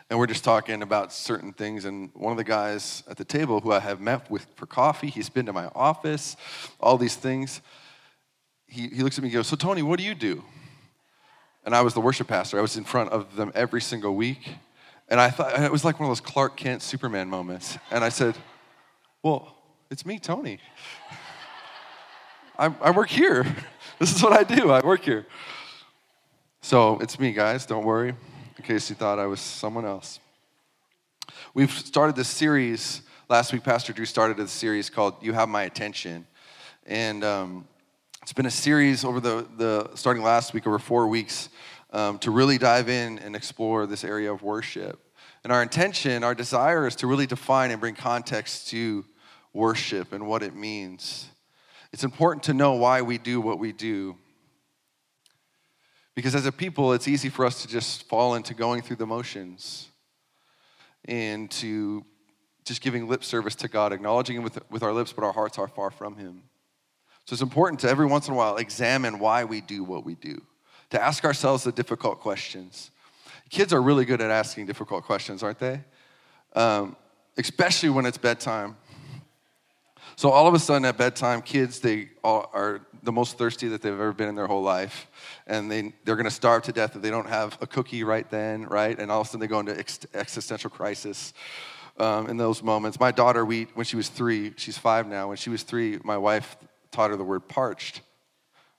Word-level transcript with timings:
and 0.10 0.18
we're 0.18 0.26
just 0.26 0.44
talking 0.44 0.82
about 0.82 1.14
certain 1.14 1.54
things. 1.54 1.86
And 1.86 2.10
one 2.16 2.32
of 2.32 2.38
the 2.38 2.44
guys 2.44 3.04
at 3.08 3.18
the 3.18 3.24
table 3.24 3.60
who 3.60 3.72
I 3.72 3.82
have 3.82 4.02
met 4.02 4.32
with 4.32 4.48
for 4.56 4.66
coffee, 4.66 5.12
he's 5.12 5.30
been 5.30 5.46
to 5.46 5.54
my 5.54 5.68
office, 5.76 6.36
all 6.80 6.98
these 6.98 7.16
things 7.16 7.62
he, 8.70 8.88
he 8.88 9.04
looks 9.04 9.18
at 9.18 9.24
me 9.24 9.30
and 9.30 9.34
goes, 9.34 9.48
So, 9.48 9.56
Tony, 9.56 9.82
what 9.82 10.00
do 10.00 10.06
you 10.06 10.16
do? 10.16 10.44
And 11.66 11.76
I 11.76 11.82
was 11.82 11.94
the 11.94 12.02
worship 12.02 12.28
pastor. 12.28 12.58
I 12.58 12.62
was 12.62 12.78
in 12.78 12.84
front 12.84 13.12
of 13.12 13.36
them 13.36 13.52
every 13.54 13.82
single 13.82 14.16
week. 14.16 14.56
And 15.10 15.20
I 15.20 15.30
thought, 15.30 15.60
it 15.60 15.72
was 15.72 15.84
like 15.84 16.00
one 16.00 16.10
of 16.10 16.12
those 16.12 16.22
Clark 16.22 16.56
Kent 16.56 16.82
Superman 16.82 17.30
moments. 17.30 17.78
And 17.92 18.04
I 18.04 18.10
said, 18.10 18.36
Well, 19.24 19.56
it's 19.90 20.06
me, 20.06 20.20
Tony. 20.20 20.60
I, 22.58 22.74
I 22.82 22.92
work 22.92 23.10
here. 23.10 23.46
This 24.00 24.16
is 24.16 24.24
what 24.24 24.32
I 24.32 24.44
do. 24.46 24.72
I 24.72 24.80
work 24.80 25.04
here. 25.04 25.28
So 26.62 27.00
it's 27.00 27.20
me, 27.20 27.34
guys. 27.34 27.66
Don't 27.66 27.84
worry, 27.84 28.16
in 28.58 28.64
case 28.64 28.90
you 28.90 28.96
thought 28.96 29.20
I 29.20 29.26
was 29.26 29.42
someone 29.42 29.84
else. 29.84 30.22
We've 31.54 31.70
started 31.70 32.16
this 32.16 32.30
series. 32.30 33.02
Last 33.28 33.52
week, 33.52 33.66
Pastor 33.66 33.92
Drew 33.92 34.06
started 34.06 34.40
a 34.40 34.48
series 34.48 34.90
called 34.90 35.16
You 35.22 35.34
Have 35.34 35.50
My 35.50 35.64
Attention. 35.64 36.26
And 36.86 37.26
um, 37.26 37.68
it's 38.22 38.34
been 38.34 38.46
a 38.46 38.52
series 38.52 39.06
over 39.06 39.20
the, 39.20 39.48
the 39.58 39.90
starting 39.96 40.24
last 40.24 40.54
week, 40.54 40.68
over 40.68 40.80
four 40.80 41.08
weeks, 41.08 41.50
um, 41.92 42.20
to 42.20 42.32
really 42.32 42.58
dive 42.58 42.90
in 42.90 43.18
and 43.20 43.36
explore 43.36 43.88
this 43.88 44.04
area 44.04 44.32
of 44.32 44.44
worship. 44.44 45.00
And 45.44 45.54
our 45.54 45.64
intention, 45.64 46.24
our 46.24 46.36
desire 46.36 46.86
is 46.86 46.96
to 46.98 47.08
really 47.08 47.26
define 47.26 47.72
and 47.72 47.80
bring 47.80 47.96
context 47.96 48.68
to 48.70 49.06
worship 49.54 50.12
and 50.12 50.28
what 50.28 50.44
it 50.44 50.54
means. 50.54 51.30
It's 51.94 52.04
important 52.04 52.44
to 52.44 52.54
know 52.54 52.74
why 52.74 53.02
we 53.02 53.18
do 53.18 53.42
what 53.42 53.58
we 53.58 53.72
do. 53.72 54.18
Because 56.14 56.36
as 56.36 56.46
a 56.46 56.52
people, 56.52 56.92
it's 56.94 57.08
easy 57.08 57.30
for 57.30 57.46
us 57.46 57.62
to 57.62 57.68
just 57.68 58.04
fall 58.10 58.36
into 58.36 58.54
going 58.54 58.82
through 58.82 58.98
the 58.98 59.08
motions 59.08 59.88
and 61.06 61.50
to 61.52 62.06
just 62.66 62.82
giving 62.82 63.08
lip 63.08 63.24
service 63.24 63.56
to 63.56 63.68
God, 63.70 63.94
acknowledging 63.94 64.36
Him 64.36 64.44
with, 64.44 64.60
with 64.70 64.84
our 64.84 64.92
lips, 64.92 65.14
but 65.14 65.24
our 65.24 65.32
hearts 65.32 65.58
are 65.58 65.68
far 65.68 65.90
from 65.90 66.18
Him. 66.18 66.44
So 67.30 67.36
it's 67.36 67.44
important 67.44 67.80
to 67.82 67.88
every 67.88 68.08
once 68.08 68.28
in 68.28 68.34
a 68.34 68.38
while 68.38 68.58
examine 68.58 69.20
why 69.20 69.44
we 69.44 69.62
do 69.62 69.84
what 69.84 70.04
we 70.04 70.16
do, 70.16 70.42
to 70.90 71.00
ask 71.00 71.24
ourselves 71.24 71.64
the 71.64 71.72
difficult 71.72 72.22
questions. 72.22 72.90
Kids 73.52 73.72
are 73.72 73.84
really 73.84 74.04
good 74.04 74.20
at 74.20 74.32
asking 74.32 74.66
difficult 74.66 75.04
questions, 75.04 75.44
aren't 75.44 75.60
they? 75.60 75.82
Um, 76.56 76.96
especially 77.38 77.90
when 77.90 78.08
it's 78.08 78.18
bedtime. 78.18 78.78
So 80.16 80.32
all 80.32 80.48
of 80.48 80.56
a 80.56 80.60
sudden 80.60 80.86
at 80.86 80.98
bedtime, 80.98 81.44
kids 81.44 81.82
they 81.82 82.10
are 82.24 82.82
the 83.04 83.12
most 83.12 83.38
thirsty 83.38 83.68
that 83.68 83.84
they've 83.84 83.94
ever 83.94 84.12
been 84.12 84.30
in 84.30 84.34
their 84.34 84.48
whole 84.48 84.64
life, 84.64 85.06
and 85.46 85.70
they 85.70 85.94
they're 86.06 86.16
going 86.16 86.26
to 86.26 86.32
starve 86.32 86.64
to 86.64 86.72
death 86.72 86.96
if 86.96 87.04
they 87.04 87.12
don't 87.12 87.30
have 87.30 87.60
a 87.62 87.68
cookie 87.68 88.04
right 88.04 88.28
then, 88.32 88.66
right? 88.66 88.98
And 88.98 89.12
all 89.12 89.22
of 89.22 89.28
a 89.28 89.30
sudden 89.30 89.42
they 89.42 89.46
go 89.46 89.60
into 89.60 89.78
ex- 89.78 90.08
existential 90.16 90.72
crisis. 90.72 91.36
Um, 92.00 92.28
in 92.28 92.38
those 92.38 92.64
moments, 92.64 93.00
my 93.00 93.12
daughter, 93.12 93.46
we 93.46 93.66
when 93.76 93.86
she 93.86 93.98
was 93.98 94.10
three, 94.10 94.54
she's 94.56 94.80
five 94.80 95.06
now. 95.06 95.28
When 95.28 95.38
she 95.38 95.52
was 95.52 95.62
three, 95.62 96.00
my 96.04 96.18
wife 96.18 96.58
taught 96.92 97.10
her 97.10 97.18
the 97.18 97.24
word 97.24 97.48
parched 97.48 98.02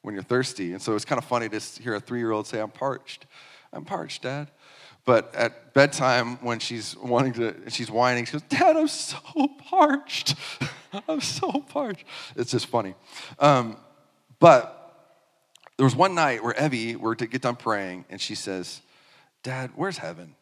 when 0.03 0.15
you're 0.15 0.23
thirsty. 0.23 0.73
And 0.73 0.83
so 0.83 0.95
it's 0.95 1.05
kind 1.05 1.19
of 1.19 1.25
funny 1.25 1.49
to 1.49 1.61
hear 1.83 1.95
a 1.95 2.01
three 2.01 2.19
year 2.19 2.33
old 2.33 2.47
say, 2.47 2.61
I'm 2.61 2.71
parched. 2.71 3.27
I'm 3.73 3.85
parched, 3.85 4.23
Dad. 4.23 4.51
But 5.05 5.35
at 5.35 5.73
bedtime, 5.75 6.37
when 6.37 6.59
she's 6.59 6.97
wanting 6.97 7.33
to, 7.35 7.71
she's 7.71 7.91
whining, 7.91 8.27
she 8.27 8.33
goes, 8.33 8.43
Dad, 8.43 8.77
I'm 8.77 8.89
so 8.89 9.19
parched. 9.69 10.35
I'm 11.09 11.21
so 11.21 11.51
parched. 11.53 12.05
It's 12.37 12.51
just 12.51 12.67
funny. 12.67 12.95
Um, 13.39 13.77
but 14.39 14.77
there 15.77 15.85
was 15.85 15.97
one 15.97 16.15
night 16.15 16.45
where 16.45 16.55
Evie, 16.63 16.97
we're 16.97 17.15
to 17.15 17.27
get 17.27 17.43
done 17.43 17.57
praying, 17.57 18.05
and 18.11 18.21
she 18.21 18.35
says, 18.35 18.83
Dad, 19.43 19.71
where's 19.75 19.99
heaven? 19.99 20.35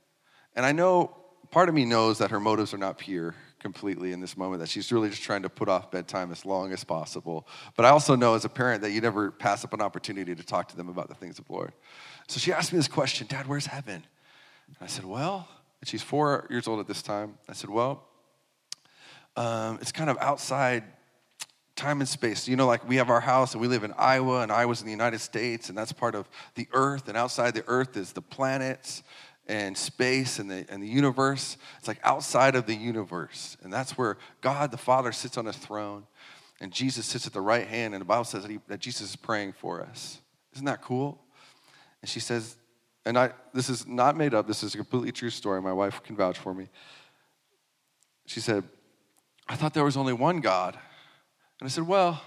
And 0.57 0.67
I 0.67 0.73
know, 0.73 1.17
part 1.51 1.69
of 1.69 1.75
me 1.75 1.85
knows 1.85 2.19
that 2.19 2.31
her 2.31 2.41
motives 2.41 2.75
are 2.75 2.79
not 2.79 2.99
pure 2.99 3.35
completely 3.59 4.13
in 4.13 4.21
this 4.21 4.37
moment, 4.37 4.61
that 4.61 4.69
she's 4.69 4.93
really 4.93 5.09
just 5.11 5.23
trying 5.23 5.43
to 5.43 5.49
put 5.49 5.69
off 5.69 5.91
bedtime 5.91 6.31
as 6.31 6.45
long 6.45 6.73
as 6.73 6.85
possible. 6.85 7.47
But 7.77 7.85
I 7.85 7.91
also 7.91 8.15
know 8.15 8.35
as 8.35 8.45
a 8.45 8.49
parent 8.49 8.83
that 8.83 8.91
you 8.91 9.01
never 9.01 9.31
pass 9.31 9.65
up 9.65 9.73
an 9.73 9.81
opportunity 9.81 10.35
to 10.35 10.45
talk 10.45 10.69
to 10.69 10.77
them 10.77 10.89
about 10.89 11.09
the 11.09 11.15
things 11.15 11.39
of 11.39 11.47
the 11.47 11.53
Lord. 11.53 11.73
So 12.29 12.39
she 12.39 12.53
asked 12.53 12.73
me 12.73 12.79
this 12.79 12.89
question 12.89 13.27
Dad, 13.29 13.47
where's 13.47 13.67
heaven? 13.67 14.05
And 14.67 14.77
I 14.81 14.87
said, 14.87 15.05
Well, 15.05 15.49
and 15.81 15.89
she's 15.89 16.03
four 16.03 16.47
years 16.51 16.69
old 16.69 16.81
at 16.81 16.87
this 16.87 17.03
time. 17.03 17.39
I 17.49 17.53
said, 17.53 17.71
Well, 17.71 18.05
um, 19.37 19.79
it's 19.81 19.93
kind 19.93 20.11
of 20.11 20.19
outside 20.19 20.85
time 21.79 22.01
and 22.01 22.09
space. 22.09 22.49
You 22.49 22.57
know, 22.57 22.67
like 22.67 22.87
we 22.89 22.97
have 22.97 23.09
our 23.09 23.21
house 23.21 23.53
and 23.53 23.63
we 23.63 23.69
live 23.69 23.85
in 23.85 23.93
Iowa, 23.97 24.43
and 24.43 24.53
Iowa's 24.53 24.81
in 24.81 24.87
the 24.87 24.93
United 24.93 25.21
States, 25.21 25.69
and 25.69 25.79
that's 25.79 25.93
part 25.93 26.15
of 26.15 26.29
the 26.57 26.69
earth, 26.73 27.09
and 27.09 27.17
outside 27.17 27.55
the 27.55 27.65
earth 27.69 27.97
is 27.97 28.13
the 28.13 28.21
planets 28.21 29.03
and 29.49 29.77
space 29.77 30.39
and 30.39 30.51
the, 30.51 30.67
and 30.69 30.83
the 30.83 30.89
universe. 30.89 31.57
It's 31.79 31.89
like 31.89 32.01
outside 32.05 32.55
of 32.55 32.67
the 32.67 32.75
universe. 32.75 33.57
And 33.63 33.73
that's 33.73 33.97
where 33.97 34.19
God 34.41 34.71
the 34.71 34.79
Father 34.79 35.13
sits 35.13 35.39
on 35.39 35.47
a 35.47 35.53
throne 35.53 36.07
and 36.61 36.73
Jesus 36.73 37.07
sits 37.07 37.27
at 37.27 37.33
the 37.33 37.41
right 37.41 37.67
hand. 37.67 37.95
And 37.95 38.01
the 38.01 38.07
Bible 38.07 38.25
says 38.25 38.43
that, 38.43 38.51
he, 38.51 38.59
that 38.69 38.81
Jesus 38.81 39.11
is 39.11 39.17
praying 39.17 39.53
for 39.53 39.81
us. 39.81 40.19
Isn't 40.55 40.67
that 40.67 40.83
cool? 40.83 41.21
And 42.03 42.09
she 42.09 42.21
says, 42.21 42.57
and 43.05 43.19
I, 43.19 43.31
this 43.55 43.71
is 43.71 43.87
not 43.87 44.17
made 44.17 44.35
up, 44.35 44.47
this 44.47 44.63
is 44.63 44.75
a 44.75 44.77
completely 44.77 45.13
true 45.13 45.31
story. 45.31 45.63
My 45.63 45.73
wife 45.73 46.03
can 46.03 46.15
vouch 46.15 46.39
for 46.39 46.53
me. 46.53 46.69
She 48.27 48.41
said, 48.41 48.65
I 49.49 49.57
thought 49.57 49.73
there 49.73 49.85
was 49.85 49.97
only 49.97 50.13
one 50.13 50.41
God. 50.41 50.75
And 51.61 51.67
I 51.67 51.71
said, 51.71 51.87
Well, 51.87 52.21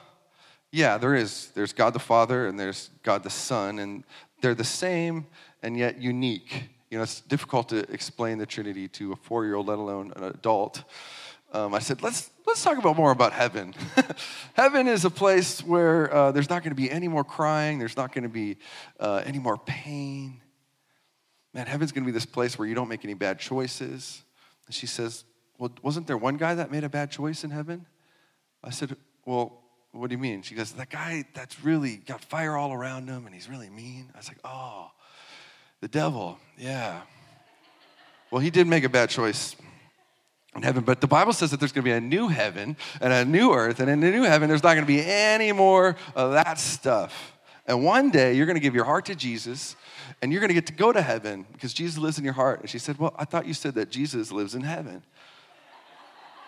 yeah, 0.72 0.98
there 0.98 1.14
is. 1.14 1.52
There's 1.54 1.74
God 1.74 1.94
the 1.94 2.00
Father 2.00 2.48
and 2.48 2.60
there's 2.60 2.90
God 3.04 3.24
the 3.24 3.30
Son, 3.30 3.78
and 3.78 4.04
they're 4.42 4.56
the 4.56 4.64
same 4.64 5.28
and 5.62 5.78
yet 5.78 6.02
unique. 6.02 6.70
You 6.92 6.98
know, 6.98 7.04
it's 7.04 7.22
difficult 7.22 7.70
to 7.70 7.90
explain 7.90 8.38
the 8.38 8.46
Trinity 8.46 8.90
to 8.90 9.14
a 9.14 9.16
four 9.16 9.46
year 9.46 9.56
old, 9.56 9.68
let 9.68 9.80
alone 9.80 10.12
an 10.18 10.26
adult. 10.26 10.84
Um, 11.54 11.74
I 11.74 11.80
said, 11.80 12.04
let's, 12.04 12.30
let's 12.46 12.62
talk 12.62 12.78
about 12.78 12.98
more 12.98 13.12
about 13.12 13.32
heaven. 13.32 13.74
heaven 14.56 14.90
is 14.90 15.06
a 15.06 15.10
place 15.10 15.64
where 15.64 16.14
uh, 16.14 16.32
there's 16.34 16.50
not 16.50 16.64
going 16.64 16.76
to 16.76 16.82
be 16.82 16.92
any 16.92 17.08
more 17.08 17.24
crying, 17.24 17.80
there's 17.80 17.96
not 17.96 18.14
going 18.14 18.24
to 18.24 18.30
be 18.30 18.58
uh, 19.00 19.24
any 19.26 19.40
more 19.40 19.58
pain. 19.58 20.42
Man, 21.54 21.66
heaven's 21.66 21.94
going 21.94 22.04
to 22.04 22.06
be 22.06 22.12
this 22.12 22.26
place 22.26 22.60
where 22.60 22.68
you 22.68 22.76
don't 22.76 22.90
make 22.90 23.06
any 23.06 23.14
bad 23.14 23.40
choices. 23.40 24.22
And 24.68 24.76
she 24.76 24.86
says, 24.86 25.24
Well, 25.58 25.72
wasn't 25.82 26.08
there 26.08 26.18
one 26.18 26.36
guy 26.36 26.56
that 26.56 26.72
made 26.72 26.84
a 26.84 26.90
bad 26.90 27.10
choice 27.10 27.46
in 27.46 27.52
heaven? 27.52 27.86
I 28.64 28.70
said, 28.70 28.98
Well, 29.26 29.62
what 29.94 30.10
do 30.10 30.14
you 30.14 30.22
mean? 30.22 30.42
She 30.42 30.56
goes, 30.56 30.74
That 30.74 30.90
guy 30.90 31.24
that's 31.34 31.64
really 31.64 31.98
got 31.98 32.22
fire 32.22 32.58
all 32.58 32.74
around 32.74 33.08
him 33.08 33.26
and 33.26 33.34
he's 33.34 33.50
really 33.50 33.70
mean. 33.70 34.10
I 34.14 34.18
was 34.18 34.28
like, 34.28 34.40
Oh. 34.44 34.92
The 35.82 35.88
devil, 35.88 36.38
yeah. 36.58 37.02
Well, 38.30 38.40
he 38.40 38.52
did 38.52 38.68
make 38.68 38.84
a 38.84 38.90
bad 38.90 39.10
choice 39.10 39.56
in 40.56 40.62
heaven, 40.62 40.84
but 40.84 41.02
the 41.02 41.08
Bible 41.08 41.34
says 41.34 41.50
that 41.52 41.60
there's 41.60 41.72
going 41.72 41.84
to 41.84 41.90
be 41.90 41.96
a 41.96 42.00
new 42.00 42.28
heaven 42.28 42.78
and 43.02 43.12
a 43.12 43.26
new 43.26 43.52
earth, 43.52 43.80
and 43.80 43.90
in 43.90 44.00
the 44.00 44.12
new 44.12 44.24
heaven, 44.24 44.48
there's 44.48 44.64
not 44.64 44.76
going 44.76 44.86
to 44.86 44.88
be 44.88 45.04
any 45.04 45.52
more 45.52 45.96
of 46.16 46.34
that 46.34 46.60
stuff. 46.60 47.34
And 47.66 47.84
one 47.84 48.12
day, 48.12 48.34
you're 48.34 48.46
going 48.46 48.58
to 48.58 48.62
give 48.62 48.76
your 48.76 48.86
heart 48.86 49.06
to 49.06 49.16
Jesus, 49.16 49.76
and 50.22 50.32
you're 50.32 50.40
going 50.40 50.50
to 50.50 50.54
get 50.54 50.68
to 50.68 50.74
go 50.74 50.92
to 50.92 51.02
heaven 51.02 51.46
because 51.52 51.74
Jesus 51.74 51.98
lives 51.98 52.18
in 52.18 52.24
your 52.24 52.34
heart. 52.34 52.60
And 52.62 52.70
she 52.70 52.80
said, 52.80 53.00
Well, 53.00 53.16
I 53.18 53.26
thought 53.26 53.48
you 53.48 53.54
said 53.54 53.76
that 53.76 53.90
Jesus 53.90 54.32
lives 54.32 54.56
in 54.56 54.62
heaven. 54.62 55.04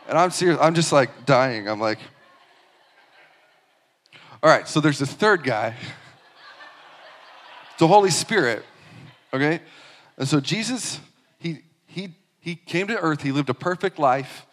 And 0.08 0.18
I'm 0.18 0.32
serious, 0.32 0.60
I'm 0.62 0.76
just 0.76 0.92
like 0.92 1.26
dying. 1.26 1.68
I'm 1.68 1.80
like, 1.80 2.00
All 4.44 4.50
right, 4.50 4.68
so 4.68 4.80
there's 4.80 5.00
this 5.00 5.14
third 5.14 5.44
guy, 5.44 5.76
the 7.80 7.88
Holy 7.88 8.12
Spirit 8.12 8.64
Okay? 9.34 9.62
And 10.18 10.28
so 10.28 10.40
Jesus, 10.40 11.00
he, 11.40 11.60
he, 11.88 12.16
he 12.40 12.56
came 12.56 12.88
to 12.88 12.98
earth, 12.98 13.22
he 13.22 13.32
lived 13.32 13.50
a 13.50 13.54
perfect 13.54 13.98
life, 13.98 14.46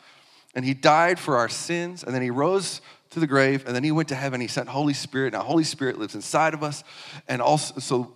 and 0.55 0.65
he 0.65 0.75
died 0.75 1.19
for 1.19 1.37
our 1.37 1.49
sins, 1.49 2.03
and 2.03 2.15
then 2.15 2.23
he 2.23 2.31
rose 2.31 2.81
to 3.11 3.19
the 3.19 3.27
grave, 3.27 3.65
and 3.67 3.75
then 3.75 3.83
he 3.83 3.91
went 3.91 4.09
to 4.09 4.15
heaven. 4.15 4.41
He 4.41 4.47
sent 4.47 4.69
Holy 4.69 4.95
Spirit. 4.95 5.33
Now, 5.33 5.43
Holy 5.43 5.65
Spirit 5.65 5.99
lives 5.99 6.15
inside 6.15 6.55
of 6.55 6.63
us, 6.63 6.85
and 7.27 7.43
also 7.43 7.81
so, 7.81 8.15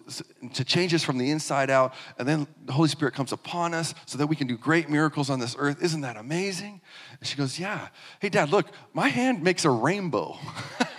to 0.53 0.65
change 0.65 0.95
us 0.95 1.03
from 1.03 1.19
the 1.19 1.31
inside 1.31 1.69
out. 1.69 1.95
And 2.19 2.29
then 2.29 2.47
the 2.65 2.73
Holy 2.73 2.89
Spirit 2.89 3.13
comes 3.13 3.33
upon 3.33 3.75
us 3.75 3.95
so 4.07 4.19
that 4.19 4.29
we 4.29 4.37
can 4.37 4.47
do 4.47 4.57
great 4.57 4.89
miracles 4.89 5.31
on 5.31 5.41
this 5.41 5.57
earth. 5.59 5.83
Isn't 5.83 6.03
that 6.03 6.17
amazing? 6.17 6.81
And 7.19 7.29
she 7.29 7.37
goes, 7.37 7.59
Yeah. 7.59 7.89
Hey, 8.21 8.29
Dad, 8.29 8.51
look, 8.51 8.69
my 8.93 9.09
hand 9.09 9.43
makes 9.43 9.65
a 9.65 9.71
rainbow. 9.71 10.39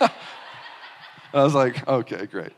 I 0.00 1.42
was 1.42 1.54
like, 1.54 1.86
Okay, 1.88 2.26
great. 2.26 2.52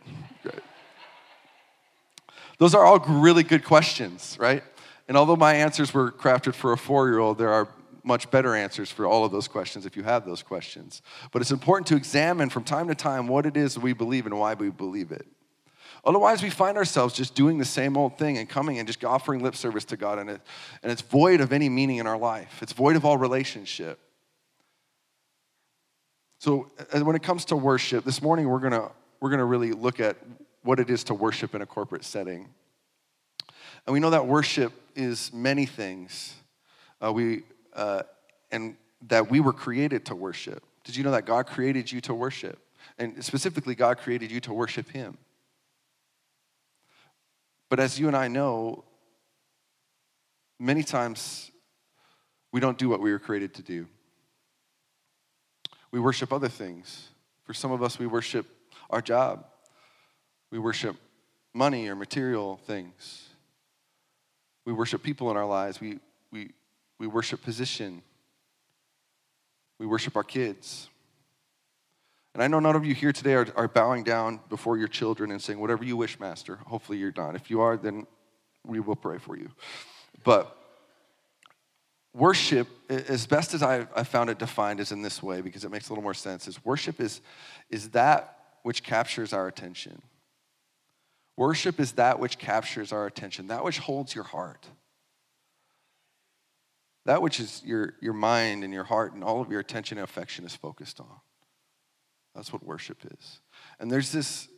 Those 2.59 2.75
are 2.75 2.85
all 2.85 2.99
really 2.99 3.45
good 3.45 3.65
questions, 3.65 4.37
right? 4.39 4.63
And 5.07 5.17
although 5.17 5.37
my 5.37 5.55
answers 5.55 5.95
were 5.95 6.11
crafted 6.11 6.55
for 6.55 6.73
a 6.73 6.79
four 6.79 7.09
year 7.09 7.19
old, 7.19 7.39
there 7.39 7.53
are 7.53 7.69
much 8.05 8.31
better 8.31 8.55
answers 8.55 8.91
for 8.91 9.07
all 9.07 9.25
of 9.25 9.33
those 9.33 9.49
questions 9.49 9.87
if 9.87 9.97
you 9.97 10.03
have 10.03 10.25
those 10.25 10.43
questions. 10.43 11.03
But 11.31 11.43
it's 11.43 11.51
important 11.51 11.87
to 11.89 11.97
examine 11.97 12.51
from 12.51 12.65
time 12.65 12.89
to 12.89 12.95
time 12.95 13.29
what 13.29 13.47
it 13.47 13.57
is 13.57 13.79
we 13.79 13.93
believe 13.93 14.27
and 14.27 14.39
why 14.39 14.55
we 14.55 14.71
believe 14.71 15.13
it. 15.13 15.27
Otherwise, 16.05 16.43
we 16.43 16.51
find 16.51 16.77
ourselves 16.77 17.15
just 17.15 17.35
doing 17.35 17.59
the 17.59 17.65
same 17.65 17.97
old 17.97 18.17
thing 18.19 18.39
and 18.39 18.49
coming 18.49 18.79
and 18.79 18.87
just 18.87 19.05
offering 19.05 19.43
lip 19.43 19.55
service 19.55 19.85
to 19.85 19.97
God, 19.97 20.19
and, 20.19 20.31
it, 20.31 20.41
and 20.83 20.93
it's 20.93 21.03
void 21.03 21.41
of 21.41 21.53
any 21.53 21.69
meaning 21.69 21.97
in 21.97 22.07
our 22.07 22.17
life. 22.17 22.63
It's 22.63 22.73
void 22.73 22.97
of 22.97 23.05
all 23.05 23.19
relationship. 23.19 23.99
So, 26.39 26.71
uh, 26.93 27.01
when 27.01 27.17
it 27.17 27.23
comes 27.23 27.45
to 27.47 27.57
worship, 27.57 28.05
this 28.05 28.23
morning 28.23 28.49
we're 28.49 28.61
gonna 28.61 28.91
we're 29.21 29.31
gonna 29.31 29.45
really 29.45 29.73
look 29.73 29.99
at 29.99 30.17
what 30.69 30.79
it 30.79 30.91
is 30.91 31.03
to 31.03 31.15
worship 31.15 31.55
in 31.55 31.63
a 31.63 31.67
corporate 31.67 32.05
setting. 32.05 32.47
And 33.87 33.95
we 33.95 34.01
know 34.01 34.11
that 34.11 34.27
worship 34.27 34.75
is 34.95 35.33
many 35.33 35.65
things. 35.65 36.35
Uh, 37.03 37.11
we 37.11 37.45
uh, 37.73 38.03
and 38.51 38.77
that 39.07 39.31
we 39.31 39.41
were 39.41 39.55
created 39.55 40.05
to 40.05 40.15
worship. 40.15 40.63
Did 40.85 40.95
you 40.95 41.05
know 41.05 41.13
that 41.13 41.25
God 41.25 41.47
created 41.47 41.91
you 41.91 42.03
to 42.03 42.13
worship? 42.13 42.59
And 42.99 43.25
specifically, 43.25 43.75
God 43.75 43.97
created 43.97 44.31
you 44.31 44.41
to 44.41 44.53
worship 44.53 44.91
Him. 44.91 45.17
But 47.71 47.81
as 47.81 47.99
you 47.99 48.07
and 48.07 48.15
I 48.15 48.29
know, 48.29 48.85
many 50.59 50.83
times 50.83 51.51
we 52.53 52.61
don't 52.61 52.77
do 52.77 52.91
what 52.91 53.01
we 53.01 53.11
were 53.11 53.19
created 53.19 53.55
to 53.55 53.63
do. 53.63 53.87
We 55.93 55.99
worship 55.99 56.31
other 56.31 56.51
things. 56.51 57.09
For 57.45 57.55
some 57.55 57.73
of 57.73 57.83
us, 57.83 57.99
we 57.99 58.07
worship 58.07 58.45
our 58.91 59.01
job, 59.01 59.47
we 60.51 60.59
worship 60.59 60.97
money 61.55 61.89
or 61.89 61.95
material 61.95 62.59
things, 62.67 63.29
we 64.65 64.73
worship 64.73 65.03
people 65.03 65.31
in 65.31 65.37
our 65.37 65.47
lives, 65.47 65.81
we, 65.81 65.99
we, 66.31 66.51
we 66.99 67.07
worship 67.07 67.43
position. 67.43 68.03
We 69.79 69.87
worship 69.87 70.17
our 70.17 70.25
kids. 70.25 70.89
And 72.35 72.43
I 72.43 72.49
know 72.49 72.61
none 72.61 72.77
of 72.77 72.85
you 72.85 72.95
here 72.95 73.13
today 73.13 73.35
are, 73.35 73.47
are 73.57 73.69
bowing 73.69 74.05
down 74.05 74.41
before 74.49 74.77
your 74.77 74.89
children 74.89 75.31
and 75.31 75.41
saying, 75.41 75.59
Whatever 75.59 75.85
you 75.85 75.97
wish, 75.97 76.21
Master. 76.21 76.57
Hopefully 76.67 76.99
you're 76.99 77.13
not. 77.17 77.35
If 77.35 77.51
you 77.51 77.61
are, 77.61 77.77
then 77.77 78.07
we 78.65 78.81
will 78.81 78.97
pray 78.97 79.19
for 79.19 79.37
you. 79.37 79.51
But 80.25 80.57
worship, 82.13 82.69
as 82.89 83.27
best 83.27 83.55
as 83.55 83.63
I, 83.63 83.87
I 83.95 84.03
found 84.03 84.31
it 84.31 84.39
defined, 84.39 84.81
is 84.81 84.93
in 84.93 85.03
this 85.03 85.23
way 85.23 85.41
because 85.41 85.65
it 85.65 85.71
makes 85.71 85.89
a 85.89 85.93
little 85.93 86.03
more 86.03 86.15
sense. 86.15 86.47
Is 86.49 86.65
worship 86.65 87.01
is, 87.01 87.21
is 87.71 87.91
that 87.91 88.37
which 88.63 88.83
captures 88.83 89.33
our 89.33 89.47
attention. 89.47 90.03
Worship 91.39 91.79
is 91.79 91.93
that 91.93 92.19
which 92.19 92.37
captures 92.37 92.93
our 92.93 93.07
attention, 93.07 93.47
that 93.47 93.63
which 93.63 93.79
holds 93.79 94.13
your 94.13 94.25
heart. 94.25 94.67
That 97.05 97.23
which 97.23 97.39
is 97.39 97.63
your, 97.65 97.95
your 98.01 98.13
mind 98.13 98.65
and 98.65 98.75
your 98.75 98.83
heart 98.83 99.15
and 99.15 99.23
all 99.23 99.41
of 99.41 99.49
your 99.49 99.61
attention 99.61 99.99
and 99.99 100.05
affection 100.05 100.45
is 100.45 100.57
focused 100.57 100.99
on. 100.99 101.21
That's 102.35 102.53
what 102.53 102.65
worship 102.65 102.99
is. 103.05 103.39
And 103.79 103.89
there's 103.89 104.11
this, 104.11 104.49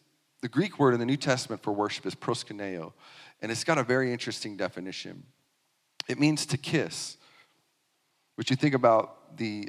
the 0.40 0.48
Greek 0.48 0.78
word 0.78 0.94
in 0.94 1.00
the 1.00 1.04
New 1.04 1.18
Testament 1.18 1.62
for 1.62 1.70
worship 1.70 2.06
is 2.06 2.14
proskuneo, 2.14 2.94
and 3.42 3.52
it's 3.52 3.62
got 3.62 3.76
a 3.76 3.84
very 3.84 4.10
interesting 4.10 4.56
definition. 4.56 5.24
It 6.08 6.18
means 6.18 6.46
to 6.46 6.56
kiss, 6.56 7.18
which 8.36 8.48
you 8.48 8.56
think 8.56 8.74
about 8.74 9.36
the 9.36 9.68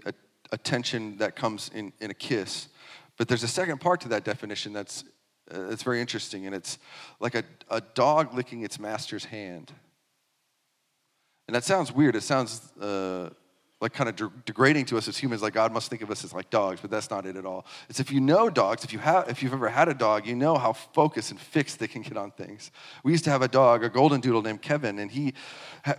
attention 0.53 1.17
that 1.17 1.35
comes 1.35 1.69
in, 1.75 1.91
in 1.99 2.09
a 2.09 2.13
kiss. 2.13 2.69
But 3.17 3.27
there's 3.27 3.43
a 3.43 3.49
second 3.49 3.81
part 3.81 3.99
to 4.01 4.07
that 4.07 4.23
definition 4.23 4.71
that's, 4.71 5.03
uh, 5.51 5.67
that's 5.67 5.83
very 5.83 6.01
interesting, 6.01 6.45
and 6.45 6.55
it's 6.55 6.77
like 7.19 7.35
a, 7.35 7.43
a 7.69 7.81
dog 7.81 8.33
licking 8.33 8.63
its 8.63 8.79
master's 8.79 9.25
hand. 9.25 9.71
And 11.47 11.55
that 11.55 11.63
sounds 11.63 11.91
weird. 11.91 12.15
It 12.15 12.23
sounds 12.23 12.71
uh, 12.79 13.29
like 13.81 13.93
kind 13.93 14.07
of 14.07 14.15
de- 14.15 14.31
degrading 14.45 14.85
to 14.85 14.97
us 14.97 15.07
as 15.07 15.17
humans, 15.17 15.41
like 15.41 15.53
God 15.53 15.73
must 15.73 15.89
think 15.89 16.01
of 16.01 16.11
us 16.11 16.23
as 16.23 16.33
like 16.33 16.49
dogs, 16.49 16.79
but 16.79 16.91
that's 16.91 17.09
not 17.09 17.25
it 17.25 17.35
at 17.35 17.45
all. 17.45 17.65
It's 17.89 17.99
if 17.99 18.11
you 18.11 18.21
know 18.21 18.49
dogs, 18.49 18.83
if, 18.83 18.93
you 18.93 18.99
have, 18.99 19.27
if 19.27 19.41
you've 19.41 19.53
ever 19.53 19.67
had 19.69 19.89
a 19.89 19.93
dog, 19.93 20.27
you 20.27 20.35
know 20.35 20.55
how 20.57 20.73
focused 20.73 21.31
and 21.31 21.39
fixed 21.39 21.79
they 21.79 21.87
can 21.87 22.03
get 22.03 22.15
on 22.15 22.31
things. 22.31 22.71
We 23.03 23.11
used 23.11 23.23
to 23.25 23.31
have 23.31 23.41
a 23.41 23.47
dog, 23.47 23.83
a 23.83 23.89
golden 23.89 24.21
doodle 24.21 24.43
named 24.43 24.61
Kevin, 24.61 24.99
and 24.99 25.09
he, 25.11 25.33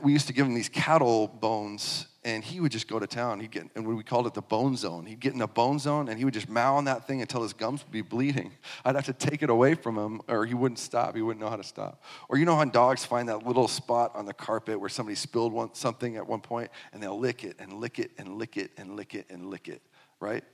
we 0.01 0.13
used 0.13 0.29
to 0.29 0.33
give 0.33 0.47
him 0.47 0.55
these 0.55 0.69
cattle 0.69 1.27
bones 1.27 2.07
and 2.25 2.45
he 2.45 2.61
would 2.61 2.71
just 2.71 2.87
go 2.87 3.01
to 3.01 3.07
town. 3.07 3.41
He'd 3.41 3.51
get, 3.51 3.69
and 3.75 3.85
we 3.87 4.03
called 4.05 4.29
it 4.29 4.35
the 4.35 4.43
bone 4.43 4.77
zone. 4.77 5.07
He'd 5.07 5.19
get 5.19 5.33
in 5.33 5.41
the 5.41 5.49
bone 5.49 5.81
zone, 5.81 6.09
and 6.09 6.19
he 6.19 6.25
would 6.25 6.35
just 6.35 6.49
mow 6.49 6.77
on 6.77 6.85
that 6.85 7.07
thing 7.07 7.21
until 7.21 7.43
his 7.43 7.53
gums 7.53 7.83
would 7.83 7.91
be 7.91 8.03
bleeding. 8.03 8.53
I'd 8.85 8.95
have 8.95 9.07
to 9.07 9.13
take 9.13 9.43
it 9.43 9.51
away 9.51 9.75
from 9.75 9.97
him, 9.97 10.21
or 10.29 10.47
he 10.47 10.55
wouldn't 10.55 10.79
stop. 10.79 11.17
He 11.17 11.23
wouldn't 11.23 11.41
know 11.41 11.51
how 11.51 11.57
to 11.57 11.65
stop. 11.65 12.03
Or 12.29 12.39
you 12.39 12.45
know 12.45 12.55
how 12.55 12.65
dogs 12.65 13.05
find 13.05 13.29
that 13.29 13.45
little 13.45 13.67
spot 13.67 14.13
on 14.15 14.25
the 14.25 14.35
carpet 14.35 14.79
where 14.79 14.89
somebody 14.89 15.17
spilled 15.17 15.53
one, 15.53 15.75
something 15.75 16.17
at 16.17 16.27
one 16.27 16.41
point, 16.41 16.71
and 16.93 17.03
they'll 17.03 17.19
lick 17.19 17.43
it 17.43 17.57
and 17.59 17.73
lick 17.75 17.99
it 17.99 18.13
and 18.19 18.39
lick 18.39 18.57
it 18.57 18.71
and 18.77 18.95
lick 18.97 19.15
it 19.15 19.27
and 19.29 19.47
lick 19.47 19.67
it, 19.67 19.83
right? 20.21 20.45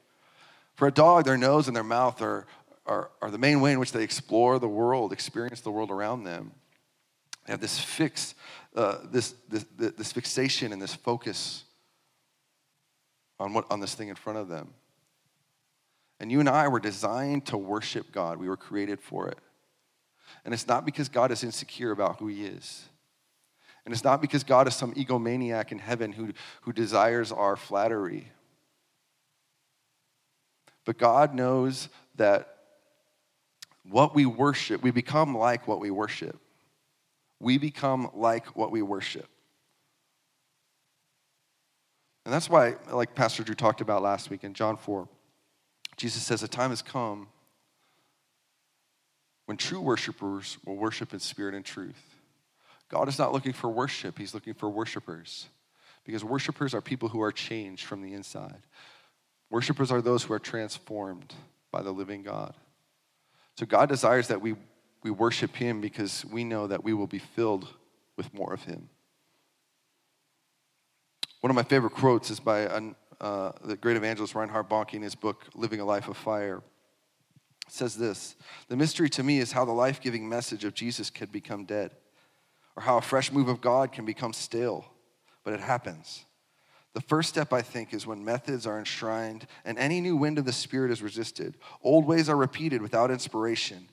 For 0.77 0.89
a 0.89 0.93
dog, 0.93 1.25
their 1.25 1.37
nose 1.37 1.67
and 1.67 1.77
their 1.77 1.85
mouth 1.85 2.23
are, 2.23 2.47
are, 2.87 3.11
are 3.21 3.31
the 3.31 3.39
main 3.39 3.61
way 3.61 3.73
in 3.73 3.79
which 3.79 3.93
they 3.93 4.03
explore 4.03 4.59
the 4.59 4.69
world, 4.69 5.13
experience 5.13 5.61
the 5.61 5.71
world 5.71 5.91
around 5.91 6.25
them. 6.25 6.53
They 7.49 7.55
have 7.55 7.61
this 7.61 7.81
fixed 7.81 8.35
uh, 8.77 8.99
this, 9.11 9.35
this, 9.49 9.65
this 9.79 10.13
fixation 10.13 10.71
and 10.71 10.81
this 10.81 10.95
focus 10.95 11.65
on, 13.41 13.55
what, 13.55 13.65
on 13.71 13.81
this 13.81 13.95
thing 13.95 14.09
in 14.09 14.15
front 14.15 14.39
of 14.39 14.49
them. 14.49 14.69
And 16.21 16.31
you 16.31 16.41
and 16.41 16.49
I 16.49 16.69
were 16.69 16.79
designed 16.79 17.47
to 17.47 17.57
worship 17.57 18.13
God. 18.13 18.37
We 18.37 18.51
were 18.51 18.59
created 18.59 19.01
for 19.01 19.27
it. 19.29 19.39
And 20.45 20.53
it's 20.53 20.69
not 20.69 20.85
because 20.85 21.09
God 21.09 21.33
is 21.33 21.43
insecure 21.43 21.91
about 21.91 22.19
who 22.19 22.27
He 22.27 22.45
is. 22.45 22.85
And 23.87 23.95
it's 23.95 24.05
not 24.05 24.21
because 24.21 24.45
God 24.45 24.69
is 24.69 24.77
some 24.77 24.93
egomaniac 24.93 25.73
in 25.73 25.79
heaven 25.79 26.13
who, 26.13 26.35
who 26.61 26.75
desires 26.75 27.33
our 27.33 27.57
flattery. 27.57 28.31
But 30.85 30.99
God 30.99 31.35
knows 31.35 31.89
that 32.17 32.59
what 33.89 34.15
we 34.15 34.27
worship, 34.27 34.83
we 34.83 34.91
become 34.91 35.35
like 35.35 35.67
what 35.67 35.81
we 35.81 35.91
worship 35.91 36.39
we 37.41 37.59
become 37.59 38.11
like 38.15 38.57
what 38.57 38.71
we 38.71 38.83
worship. 38.83 39.29
And 42.25 42.35
that's 42.35 42.51
why, 42.51 42.75
like 42.93 43.15
Pastor 43.15 43.43
Drew 43.43 43.55
talked 43.55 43.81
about 43.81 44.03
last 44.03 44.29
week 44.29 44.45
in 44.45 44.53
John 44.53 44.77
4, 44.77 45.09
Jesus 45.97 46.23
says, 46.23 46.43
A 46.43 46.49
time 46.49 46.71
has 46.71 46.83
come 46.83 47.29
when 49.47 49.57
true 49.57 49.81
worshipers 49.81 50.59
will 50.67 50.77
worship 50.77 51.15
in 51.15 51.21
spirit 51.21 51.55
and 51.55 51.65
truth. 51.65 52.03
God 52.91 53.09
is 53.09 53.19
not 53.19 53.33
looking 53.33 53.53
for 53.53 53.69
worship, 53.71 54.19
He's 54.19 54.35
looking 54.35 54.55
for 54.55 54.69
worshipers. 54.69 55.47
Because 56.05 56.25
worshipers 56.25 56.75
are 56.75 56.81
people 56.81 57.09
who 57.09 57.21
are 57.21 57.33
changed 57.33 57.85
from 57.85 58.03
the 58.03 58.15
inside. 58.15 58.63
Worshipers 59.51 59.91
are 59.91 60.01
those 60.01 60.23
who 60.23 60.33
are 60.33 60.39
transformed 60.39 61.35
by 61.71 61.83
the 61.83 61.93
living 61.93 62.23
God. 62.23 62.55
So 63.57 63.67
God 63.67 63.89
desires 63.89 64.29
that 64.29 64.41
we 64.41 64.55
we 65.03 65.11
worship 65.11 65.57
Him 65.57 65.81
because 65.81 66.25
we 66.25 66.45
know 66.45 66.67
that 66.67 66.85
we 66.85 66.93
will 66.93 67.07
be 67.07 67.19
filled 67.19 67.69
with 68.17 68.33
more 68.35 68.53
of 68.53 68.65
Him. 68.65 68.89
One 71.41 71.51
of 71.51 71.55
my 71.55 71.63
favorite 71.63 71.93
quotes 71.93 72.31
is 72.31 72.41
by 72.41 72.67
uh, 73.21 73.53
the 73.65 73.77
great 73.77 73.97
evangelist 73.97 74.35
Reinhard 74.35 74.69
Bonnke 74.69 74.95
in 74.95 75.03
his 75.03 75.15
book, 75.15 75.47
Living 75.55 75.81
a 75.81 75.85
Life 75.85 76.09
of 76.09 76.17
Fire. 76.17 76.63
It 77.67 77.73
says 77.73 77.97
this 77.97 78.37
The 78.69 78.77
mystery 78.77 79.09
to 79.11 79.23
me 79.23 79.39
is 79.39 79.53
how 79.53 79.65
the 79.65 79.73
life 79.73 80.01
giving 80.01 80.29
message 80.29 80.65
of 80.65 80.75
Jesus 80.75 81.11
can 81.11 81.27
become 81.27 81.65
dead, 81.65 81.93
or 82.77 82.83
how 82.83 82.97
a 82.99 83.03
fresh 83.03 83.31
move 83.31 83.49
of 83.49 83.61
God 83.61 83.93
can 83.93 84.05
become 84.05 84.33
stale, 84.33 84.85
but 85.45 85.55
it 85.55 85.61
happens. 85.61 86.25
The 86.95 87.01
first 87.03 87.29
step, 87.29 87.53
I 87.53 87.63
think, 87.63 87.95
is 87.95 88.07
when 88.07 88.25
methods 88.25 88.67
are 88.67 88.79
enshrined 88.79 89.47
and 89.65 89.79
any 89.79 90.01
new 90.01 90.17
wind 90.17 90.39
of 90.39 90.45
the 90.45 90.53
Spirit 90.53 90.91
is 90.91 91.03
resisted. 91.03 91.55
Old 91.83 92.07
ways 92.07 92.29
are 92.29 92.37
repeated 92.37 92.83
without 92.83 93.11
inspiration 93.11 93.89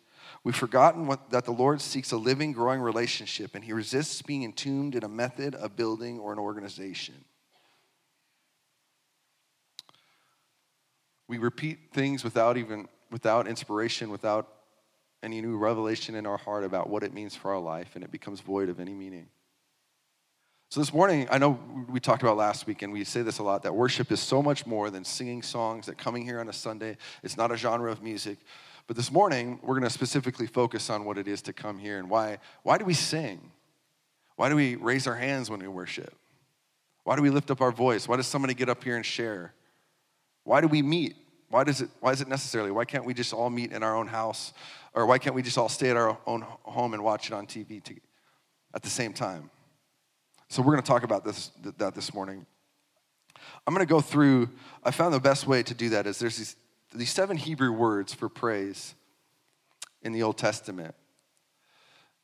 We've 0.46 0.56
forgotten 0.56 1.08
what, 1.08 1.32
that 1.32 1.44
the 1.46 1.52
Lord 1.52 1.82
seeks 1.82 2.12
a 2.12 2.18
living, 2.18 2.52
growing 2.52 2.80
relationship, 2.80 3.56
and 3.56 3.64
He 3.64 3.74
resists 3.74 4.22
being 4.22 4.44
entombed 4.44 4.94
in 4.94 5.04
a 5.04 5.10
method, 5.10 5.56
a 5.60 5.68
building, 5.68 6.20
or 6.20 6.32
an 6.32 6.38
organization. 6.38 7.16
We 11.28 11.40
repeat 11.40 11.80
things 11.94 12.24
without 12.24 12.58
even 12.58 12.88
without 13.10 13.48
inspiration, 13.48 14.12
without 14.12 14.48
any 15.24 15.42
new 15.42 15.58
revelation 15.58 16.14
in 16.14 16.28
our 16.28 16.38
heart 16.38 16.64
about 16.64 16.90
what 16.90 17.02
it 17.02 17.12
means 17.12 17.36
for 17.36 17.52
our 17.52 17.60
life, 17.60 17.96
and 17.96 18.04
it 18.04 18.12
becomes 18.12 18.40
void 18.40 18.70
of 18.70 18.80
any 18.80 18.94
meaning. 18.94 19.28
So, 20.70 20.80
this 20.80 20.94
morning, 20.94 21.28
I 21.32 21.40
know 21.40 21.60
we 21.90 22.00
talked 22.00 22.22
about 22.22 22.38
last 22.38 22.68
week, 22.68 22.84
and 22.84 22.94
we 22.94 23.04
say 23.04 23.24
this 23.24 23.40
a 23.40 23.44
lot 23.44 23.64
that 23.64 23.74
worship 23.74 24.12
is 24.12 24.20
so 24.20 24.44
much 24.44 24.68
more 24.68 24.92
than 24.92 25.06
singing 25.06 25.42
songs, 25.42 25.88
that 25.88 25.98
coming 25.98 26.24
here 26.24 26.40
on 26.40 26.50
a 26.50 26.54
Sunday, 26.54 26.98
it's 27.24 27.36
not 27.36 27.52
a 27.52 27.58
genre 27.58 27.92
of 27.92 28.04
music. 28.04 28.38
But 28.88 28.96
this 28.96 29.12
morning, 29.12 29.60
we're 29.64 29.74
going 29.76 29.84
to 29.84 29.90
specifically 29.90 30.46
focus 30.46 30.90
on 30.90 31.06
what 31.06 31.18
it 31.18 31.28
is 31.28 31.42
to 31.44 31.54
come 31.54 31.80
here 31.80 31.98
and 31.98 32.10
why. 32.10 32.38
Why 32.64 32.78
do 32.78 32.86
we 32.86 32.94
sing? 32.94 33.52
Why 34.36 34.50
do 34.50 34.56
we 34.56 34.76
raise 34.76 35.08
our 35.08 35.16
hands 35.16 35.50
when 35.50 35.60
we 35.60 35.68
worship? 35.68 36.14
Why 37.04 37.16
do 37.16 37.22
we 37.22 37.30
lift 37.30 37.50
up 37.50 37.62
our 37.62 37.72
voice? 37.72 38.08
Why 38.08 38.18
does 38.18 38.28
somebody 38.28 38.54
get 38.54 38.70
up 38.70 38.84
here 38.84 38.96
and 38.96 39.06
share? 39.06 39.54
Why 40.44 40.62
do 40.62 40.68
we 40.68 40.82
meet? 40.82 41.16
Why, 41.50 41.64
does 41.64 41.82
it, 41.82 41.90
why 42.00 42.12
is 42.12 42.22
it 42.22 42.28
necessarily? 42.28 42.72
Why 42.72 42.86
can't 42.86 43.06
we 43.06 43.14
just 43.14 43.34
all 43.34 43.50
meet 43.50 43.72
in 43.72 43.82
our 43.82 43.96
own 43.96 44.08
house? 44.08 44.54
Or 44.94 45.06
why 45.06 45.18
can't 45.18 45.36
we 45.36 45.42
just 45.42 45.58
all 45.58 45.70
stay 45.70 45.90
at 45.90 45.98
our 45.98 46.18
own 46.28 46.42
home 46.64 46.94
and 46.94 47.04
watch 47.04 47.28
it 47.28 47.34
on 47.34 47.48
TV 47.48 47.84
to, 47.84 47.96
at 48.74 48.84
the 48.84 48.90
same 48.90 49.14
time? 49.14 49.50
So 50.50 50.62
we're 50.62 50.74
going 50.74 50.84
to 50.84 50.88
talk 50.88 51.04
about 51.04 51.24
this, 51.24 51.52
that 51.78 51.96
this 51.96 52.14
morning. 52.14 52.46
I'm 53.66 53.74
going 53.74 53.86
to 53.86 53.90
go 53.92 54.02
through, 54.02 54.50
I 54.84 54.92
found 54.92 55.14
the 55.14 55.20
best 55.20 55.48
way 55.48 55.64
to 55.64 55.74
do 55.74 55.90
that 55.90 56.08
is 56.08 56.20
there's 56.20 56.38
these, 56.38 56.56
these 56.96 57.12
seven 57.12 57.38
Hebrew 57.38 57.72
words 57.72 58.14
for 58.14 58.30
praise 58.30 58.96
in 60.02 60.14
the 60.14 60.24
Old 60.24 60.38
Testament. 60.38 60.96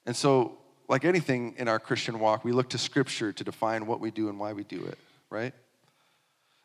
And 0.06 0.16
so, 0.16 0.58
like 0.88 1.06
anything 1.06 1.56
in 1.58 1.68
our 1.68 1.80
Christian 1.80 2.20
walk, 2.20 2.44
we 2.44 2.51
look 2.51 2.70
to 2.70 2.78
Scripture 2.78 3.32
to 3.32 3.44
define 3.44 3.86
what 3.86 4.00
we 4.00 4.12
do 4.12 4.30
and 4.30 4.40
why 4.40 4.54
we 4.54 4.63
do 4.63 4.84
it, 4.86 4.98
right? 5.30 5.54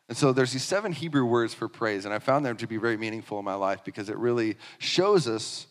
And 0.09 0.17
so 0.17 0.31
there's 0.31 0.53
these 0.53 0.63
seven 0.63 0.91
Hebrew 0.91 1.25
words 1.25 1.53
for 1.53 1.67
praise, 1.67 2.05
and 2.05 2.13
I 2.13 2.19
found 2.19 2.45
them 2.45 2.57
to 2.57 2.67
be 2.67 2.77
very 2.77 2.97
meaningful 2.97 3.39
in 3.39 3.45
my 3.45 3.55
life 3.55 3.83
because 3.83 4.09
it 4.09 4.17
really 4.17 4.55
shows 4.79 5.27
us 5.27 5.67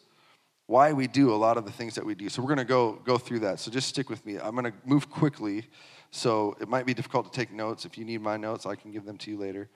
why 0.66 0.93
we 0.93 1.07
do 1.07 1.33
a 1.33 1.37
lot 1.37 1.57
of 1.57 1.64
the 1.64 1.73
things 1.73 1.95
that 1.95 2.05
we 2.05 2.14
do. 2.14 2.28
So 2.28 2.43
we're 2.43 2.49
going 2.49 2.59
to 2.59 2.64
go 2.64 3.00
go 3.05 3.19
through 3.19 3.40
that. 3.40 3.61
So 3.61 3.71
just 3.71 3.88
stick 3.88 4.11
with 4.11 4.25
me. 4.26 4.38
I'm 4.38 4.55
going 4.55 4.64
to 4.64 4.75
move 4.85 5.11
quickly. 5.11 5.64
So 6.11 6.57
it 6.61 6.69
might 6.69 6.87
be 6.87 6.95
difficult 6.95 7.33
to 7.33 7.38
take 7.38 7.52
notes. 7.52 7.85
If 7.85 7.97
you 7.97 8.05
need 8.05 8.21
my 8.21 8.37
notes, 8.37 8.66
I 8.66 8.75
can 8.75 8.90
give 8.90 9.05
them 9.05 9.16
to 9.19 9.31
you 9.31 9.38
later. 9.38 9.69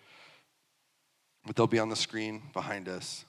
But 1.51 1.57
they'll 1.57 1.67
be 1.67 1.81
on 1.81 1.89
the 1.89 1.97
screen 1.97 2.43
behind 2.53 2.89
us. 2.89 3.25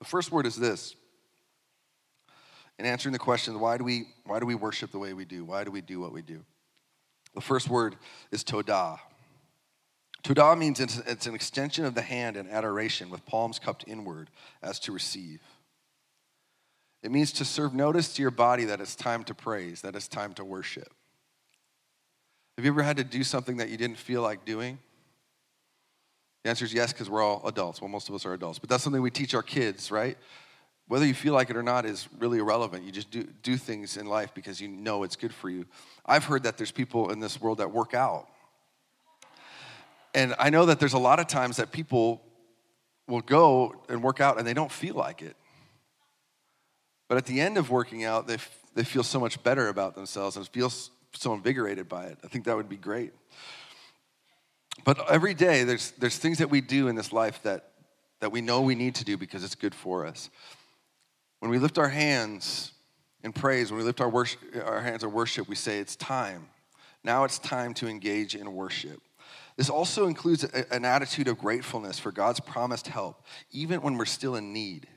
The 0.00 0.04
first 0.04 0.32
word 0.32 0.46
is 0.46 0.56
this. 0.56 0.96
In 2.76 2.84
answering 2.84 3.12
the 3.12 3.20
question, 3.20 3.60
why 3.60 3.78
do 3.78 3.84
we 3.84 4.06
why 4.24 4.40
do 4.40 4.46
we 4.46 4.56
worship 4.56 4.90
the 4.90 4.98
way 4.98 5.12
we 5.12 5.24
do? 5.24 5.44
Why 5.44 5.62
do 5.62 5.70
we 5.70 5.80
do 5.80 6.00
what 6.00 6.12
we 6.12 6.22
do? 6.22 6.44
The 7.36 7.40
first 7.40 7.68
word 7.68 7.94
is 8.32 8.42
todah. 8.42 8.98
Todah 10.24 10.58
means 10.58 10.80
it's, 10.80 10.98
it's 11.06 11.28
an 11.28 11.36
extension 11.36 11.84
of 11.84 11.94
the 11.94 12.02
hand 12.02 12.36
in 12.36 12.48
adoration 12.48 13.10
with 13.10 13.24
palms 13.26 13.60
cupped 13.60 13.84
inward 13.86 14.28
as 14.60 14.80
to 14.80 14.90
receive. 14.90 15.40
It 17.04 17.12
means 17.12 17.30
to 17.34 17.44
serve 17.44 17.74
notice 17.74 18.12
to 18.14 18.22
your 18.22 18.32
body 18.32 18.64
that 18.64 18.80
it's 18.80 18.96
time 18.96 19.22
to 19.22 19.36
praise, 19.36 19.82
that 19.82 19.94
it's 19.94 20.08
time 20.08 20.32
to 20.32 20.44
worship. 20.44 20.92
Have 22.58 22.66
you 22.66 22.70
ever 22.70 22.82
had 22.82 22.98
to 22.98 23.04
do 23.04 23.24
something 23.24 23.56
that 23.56 23.70
you 23.70 23.78
didn't 23.78 23.96
feel 23.96 24.20
like 24.20 24.44
doing? 24.44 24.78
The 26.44 26.50
answer 26.50 26.66
is 26.66 26.74
yes, 26.74 26.92
because 26.92 27.08
we're 27.08 27.22
all 27.22 27.40
adults. 27.46 27.80
Well, 27.80 27.88
most 27.88 28.10
of 28.10 28.14
us 28.14 28.26
are 28.26 28.34
adults. 28.34 28.58
But 28.58 28.68
that's 28.68 28.84
something 28.84 29.00
we 29.00 29.10
teach 29.10 29.34
our 29.34 29.42
kids, 29.42 29.90
right? 29.90 30.18
Whether 30.88 31.06
you 31.06 31.14
feel 31.14 31.32
like 31.32 31.48
it 31.48 31.56
or 31.56 31.62
not 31.62 31.86
is 31.86 32.06
really 32.18 32.38
irrelevant. 32.38 32.84
You 32.84 32.92
just 32.92 33.10
do, 33.10 33.22
do 33.42 33.56
things 33.56 33.96
in 33.96 34.04
life 34.04 34.34
because 34.34 34.60
you 34.60 34.68
know 34.68 35.04
it's 35.04 35.16
good 35.16 35.32
for 35.32 35.48
you. 35.48 35.64
I've 36.04 36.24
heard 36.24 36.42
that 36.42 36.58
there's 36.58 36.70
people 36.70 37.12
in 37.12 37.20
this 37.20 37.40
world 37.40 37.58
that 37.58 37.72
work 37.72 37.94
out 37.94 38.28
and 40.14 40.34
I 40.38 40.50
know 40.50 40.66
that 40.66 40.80
there's 40.80 40.94
a 40.94 40.98
lot 40.98 41.20
of 41.20 41.26
times 41.26 41.58
that 41.58 41.72
people 41.72 42.22
will 43.06 43.20
go 43.20 43.74
and 43.88 44.02
work 44.02 44.20
out 44.20 44.38
and 44.38 44.46
they 44.46 44.54
don't 44.54 44.72
feel 44.72 44.94
like 44.94 45.22
it. 45.22 45.36
But 47.08 47.18
at 47.18 47.26
the 47.26 47.40
end 47.40 47.56
of 47.56 47.70
working 47.70 48.04
out, 48.04 48.26
they, 48.26 48.34
f- 48.34 48.58
they 48.74 48.84
feel 48.84 49.02
so 49.02 49.18
much 49.20 49.42
better 49.42 49.68
about 49.68 49.94
themselves 49.94 50.36
and 50.36 50.46
feel 50.48 50.70
so 51.22 51.34
invigorated 51.34 51.88
by 51.88 52.06
it. 52.06 52.18
I 52.24 52.28
think 52.28 52.44
that 52.44 52.56
would 52.56 52.68
be 52.68 52.76
great. 52.76 53.12
But 54.84 55.10
every 55.10 55.34
day, 55.34 55.64
there's, 55.64 55.92
there's 55.92 56.18
things 56.18 56.38
that 56.38 56.50
we 56.50 56.60
do 56.60 56.88
in 56.88 56.96
this 56.96 57.12
life 57.12 57.42
that, 57.42 57.72
that 58.20 58.32
we 58.32 58.40
know 58.40 58.60
we 58.60 58.74
need 58.74 58.94
to 58.96 59.04
do 59.04 59.16
because 59.16 59.44
it's 59.44 59.54
good 59.54 59.74
for 59.74 60.06
us. 60.06 60.30
When 61.40 61.50
we 61.50 61.58
lift 61.58 61.78
our 61.78 61.88
hands 61.88 62.72
in 63.22 63.32
praise, 63.32 63.70
when 63.70 63.78
we 63.78 63.84
lift 63.84 64.00
our, 64.00 64.08
worship, 64.08 64.40
our 64.64 64.80
hands 64.80 65.02
in 65.02 65.12
worship, 65.12 65.48
we 65.48 65.54
say, 65.54 65.78
It's 65.78 65.96
time. 65.96 66.48
Now 67.04 67.24
it's 67.24 67.38
time 67.38 67.74
to 67.74 67.88
engage 67.88 68.34
in 68.34 68.52
worship. 68.52 69.00
This 69.56 69.70
also 69.70 70.06
includes 70.06 70.44
a, 70.44 70.72
an 70.72 70.84
attitude 70.84 71.28
of 71.28 71.38
gratefulness 71.38 71.98
for 71.98 72.12
God's 72.12 72.40
promised 72.40 72.88
help, 72.88 73.24
even 73.50 73.82
when 73.82 73.96
we're 73.96 74.04
still 74.04 74.36
in 74.36 74.52
need. 74.52 74.88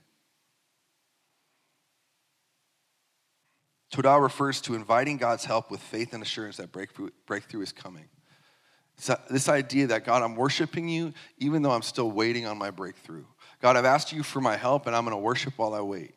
Todah 3.92 4.22
refers 4.22 4.62
to 4.62 4.74
inviting 4.74 5.18
God's 5.18 5.46
help 5.46 5.70
with 5.70 5.82
faith 5.82 6.14
and 6.14 6.24
assurance 6.24 6.58
that 6.58 6.72
breakthrough, 6.72 7.10
breakthrough 7.26 7.62
is 7.62 7.72
coming. 7.72 8.08
So 8.98 9.20
this 9.30 9.50
idea 9.50 9.88
that 9.88 10.06
God, 10.06 10.24
I'm 10.24 10.36
worshiping 10.36 10.88
you 10.88 11.14
even 11.38 11.62
though 11.62 11.72
I'm 11.72 11.82
still 11.82 12.12
waiting 12.12 12.46
on 12.46 12.58
my 12.58 12.72
breakthrough. 12.72 13.26
God, 13.62 13.76
I've 13.76 13.86
asked 13.86 14.14
you 14.14 14.24
for 14.24 14.40
my 14.40 14.56
help 14.56 14.88
and 14.88 14.96
I'm 14.96 15.04
going 15.04 15.16
to 15.16 15.22
worship 15.22 15.58
while 15.58 15.74
I 15.74 15.82
wait. 15.82 16.14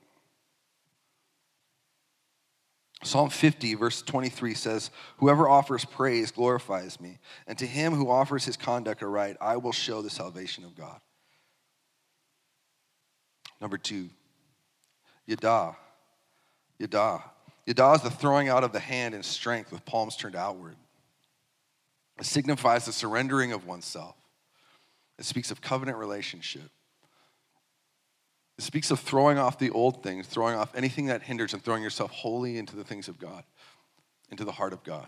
Psalm 3.03 3.29
50, 3.29 3.75
verse 3.75 4.01
23 4.03 4.55
says, 4.55 4.91
Whoever 5.19 5.49
offers 5.49 5.85
praise 5.85 6.31
glorifies 6.31 6.99
me, 6.99 7.19
and 7.47 7.59
to 7.59 7.67
him 7.67 7.93
who 7.95 8.11
offers 8.11 8.47
his 8.47 8.57
conduct 8.57 9.03
aright, 9.03 9.37
I 9.43 9.59
will 9.59 9.73
show 9.73 10.01
the 10.01 10.09
salvation 10.09 10.65
of 10.65 10.75
God. 10.75 11.01
Number 13.61 13.77
two, 13.77 14.09
Yada. 15.27 15.77
Yada. 16.79 17.25
Yada 17.67 17.93
is 17.93 18.03
the 18.03 18.11
throwing 18.11 18.49
out 18.49 18.65
of 18.65 18.73
the 18.73 18.81
hand 18.81 19.15
in 19.15 19.23
strength 19.23 19.73
with 19.73 19.85
palms 19.85 20.17
turned 20.17 20.37
outward. 20.37 20.77
It 22.19 22.27
signifies 22.27 22.85
the 22.85 22.93
surrendering 22.93 23.53
of 23.53 23.67
oneself. 23.67 24.17
It 25.19 25.25
speaks 25.25 25.51
of 25.51 25.61
covenant 25.61 25.99
relationship. 25.99 26.71
It 28.59 28.63
speaks 28.63 28.91
of 28.91 29.01
throwing 29.01 29.39
off 29.39 29.59
the 29.59 29.71
old 29.71 30.03
things, 30.03 30.27
throwing 30.27 30.55
off 30.55 30.75
anything 30.77 31.07
that 31.07 31.23
hinders, 31.23 31.55
and 31.55 31.63
throwing 31.63 31.83
yourself 31.83 32.11
wholly 32.11 32.59
into 32.59 32.77
the 32.77 32.85
things 32.85 33.09
of 33.09 33.19
God, 33.19 33.43
into 34.31 34.45
the 34.45 34.53
heart 34.53 34.73
of 34.73 34.85
God. 34.85 35.07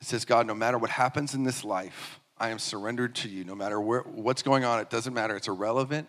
It 0.00 0.06
says, 0.06 0.24
God, 0.24 0.46
no 0.46 0.54
matter 0.54 0.78
what 0.78 0.90
happens 0.90 1.34
in 1.34 1.44
this 1.44 1.64
life, 1.64 2.20
I 2.36 2.48
am 2.48 2.58
surrendered 2.58 3.14
to 3.16 3.28
you. 3.28 3.44
No 3.44 3.54
matter 3.54 3.80
where, 3.80 4.00
what's 4.00 4.42
going 4.42 4.64
on, 4.64 4.80
it 4.80 4.90
doesn't 4.90 5.14
matter. 5.14 5.36
It's 5.36 5.46
irrelevant. 5.46 6.08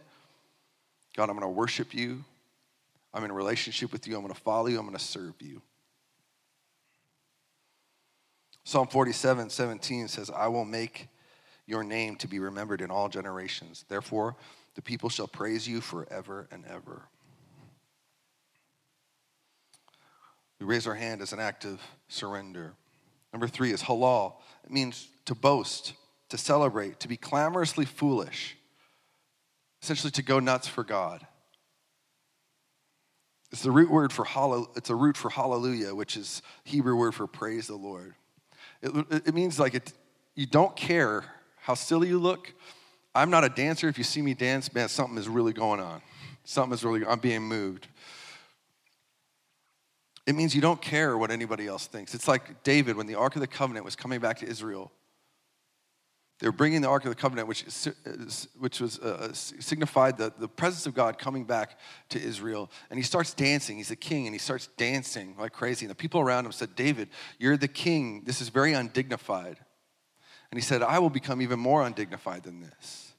God, 1.15 1.29
I'm 1.29 1.37
going 1.37 1.41
to 1.41 1.47
worship 1.47 1.93
you. 1.93 2.23
I'm 3.15 3.23
in 3.23 3.31
a 3.31 3.33
relationship 3.33 3.93
with 3.93 4.05
you. 4.07 4.15
I'm 4.15 4.21
going 4.21 4.33
to 4.33 4.39
follow 4.39 4.67
you. 4.67 4.77
I'm 4.77 4.85
going 4.85 4.97
to 4.97 5.03
serve 5.03 5.35
you. 5.39 5.61
Psalm 8.65 8.87
47, 8.87 9.49
17 9.49 10.09
says, 10.09 10.29
I 10.29 10.49
will 10.49 10.65
make 10.65 11.07
your 11.65 11.83
name 11.83 12.17
to 12.17 12.27
be 12.27 12.39
remembered 12.39 12.81
in 12.81 12.91
all 12.91 13.07
generations. 13.07 13.85
Therefore, 13.87 14.35
the 14.75 14.81
people 14.81 15.07
shall 15.09 15.27
praise 15.27 15.65
you 15.65 15.79
forever 15.79 16.49
and 16.51 16.65
ever. 16.65 17.03
We 20.59 20.65
raise 20.65 20.85
our 20.85 20.95
hand 20.95 21.21
as 21.21 21.31
an 21.31 21.39
act 21.39 21.63
of 21.63 21.79
surrender. 22.09 22.73
Number 23.31 23.47
three 23.47 23.71
is 23.71 23.83
halal. 23.83 24.33
It 24.65 24.71
means 24.71 25.07
to 25.25 25.35
boast, 25.35 25.93
to 26.29 26.37
celebrate, 26.37 26.99
to 26.99 27.07
be 27.07 27.17
clamorously 27.17 27.85
foolish, 27.85 28.57
essentially 29.81 30.11
to 30.11 30.21
go 30.21 30.39
nuts 30.39 30.67
for 30.67 30.83
God. 30.83 31.25
It's 33.55 33.63
the 33.63 33.71
root 33.71 33.89
word 33.89 34.11
for 34.11 34.27
it's 34.75 34.89
a 34.89 34.95
root 34.95 35.15
for 35.15 35.29
hallelujah, 35.29 35.95
which 35.95 36.17
is 36.17 36.41
Hebrew 36.65 36.93
word 36.97 37.15
for 37.15 37.25
praise 37.25 37.67
the 37.67 37.77
Lord. 37.77 38.13
It, 38.81 39.23
it 39.27 39.33
means 39.33 39.57
like 39.61 39.75
it, 39.75 39.93
you 40.35 40.45
don't 40.45 40.75
care 40.75 41.23
how 41.61 41.73
silly 41.75 42.09
you 42.09 42.19
look, 42.19 42.53
I'm 43.15 43.29
not 43.29 43.45
a 43.45 43.49
dancer. 43.49 43.87
If 43.87 43.97
you 43.97 44.03
see 44.03 44.21
me 44.21 44.33
dance, 44.33 44.73
man, 44.73 44.89
something 44.89 45.17
is 45.17 45.29
really 45.29 45.53
going 45.53 45.79
on. 45.79 46.01
Something 46.43 46.73
is 46.73 46.83
really, 46.83 47.05
I'm 47.05 47.19
being 47.19 47.43
moved. 47.43 47.87
It 50.27 50.35
means 50.35 50.53
you 50.53 50.59
don't 50.59 50.81
care 50.81 51.17
what 51.17 51.31
anybody 51.31 51.65
else 51.65 51.87
thinks. 51.87 52.13
It's 52.13 52.27
like 52.27 52.61
David 52.63 52.97
when 52.97 53.07
the 53.07 53.15
Ark 53.15 53.35
of 53.35 53.39
the 53.39 53.47
Covenant 53.47 53.85
was 53.85 53.95
coming 53.95 54.19
back 54.19 54.39
to 54.39 54.45
Israel. 54.45 54.91
They 56.39 56.47
were 56.47 56.53
bringing 56.53 56.81
the 56.81 56.89
Ark 56.89 57.05
of 57.05 57.09
the 57.09 57.15
Covenant, 57.15 57.47
which, 57.47 57.63
which 58.59 58.81
was 58.81 58.99
uh, 58.99 59.29
uh, 59.29 59.33
signified 59.33 60.17
the, 60.17 60.33
the 60.37 60.49
presence 60.49 60.85
of 60.85 60.93
God 60.93 61.17
coming 61.17 61.45
back 61.45 61.79
to 62.09 62.21
Israel. 62.21 62.69
And 62.89 62.99
he 62.99 63.03
starts 63.03 63.33
dancing. 63.33 63.77
He's 63.77 63.87
the 63.87 63.95
king, 63.95 64.27
and 64.27 64.35
he 64.35 64.39
starts 64.39 64.67
dancing 64.75 65.35
like 65.39 65.53
crazy. 65.53 65.85
And 65.85 65.91
the 65.91 65.95
people 65.95 66.19
around 66.19 66.45
him 66.45 66.51
said, 66.51 66.75
David, 66.75 67.07
you're 67.39 67.55
the 67.55 67.69
king. 67.69 68.23
This 68.25 68.41
is 68.41 68.49
very 68.49 68.73
undignified. 68.73 69.57
And 70.51 70.59
he 70.59 70.61
said, 70.61 70.83
I 70.83 70.99
will 70.99 71.09
become 71.09 71.41
even 71.41 71.59
more 71.59 71.85
undignified 71.85 72.43
than 72.43 72.59
this. 72.59 73.13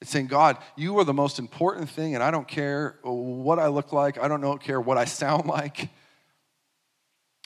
It's 0.00 0.10
saying, 0.10 0.26
God, 0.26 0.58
you 0.76 0.98
are 0.98 1.04
the 1.04 1.14
most 1.14 1.38
important 1.38 1.88
thing, 1.88 2.14
and 2.14 2.22
I 2.22 2.30
don't 2.30 2.48
care 2.48 2.98
what 3.02 3.58
I 3.58 3.68
look 3.68 3.92
like. 3.92 4.18
I 4.18 4.28
don't 4.28 4.40
know, 4.40 4.56
care 4.56 4.80
what 4.80 4.98
I 4.98 5.04
sound 5.04 5.46
like. 5.46 5.90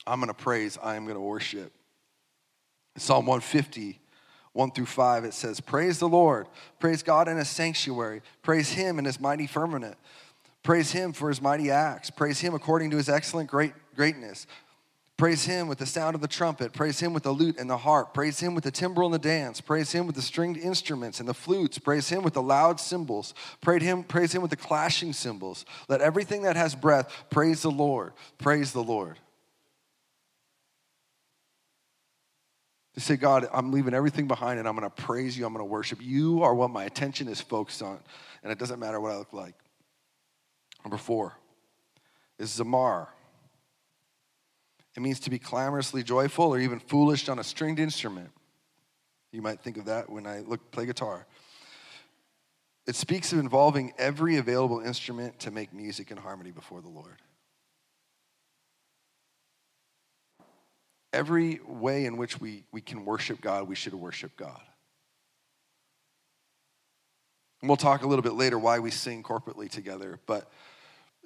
I'm 0.06 0.20
going 0.20 0.28
to 0.28 0.34
praise. 0.34 0.78
I 0.82 0.96
am 0.96 1.04
going 1.04 1.16
to 1.16 1.20
worship. 1.20 1.72
Psalm 2.96 3.26
150, 3.26 3.99
1 4.52 4.72
through 4.72 4.86
5, 4.86 5.24
it 5.24 5.34
says, 5.34 5.60
Praise 5.60 5.98
the 5.98 6.08
Lord. 6.08 6.46
Praise 6.78 7.02
God 7.02 7.28
in 7.28 7.36
his 7.36 7.48
sanctuary. 7.48 8.22
Praise 8.42 8.70
him 8.70 8.98
in 8.98 9.04
his 9.04 9.20
mighty 9.20 9.46
firmament. 9.46 9.96
Praise 10.62 10.92
him 10.92 11.12
for 11.12 11.28
his 11.28 11.40
mighty 11.40 11.70
acts. 11.70 12.10
Praise 12.10 12.40
him 12.40 12.54
according 12.54 12.90
to 12.90 12.96
his 12.96 13.08
excellent 13.08 13.48
great, 13.48 13.72
greatness. 13.94 14.46
Praise 15.16 15.44
him 15.44 15.68
with 15.68 15.76
the 15.76 15.84
sound 15.84 16.14
of 16.14 16.22
the 16.22 16.28
trumpet. 16.28 16.72
Praise 16.72 16.98
him 16.98 17.12
with 17.12 17.24
the 17.24 17.30
lute 17.30 17.58
and 17.58 17.68
the 17.68 17.76
harp. 17.76 18.14
Praise 18.14 18.40
him 18.40 18.54
with 18.54 18.64
the 18.64 18.70
timbrel 18.70 19.06
and 19.06 19.14
the 19.14 19.18
dance. 19.18 19.60
Praise 19.60 19.92
him 19.92 20.06
with 20.06 20.16
the 20.16 20.22
stringed 20.22 20.56
instruments 20.56 21.20
and 21.20 21.28
the 21.28 21.34
flutes. 21.34 21.78
Praise 21.78 22.08
him 22.08 22.22
with 22.22 22.32
the 22.32 22.42
loud 22.42 22.80
cymbals. 22.80 23.34
Praise 23.60 23.82
him, 23.82 24.02
praise 24.02 24.34
him 24.34 24.40
with 24.40 24.50
the 24.50 24.56
clashing 24.56 25.12
cymbals. 25.12 25.66
Let 25.88 26.00
everything 26.00 26.42
that 26.42 26.56
has 26.56 26.74
breath 26.74 27.12
praise 27.28 27.60
the 27.60 27.70
Lord. 27.70 28.14
Praise 28.38 28.72
the 28.72 28.82
Lord. 28.82 29.18
To 32.94 33.00
say, 33.00 33.16
God, 33.16 33.48
I'm 33.52 33.70
leaving 33.70 33.94
everything 33.94 34.26
behind 34.26 34.58
and 34.58 34.66
I'm 34.66 34.76
going 34.76 34.88
to 34.88 35.02
praise 35.02 35.38
you. 35.38 35.46
I'm 35.46 35.52
going 35.52 35.64
to 35.64 35.70
worship. 35.70 36.00
You 36.02 36.42
are 36.42 36.54
what 36.54 36.70
my 36.70 36.84
attention 36.84 37.28
is 37.28 37.40
focused 37.40 37.82
on. 37.82 38.00
And 38.42 38.50
it 38.50 38.58
doesn't 38.58 38.80
matter 38.80 39.00
what 39.00 39.12
I 39.12 39.16
look 39.16 39.32
like. 39.32 39.54
Number 40.84 40.96
four 40.96 41.36
is 42.38 42.50
Zamar. 42.58 43.08
It 44.96 45.00
means 45.00 45.20
to 45.20 45.30
be 45.30 45.38
clamorously 45.38 46.02
joyful 46.02 46.46
or 46.46 46.58
even 46.58 46.80
foolish 46.80 47.28
on 47.28 47.38
a 47.38 47.44
stringed 47.44 47.78
instrument. 47.78 48.30
You 49.30 49.42
might 49.42 49.60
think 49.60 49.76
of 49.76 49.84
that 49.84 50.10
when 50.10 50.26
I 50.26 50.40
look 50.40 50.72
play 50.72 50.86
guitar. 50.86 51.26
It 52.86 52.96
speaks 52.96 53.32
of 53.32 53.38
involving 53.38 53.92
every 53.98 54.38
available 54.38 54.80
instrument 54.80 55.38
to 55.40 55.52
make 55.52 55.72
music 55.72 56.10
in 56.10 56.16
harmony 56.16 56.50
before 56.50 56.80
the 56.80 56.88
Lord. 56.88 57.18
Every 61.12 61.60
way 61.66 62.04
in 62.04 62.16
which 62.16 62.40
we, 62.40 62.64
we 62.72 62.80
can 62.80 63.04
worship 63.04 63.40
God, 63.40 63.68
we 63.68 63.74
should 63.74 63.94
worship 63.94 64.36
God. 64.36 64.60
And 67.60 67.68
we'll 67.68 67.76
talk 67.76 68.02
a 68.02 68.06
little 68.06 68.22
bit 68.22 68.34
later 68.34 68.58
why 68.58 68.78
we 68.78 68.90
sing 68.90 69.22
corporately 69.22 69.68
together, 69.68 70.18
but 70.26 70.50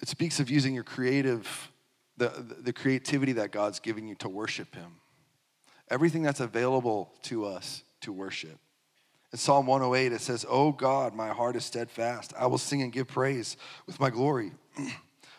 it 0.03 0.09
speaks 0.09 0.41
of 0.41 0.51
using 0.51 0.75
your 0.75 0.85
creative 0.85 1.71
the, 2.17 2.29
the 2.61 2.73
creativity 2.73 3.33
that 3.33 3.51
God's 3.51 3.81
giving 3.81 4.07
you 4.07 4.15
to 4.17 4.29
worship 4.29 4.75
Him. 4.75 5.01
Everything 5.91 6.23
that's 6.23 6.41
available 6.41 7.13
to 7.23 7.45
us 7.45 7.83
to 8.03 8.13
worship. 8.13 8.59
In 9.33 9.39
Psalm 9.39 9.67
108, 9.67 10.13
it 10.13 10.21
says, 10.21 10.47
Oh 10.49 10.71
God, 10.73 11.15
my 11.15 11.29
heart 11.29 11.57
is 11.57 11.65
steadfast. 11.65 12.33
I 12.39 12.47
will 12.47 12.59
sing 12.59 12.83
and 12.83 12.93
give 12.93 13.09
praise 13.09 13.57
with 13.87 13.99
my 13.99 14.11
glory. 14.11 14.53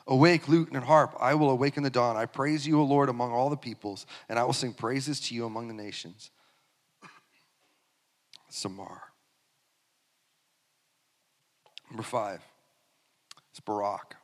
Awake, 0.08 0.48
lute 0.48 0.72
and 0.72 0.84
harp. 0.84 1.16
I 1.20 1.34
will 1.34 1.50
awaken 1.50 1.84
the 1.84 1.90
dawn. 1.90 2.16
I 2.16 2.26
praise 2.26 2.68
you, 2.68 2.80
O 2.80 2.84
Lord, 2.84 3.10
among 3.10 3.32
all 3.32 3.50
the 3.50 3.58
peoples, 3.58 4.06
and 4.30 4.38
I 4.38 4.44
will 4.44 4.54
sing 4.54 4.74
praises 4.74 5.20
to 5.22 5.36
you 5.36 5.46
among 5.46 5.68
the 5.68 5.74
nations. 5.74 6.30
Zamar. 8.52 9.00
Number 11.90 12.04
five, 12.04 12.42
it's 13.52 13.60
Barak 13.60 14.16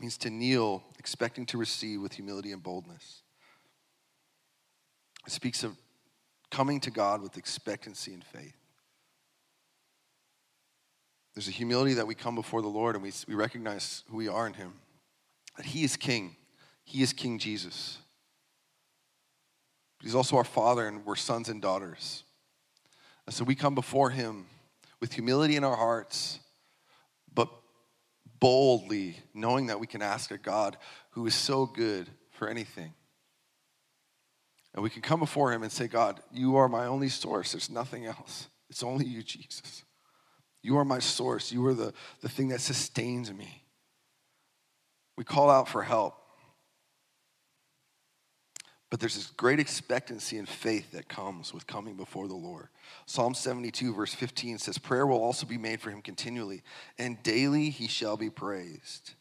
means 0.00 0.18
to 0.18 0.30
kneel, 0.30 0.82
expecting 0.98 1.46
to 1.46 1.58
receive 1.58 2.00
with 2.00 2.12
humility 2.12 2.52
and 2.52 2.62
boldness. 2.62 3.22
It 5.26 5.32
speaks 5.32 5.64
of 5.64 5.76
coming 6.50 6.80
to 6.80 6.90
God 6.90 7.22
with 7.22 7.38
expectancy 7.38 8.12
and 8.12 8.24
faith. 8.24 8.63
There's 11.34 11.48
a 11.48 11.52
humility 11.52 11.94
that 11.94 12.06
we 12.06 12.14
come 12.14 12.34
before 12.34 12.62
the 12.62 12.68
Lord 12.68 12.94
and 12.94 13.02
we, 13.02 13.12
we 13.26 13.34
recognize 13.34 14.04
who 14.08 14.16
we 14.16 14.28
are 14.28 14.46
in 14.46 14.54
Him. 14.54 14.74
That 15.56 15.66
He 15.66 15.82
is 15.82 15.96
King. 15.96 16.36
He 16.84 17.02
is 17.02 17.12
King 17.12 17.38
Jesus. 17.38 17.98
But 19.98 20.04
He's 20.06 20.14
also 20.14 20.36
our 20.36 20.44
Father, 20.44 20.86
and 20.86 21.04
we're 21.04 21.16
sons 21.16 21.48
and 21.48 21.60
daughters. 21.60 22.22
And 23.26 23.34
so 23.34 23.42
we 23.44 23.54
come 23.54 23.74
before 23.74 24.10
Him 24.10 24.46
with 25.00 25.12
humility 25.12 25.56
in 25.56 25.64
our 25.64 25.76
hearts, 25.76 26.38
but 27.34 27.48
boldly, 28.38 29.18
knowing 29.32 29.66
that 29.66 29.80
we 29.80 29.86
can 29.86 30.02
ask 30.02 30.30
a 30.30 30.38
God 30.38 30.76
who 31.10 31.26
is 31.26 31.34
so 31.34 31.66
good 31.66 32.08
for 32.30 32.48
anything. 32.48 32.92
And 34.72 34.82
we 34.82 34.90
can 34.90 35.02
come 35.02 35.20
before 35.20 35.52
Him 35.52 35.62
and 35.62 35.72
say, 35.72 35.88
God, 35.88 36.20
you 36.32 36.56
are 36.56 36.68
my 36.68 36.86
only 36.86 37.08
source. 37.08 37.52
There's 37.52 37.70
nothing 37.70 38.06
else. 38.06 38.48
It's 38.70 38.82
only 38.82 39.06
you, 39.06 39.22
Jesus. 39.22 39.84
You 40.64 40.78
are 40.78 40.84
my 40.84 40.98
source. 40.98 41.52
You 41.52 41.64
are 41.66 41.74
the, 41.74 41.92
the 42.22 42.28
thing 42.28 42.48
that 42.48 42.62
sustains 42.62 43.30
me. 43.30 43.62
We 45.18 45.22
call 45.22 45.50
out 45.50 45.68
for 45.68 45.82
help. 45.82 46.16
But 48.90 48.98
there's 48.98 49.14
this 49.14 49.26
great 49.26 49.60
expectancy 49.60 50.38
and 50.38 50.48
faith 50.48 50.92
that 50.92 51.06
comes 51.06 51.52
with 51.52 51.66
coming 51.66 51.96
before 51.96 52.28
the 52.28 52.34
Lord. 52.34 52.68
Psalm 53.04 53.34
72, 53.34 53.92
verse 53.92 54.14
15 54.14 54.56
says, 54.56 54.78
Prayer 54.78 55.06
will 55.06 55.22
also 55.22 55.46
be 55.46 55.58
made 55.58 55.82
for 55.82 55.90
him 55.90 56.00
continually, 56.00 56.62
and 56.98 57.22
daily 57.22 57.68
he 57.68 57.86
shall 57.86 58.16
be 58.16 58.30
praised. 58.30 59.12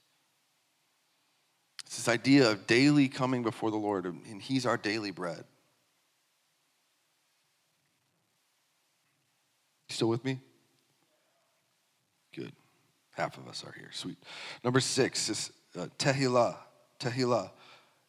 It's 1.86 1.98
this 1.98 2.08
idea 2.08 2.52
of 2.52 2.68
daily 2.68 3.10
coming 3.10 3.44
before 3.44 3.70
the 3.70 3.78
Lord, 3.78 4.06
and 4.06 4.42
he's 4.42 4.66
our 4.66 4.78
daily 4.78 5.12
bread. 5.12 5.44
You 9.90 9.96
still 9.96 10.10
with 10.10 10.24
me? 10.24 10.40
Good. 12.34 12.52
Half 13.12 13.38
of 13.38 13.48
us 13.48 13.64
are 13.64 13.74
here. 13.78 13.90
Sweet. 13.92 14.18
Number 14.64 14.80
six 14.80 15.30
is 15.30 15.52
uh, 15.78 15.88
tehillah. 15.98 16.58
Tehillah 17.00 17.52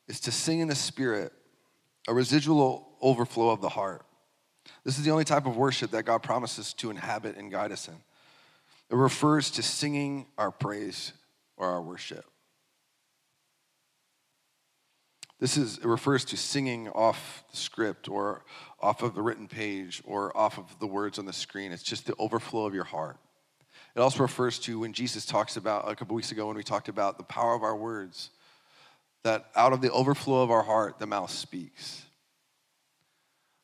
is 0.08 0.20
to 0.20 0.32
sing 0.32 0.60
in 0.60 0.68
the 0.68 0.74
spirit 0.74 1.32
a 2.08 2.14
residual 2.14 2.88
overflow 3.00 3.50
of 3.50 3.60
the 3.60 3.68
heart. 3.68 4.04
This 4.84 4.98
is 4.98 5.04
the 5.04 5.10
only 5.10 5.24
type 5.24 5.46
of 5.46 5.56
worship 5.56 5.90
that 5.90 6.04
God 6.04 6.22
promises 6.22 6.72
to 6.74 6.90
inhabit 6.90 7.36
and 7.36 7.50
guide 7.50 7.72
us 7.72 7.88
in. 7.88 7.94
It 8.90 8.96
refers 8.96 9.50
to 9.52 9.62
singing 9.62 10.26
our 10.38 10.50
praise 10.50 11.12
or 11.56 11.68
our 11.68 11.82
worship. 11.82 12.24
This 15.40 15.56
is, 15.56 15.78
it 15.78 15.84
refers 15.84 16.24
to 16.26 16.36
singing 16.36 16.88
off 16.90 17.44
the 17.50 17.56
script 17.56 18.08
or 18.08 18.44
off 18.80 19.02
of 19.02 19.14
the 19.14 19.22
written 19.22 19.48
page 19.48 20.02
or 20.06 20.34
off 20.36 20.58
of 20.58 20.78
the 20.78 20.86
words 20.86 21.18
on 21.18 21.26
the 21.26 21.32
screen. 21.32 21.72
It's 21.72 21.82
just 21.82 22.06
the 22.06 22.14
overflow 22.18 22.66
of 22.66 22.74
your 22.74 22.84
heart. 22.84 23.18
It 23.94 24.00
also 24.00 24.20
refers 24.20 24.58
to 24.60 24.80
when 24.80 24.92
Jesus 24.92 25.24
talks 25.24 25.56
about, 25.56 25.88
a 25.90 25.94
couple 25.94 26.16
weeks 26.16 26.32
ago, 26.32 26.46
when 26.46 26.56
we 26.56 26.64
talked 26.64 26.88
about 26.88 27.16
the 27.16 27.24
power 27.24 27.54
of 27.54 27.62
our 27.62 27.76
words 27.76 28.30
that 29.22 29.46
out 29.54 29.72
of 29.72 29.80
the 29.80 29.90
overflow 29.90 30.42
of 30.42 30.50
our 30.50 30.62
heart, 30.62 30.98
the 30.98 31.06
mouth 31.06 31.30
speaks. 31.30 32.02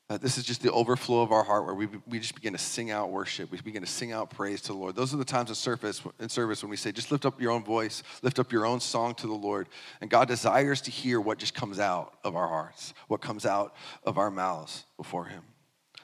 That 0.08 0.20
this 0.22 0.38
is 0.38 0.44
just 0.44 0.62
the 0.62 0.72
overflow 0.72 1.22
of 1.22 1.30
our 1.30 1.44
heart 1.44 1.66
where 1.66 1.74
we, 1.74 1.86
we 2.08 2.18
just 2.18 2.34
begin 2.34 2.52
to 2.52 2.58
sing 2.58 2.90
out 2.90 3.10
worship. 3.10 3.52
We 3.52 3.60
begin 3.60 3.82
to 3.82 3.88
sing 3.88 4.10
out 4.10 4.30
praise 4.30 4.60
to 4.62 4.68
the 4.68 4.78
Lord. 4.78 4.96
Those 4.96 5.14
are 5.14 5.18
the 5.18 5.24
times 5.24 5.50
in 5.50 5.54
service, 5.54 6.02
in 6.18 6.28
service 6.28 6.62
when 6.62 6.70
we 6.70 6.76
say, 6.76 6.90
just 6.90 7.12
lift 7.12 7.26
up 7.26 7.40
your 7.40 7.52
own 7.52 7.62
voice, 7.62 8.02
lift 8.22 8.40
up 8.40 8.50
your 8.50 8.66
own 8.66 8.80
song 8.80 9.14
to 9.16 9.28
the 9.28 9.34
Lord. 9.34 9.68
And 10.00 10.10
God 10.10 10.26
desires 10.26 10.80
to 10.82 10.90
hear 10.90 11.20
what 11.20 11.38
just 11.38 11.54
comes 11.54 11.78
out 11.78 12.14
of 12.24 12.34
our 12.34 12.48
hearts, 12.48 12.92
what 13.06 13.20
comes 13.20 13.46
out 13.46 13.74
of 14.02 14.18
our 14.18 14.30
mouths 14.30 14.84
before 14.96 15.26
Him. 15.26 15.42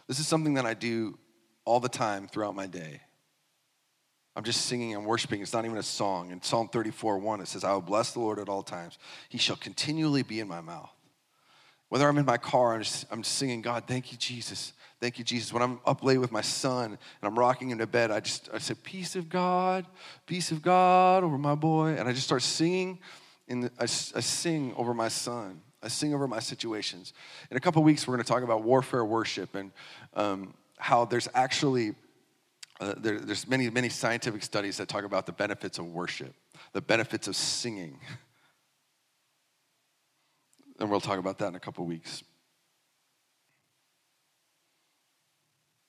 This 0.07 0.21
is 0.21 0.29
something 0.29 0.55
that 0.55 0.67
I 0.67 0.75
do 0.75 1.19
all 1.65 1.81
the 1.81 1.89
time 1.89 2.29
throughout 2.29 2.55
my 2.55 2.67
day. 2.67 3.01
I'm 4.37 4.45
just 4.45 4.67
singing 4.67 4.95
and 4.95 5.07
worshiping. 5.07 5.41
It's 5.41 5.55
not 5.55 5.65
even 5.65 5.79
a 5.79 5.83
song. 5.83 6.31
In 6.31 6.43
Psalm 6.43 6.69
34 6.69 7.19
1, 7.19 7.41
it 7.41 7.49
says, 7.49 7.65
I 7.65 7.73
will 7.73 7.81
bless 7.81 8.13
the 8.13 8.21
Lord 8.21 8.39
at 8.39 8.51
all 8.51 8.63
times. 8.63 8.99
He 9.31 9.39
shall 9.39 9.57
continually 9.57 10.23
be 10.23 10.41
in 10.41 10.47
my 10.47 10.61
mouth. 10.61 10.91
Whether 11.89 12.07
I'm 12.07 12.19
in 12.19 12.27
my 12.27 12.37
car, 12.37 12.75
I'm, 12.75 12.83
just, 12.83 13.07
I'm 13.11 13.25
singing, 13.25 13.63
God, 13.63 13.85
thank 13.87 14.13
you, 14.13 14.19
Jesus. 14.19 14.75
Thank 15.01 15.19
you, 15.19 15.25
Jesus. 15.25 15.55
When 15.55 15.63
I'm 15.63 15.81
up 15.87 16.05
late 16.05 16.19
with 16.19 16.33
my 16.33 16.43
son 16.43 16.85
and 16.85 16.99
I'm 17.23 17.39
rocking 17.39 17.71
him 17.71 17.79
to 17.79 17.87
bed, 17.87 18.11
I 18.11 18.21
just 18.21 18.51
I 18.53 18.59
say, 18.59 18.75
Peace 18.75 19.17
of 19.17 19.31
God, 19.31 19.87
peace 20.27 20.51
of 20.51 20.61
God 20.61 21.25
over 21.25 21.39
my 21.39 21.55
boy. 21.55 21.97
And 21.99 22.07
I 22.07 22.13
just 22.13 22.27
start 22.27 22.43
singing. 22.43 22.99
And 23.49 23.71
I, 23.79 23.85
I 23.85 23.87
sing 23.87 24.75
over 24.77 24.93
my 24.93 25.09
son. 25.09 25.63
I 25.83 25.89
sing 25.89 26.13
over 26.13 26.29
my 26.29 26.41
situations. 26.41 27.15
In 27.51 27.57
a 27.57 27.61
couple 27.61 27.83
weeks, 27.83 28.07
we're 28.07 28.15
going 28.15 28.25
to 28.25 28.31
talk 28.31 28.43
about 28.43 28.65
warfare 28.65 29.05
worship 29.05 29.55
and 29.55 29.71
um, 30.15 30.53
how 30.79 31.07
there's 31.07 31.29
actually 31.35 31.95
uh, 32.81 32.95
there, 32.99 33.19
there's 33.19 33.49
many, 33.49 33.71
many 33.71 33.89
scientific 33.89 34.43
studies 34.43 34.77
that 34.77 34.89
talk 34.89 35.05
about 35.05 35.27
the 35.27 35.33
benefits 35.33 35.79
of 35.79 35.87
worship, 35.87 36.35
the 36.73 36.81
benefits 36.81 37.27
of 37.27 37.35
singing. 37.35 37.99
and 40.81 40.91
we'll 40.91 41.01
talk 41.01 41.19
about 41.19 41.39
that 41.39 41.49
in 41.49 41.55
a 41.55 41.61
couple 41.61 41.85
weeks. 41.87 42.23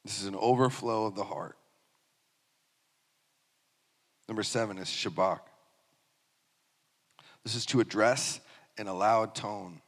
This 0.06 0.22
is 0.22 0.28
an 0.28 0.36
overflow 0.36 1.06
of 1.06 1.16
the 1.16 1.26
heart. 1.26 1.58
Number 4.30 4.44
seven 4.44 4.78
is 4.78 4.88
Shabach. 4.88 5.42
This 7.44 7.56
is 7.56 7.66
to 7.68 7.82
address 7.82 8.40
in 8.78 8.88
a 8.88 8.94
loud 8.94 9.36
tone, 9.36 9.82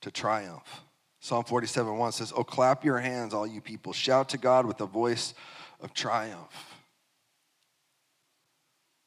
to 0.00 0.10
triumph. 0.10 0.82
Psalm 1.20 1.44
47 1.44 1.96
1 1.96 2.12
says, 2.12 2.32
Oh, 2.34 2.42
clap 2.42 2.84
your 2.84 2.98
hands, 2.98 3.34
all 3.34 3.46
you 3.46 3.60
people. 3.60 3.92
Shout 3.92 4.30
to 4.30 4.38
God 4.38 4.66
with 4.66 4.80
a 4.80 4.86
voice 4.86 5.34
of 5.80 5.92
triumph. 5.92 6.74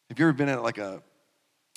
Have 0.09 0.19
you 0.19 0.25
ever 0.25 0.33
been 0.33 0.49
at 0.49 0.61
like 0.61 0.77
a, 0.77 1.01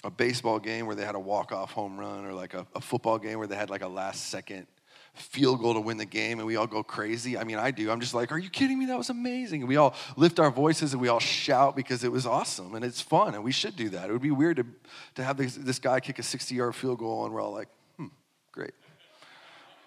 a 0.04 0.10
baseball 0.10 0.58
game 0.58 0.86
where 0.86 0.94
they 0.94 1.06
had 1.06 1.14
a 1.14 1.20
walk-off 1.20 1.72
home 1.72 1.98
run 1.98 2.26
or 2.26 2.34
like 2.34 2.52
a, 2.52 2.66
a 2.74 2.80
football 2.80 3.18
game 3.18 3.38
where 3.38 3.46
they 3.46 3.56
had 3.56 3.70
like 3.70 3.82
a 3.82 3.88
last 3.88 4.26
second 4.26 4.66
field 5.14 5.62
goal 5.62 5.72
to 5.72 5.80
win 5.80 5.96
the 5.96 6.04
game 6.04 6.38
and 6.38 6.46
we 6.46 6.56
all 6.56 6.66
go 6.66 6.82
crazy. 6.82 7.38
I 7.38 7.44
mean, 7.44 7.56
I 7.56 7.70
do. 7.70 7.90
I'm 7.90 8.00
just 8.00 8.12
like, 8.12 8.30
are 8.30 8.38
you 8.38 8.50
kidding 8.50 8.78
me? 8.78 8.86
That 8.86 8.98
was 8.98 9.08
amazing. 9.08 9.62
And 9.62 9.68
we 9.68 9.76
all 9.76 9.94
lift 10.16 10.38
our 10.38 10.50
voices 10.50 10.92
and 10.92 11.00
we 11.00 11.08
all 11.08 11.18
shout 11.18 11.74
because 11.74 12.04
it 12.04 12.12
was 12.12 12.26
awesome 12.26 12.74
and 12.74 12.84
it's 12.84 13.00
fun 13.00 13.34
and 13.34 13.42
we 13.42 13.52
should 13.52 13.74
do 13.74 13.88
that. 13.90 14.10
It 14.10 14.12
would 14.12 14.20
be 14.20 14.30
weird 14.30 14.58
to, 14.58 14.66
to 15.14 15.24
have 15.24 15.38
this, 15.38 15.54
this 15.54 15.78
guy 15.78 16.00
kick 16.00 16.18
a 16.18 16.22
60 16.22 16.54
yard 16.54 16.74
field 16.74 16.98
goal 16.98 17.24
and 17.24 17.32
we're 17.32 17.40
all 17.40 17.52
like. 17.52 17.68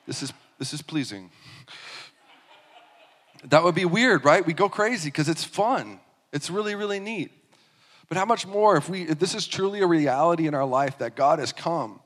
This 0.09 0.23
is, 0.23 0.33
this 0.57 0.73
is 0.73 0.81
pleasing. 0.81 1.29
That 3.43 3.63
would 3.63 3.75
be 3.75 3.85
weird, 3.85 4.25
right? 4.25 4.43
We 4.43 4.53
go 4.53 4.67
crazy 4.67 5.09
because 5.09 5.29
it's 5.29 5.43
fun. 5.43 5.99
It's 6.33 6.49
really, 6.49 6.73
really 6.73 6.99
neat. 6.99 7.31
But 8.07 8.17
how 8.17 8.25
much 8.25 8.47
more 8.47 8.75
if 8.75 8.89
we 8.89 9.03
if 9.03 9.19
this 9.19 9.35
is 9.35 9.45
truly 9.45 9.81
a 9.81 9.85
reality 9.85 10.47
in 10.47 10.55
our 10.55 10.65
life 10.65 10.97
that 10.97 11.15
God 11.15 11.37
has 11.37 11.53
come, 11.53 11.99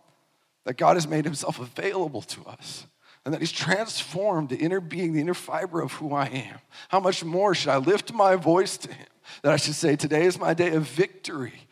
that 0.65 0.75
God 0.75 0.97
has 0.97 1.07
made 1.07 1.23
himself 1.23 1.61
available 1.61 2.21
to 2.23 2.45
us, 2.45 2.85
and 3.23 3.33
that 3.33 3.39
he's 3.39 3.53
transformed 3.53 4.49
the 4.49 4.57
inner 4.57 4.81
being, 4.81 5.13
the 5.13 5.21
inner 5.21 5.33
fiber 5.33 5.81
of 5.81 5.93
who 5.93 6.13
I 6.13 6.25
am. 6.25 6.59
How 6.89 6.99
much 6.99 7.23
more 7.23 7.55
should 7.55 7.69
I 7.69 7.77
lift 7.77 8.11
my 8.11 8.35
voice 8.35 8.75
to 8.79 8.91
him? 8.91 9.07
That 9.43 9.53
I 9.53 9.55
should 9.55 9.75
say, 9.75 9.95
Today 9.95 10.25
is 10.25 10.37
my 10.37 10.53
day 10.53 10.75
of 10.75 10.83
victory. 10.83 11.62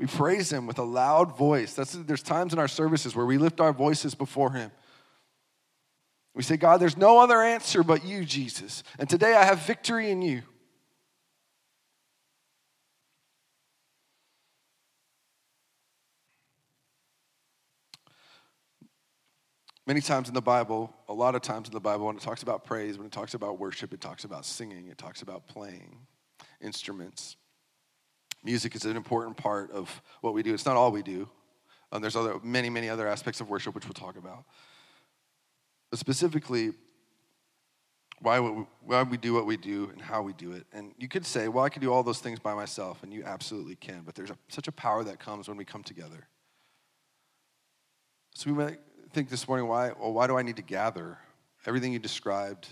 We 0.00 0.06
praise 0.06 0.50
him 0.50 0.66
with 0.66 0.78
a 0.78 0.82
loud 0.82 1.36
voice. 1.36 1.74
That's, 1.74 1.92
there's 1.92 2.22
times 2.22 2.54
in 2.54 2.58
our 2.58 2.68
services 2.68 3.14
where 3.14 3.26
we 3.26 3.36
lift 3.36 3.60
our 3.60 3.74
voices 3.74 4.14
before 4.14 4.50
him. 4.50 4.70
We 6.34 6.42
say, 6.42 6.56
God, 6.56 6.80
there's 6.80 6.96
no 6.96 7.18
other 7.18 7.42
answer 7.42 7.82
but 7.82 8.02
you, 8.02 8.24
Jesus. 8.24 8.82
And 8.98 9.10
today 9.10 9.34
I 9.34 9.44
have 9.44 9.60
victory 9.66 10.10
in 10.10 10.22
you. 10.22 10.40
Many 19.86 20.00
times 20.00 20.28
in 20.28 20.34
the 20.34 20.40
Bible, 20.40 20.94
a 21.10 21.12
lot 21.12 21.34
of 21.34 21.42
times 21.42 21.68
in 21.68 21.74
the 21.74 21.80
Bible, 21.80 22.06
when 22.06 22.16
it 22.16 22.22
talks 22.22 22.42
about 22.42 22.64
praise, 22.64 22.96
when 22.96 23.06
it 23.06 23.12
talks 23.12 23.34
about 23.34 23.58
worship, 23.58 23.92
it 23.92 24.00
talks 24.00 24.24
about 24.24 24.46
singing, 24.46 24.86
it 24.86 24.96
talks 24.96 25.20
about 25.20 25.46
playing 25.46 25.98
instruments. 26.62 27.36
Music 28.42 28.74
is 28.74 28.84
an 28.84 28.96
important 28.96 29.36
part 29.36 29.70
of 29.70 30.00
what 30.20 30.34
we 30.34 30.42
do. 30.42 30.54
It's 30.54 30.66
not 30.66 30.76
all 30.76 30.90
we 30.90 31.02
do. 31.02 31.28
Um, 31.92 32.00
there's 32.00 32.16
other, 32.16 32.38
many, 32.42 32.70
many 32.70 32.88
other 32.88 33.06
aspects 33.06 33.40
of 33.40 33.48
worship 33.48 33.74
which 33.74 33.84
we'll 33.84 33.94
talk 33.94 34.16
about. 34.16 34.44
But 35.90 35.98
specifically, 35.98 36.72
why 38.20 38.38
we, 38.38 38.64
why 38.82 39.02
we 39.02 39.16
do 39.16 39.34
what 39.34 39.46
we 39.46 39.56
do 39.56 39.90
and 39.92 40.00
how 40.00 40.22
we 40.22 40.32
do 40.34 40.52
it. 40.52 40.66
And 40.72 40.92
you 40.98 41.08
could 41.08 41.26
say, 41.26 41.48
well, 41.48 41.64
I 41.64 41.68
could 41.68 41.82
do 41.82 41.92
all 41.92 42.02
those 42.02 42.20
things 42.20 42.38
by 42.38 42.54
myself, 42.54 43.02
and 43.02 43.12
you 43.12 43.24
absolutely 43.24 43.76
can. 43.76 44.02
But 44.04 44.14
there's 44.14 44.30
a, 44.30 44.36
such 44.48 44.68
a 44.68 44.72
power 44.72 45.02
that 45.04 45.18
comes 45.18 45.48
when 45.48 45.56
we 45.56 45.64
come 45.64 45.82
together. 45.82 46.28
So 48.34 48.50
we 48.50 48.56
might 48.56 48.78
think 49.12 49.28
this 49.28 49.48
morning, 49.48 49.66
why, 49.66 49.92
well, 49.98 50.12
why 50.12 50.26
do 50.26 50.38
I 50.38 50.42
need 50.42 50.56
to 50.56 50.62
gather? 50.62 51.18
Everything 51.66 51.92
you 51.92 51.98
described, 51.98 52.68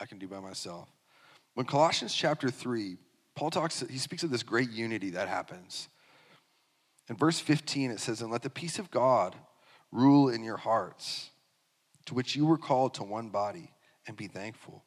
I 0.00 0.06
can 0.06 0.18
do 0.18 0.26
by 0.26 0.40
myself. 0.40 0.88
When 1.54 1.66
Colossians 1.66 2.14
chapter 2.14 2.50
3, 2.50 2.96
Paul 3.38 3.50
talks, 3.50 3.84
he 3.88 3.98
speaks 3.98 4.24
of 4.24 4.30
this 4.30 4.42
great 4.42 4.70
unity 4.70 5.10
that 5.10 5.28
happens. 5.28 5.88
In 7.08 7.14
verse 7.14 7.38
15, 7.38 7.92
it 7.92 8.00
says, 8.00 8.20
And 8.20 8.32
let 8.32 8.42
the 8.42 8.50
peace 8.50 8.80
of 8.80 8.90
God 8.90 9.36
rule 9.92 10.28
in 10.28 10.42
your 10.42 10.56
hearts, 10.56 11.30
to 12.06 12.14
which 12.14 12.34
you 12.34 12.44
were 12.44 12.58
called 12.58 12.94
to 12.94 13.04
one 13.04 13.28
body, 13.28 13.70
and 14.08 14.16
be 14.16 14.26
thankful. 14.26 14.82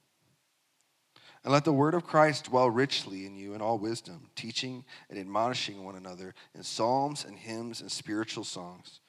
And 1.46 1.54
let 1.54 1.64
the 1.64 1.72
word 1.72 1.94
of 1.94 2.04
Christ 2.04 2.46
dwell 2.46 2.70
richly 2.70 3.26
in 3.26 3.38
you 3.38 3.54
in 3.54 3.62
all 3.62 3.80
wisdom, 3.80 4.28
teaching 4.36 4.84
and 5.10 5.18
admonishing 5.18 5.86
one 5.86 5.96
another 5.96 6.36
in 6.54 6.62
psalms 6.62 7.24
and 7.24 7.38
hymns 7.38 7.80
and 7.80 7.90
spiritual 7.90 8.44
songs 8.44 9.00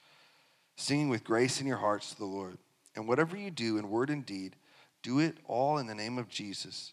singing 0.76 1.08
with 1.08 1.24
grace 1.24 1.60
in 1.60 1.66
your 1.66 1.76
hearts 1.78 2.10
to 2.10 2.18
the 2.18 2.24
Lord. 2.24 2.58
And 2.94 3.08
whatever 3.08 3.36
you 3.36 3.50
do 3.50 3.78
in 3.78 3.90
word 3.90 4.08
and 4.08 4.24
deed, 4.24 4.56
do 5.02 5.18
it 5.18 5.38
all 5.46 5.78
in 5.78 5.86
the 5.86 5.94
name 5.94 6.16
of 6.16 6.28
Jesus, 6.28 6.92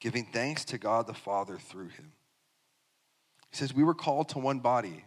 giving 0.00 0.24
thanks 0.26 0.64
to 0.66 0.78
God 0.78 1.06
the 1.06 1.14
Father 1.14 1.58
through 1.58 1.88
him. 1.88 2.12
He 3.50 3.56
says, 3.56 3.74
We 3.74 3.84
were 3.84 3.94
called 3.94 4.30
to 4.30 4.38
one 4.38 4.60
body. 4.60 5.04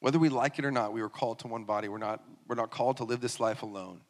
Whether 0.00 0.18
we 0.18 0.28
like 0.28 0.58
it 0.58 0.64
or 0.64 0.70
not, 0.70 0.92
we 0.92 1.00
were 1.00 1.08
called 1.08 1.38
to 1.40 1.46
one 1.46 1.64
body. 1.64 1.88
We're 1.88 1.98
not, 1.98 2.22
we're 2.46 2.56
not 2.56 2.70
called 2.70 2.98
to 2.98 3.04
live 3.04 3.20
this 3.20 3.40
life 3.40 3.62
alone 3.62 4.00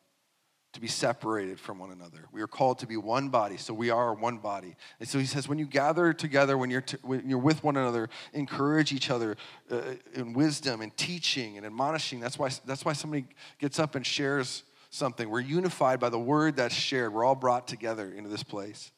to 0.74 0.80
be 0.80 0.88
separated 0.88 1.60
from 1.60 1.78
one 1.78 1.92
another. 1.92 2.26
We 2.32 2.42
are 2.42 2.48
called 2.48 2.80
to 2.80 2.86
be 2.86 2.96
one 2.96 3.28
body, 3.28 3.56
so 3.56 3.72
we 3.72 3.90
are 3.90 4.12
one 4.12 4.38
body. 4.38 4.74
And 4.98 5.08
so 5.08 5.20
he 5.20 5.24
says, 5.24 5.48
when 5.48 5.56
you 5.56 5.66
gather 5.66 6.12
together, 6.12 6.58
when 6.58 6.68
you're, 6.68 6.80
t- 6.80 6.96
when 7.02 7.28
you're 7.28 7.38
with 7.38 7.62
one 7.62 7.76
another, 7.76 8.08
encourage 8.32 8.92
each 8.92 9.08
other 9.08 9.36
uh, 9.70 9.82
in 10.14 10.32
wisdom 10.32 10.80
and 10.80 10.94
teaching 10.96 11.56
and 11.56 11.64
admonishing. 11.64 12.18
That's 12.18 12.40
why, 12.40 12.50
that's 12.66 12.84
why 12.84 12.92
somebody 12.92 13.24
gets 13.60 13.78
up 13.78 13.94
and 13.94 14.04
shares 14.04 14.64
something. 14.90 15.30
We're 15.30 15.40
unified 15.40 16.00
by 16.00 16.08
the 16.08 16.18
word 16.18 16.56
that's 16.56 16.74
shared. 16.74 17.14
We're 17.14 17.24
all 17.24 17.36
brought 17.36 17.68
together 17.68 18.12
into 18.12 18.28
this 18.28 18.42
place. 18.42 18.90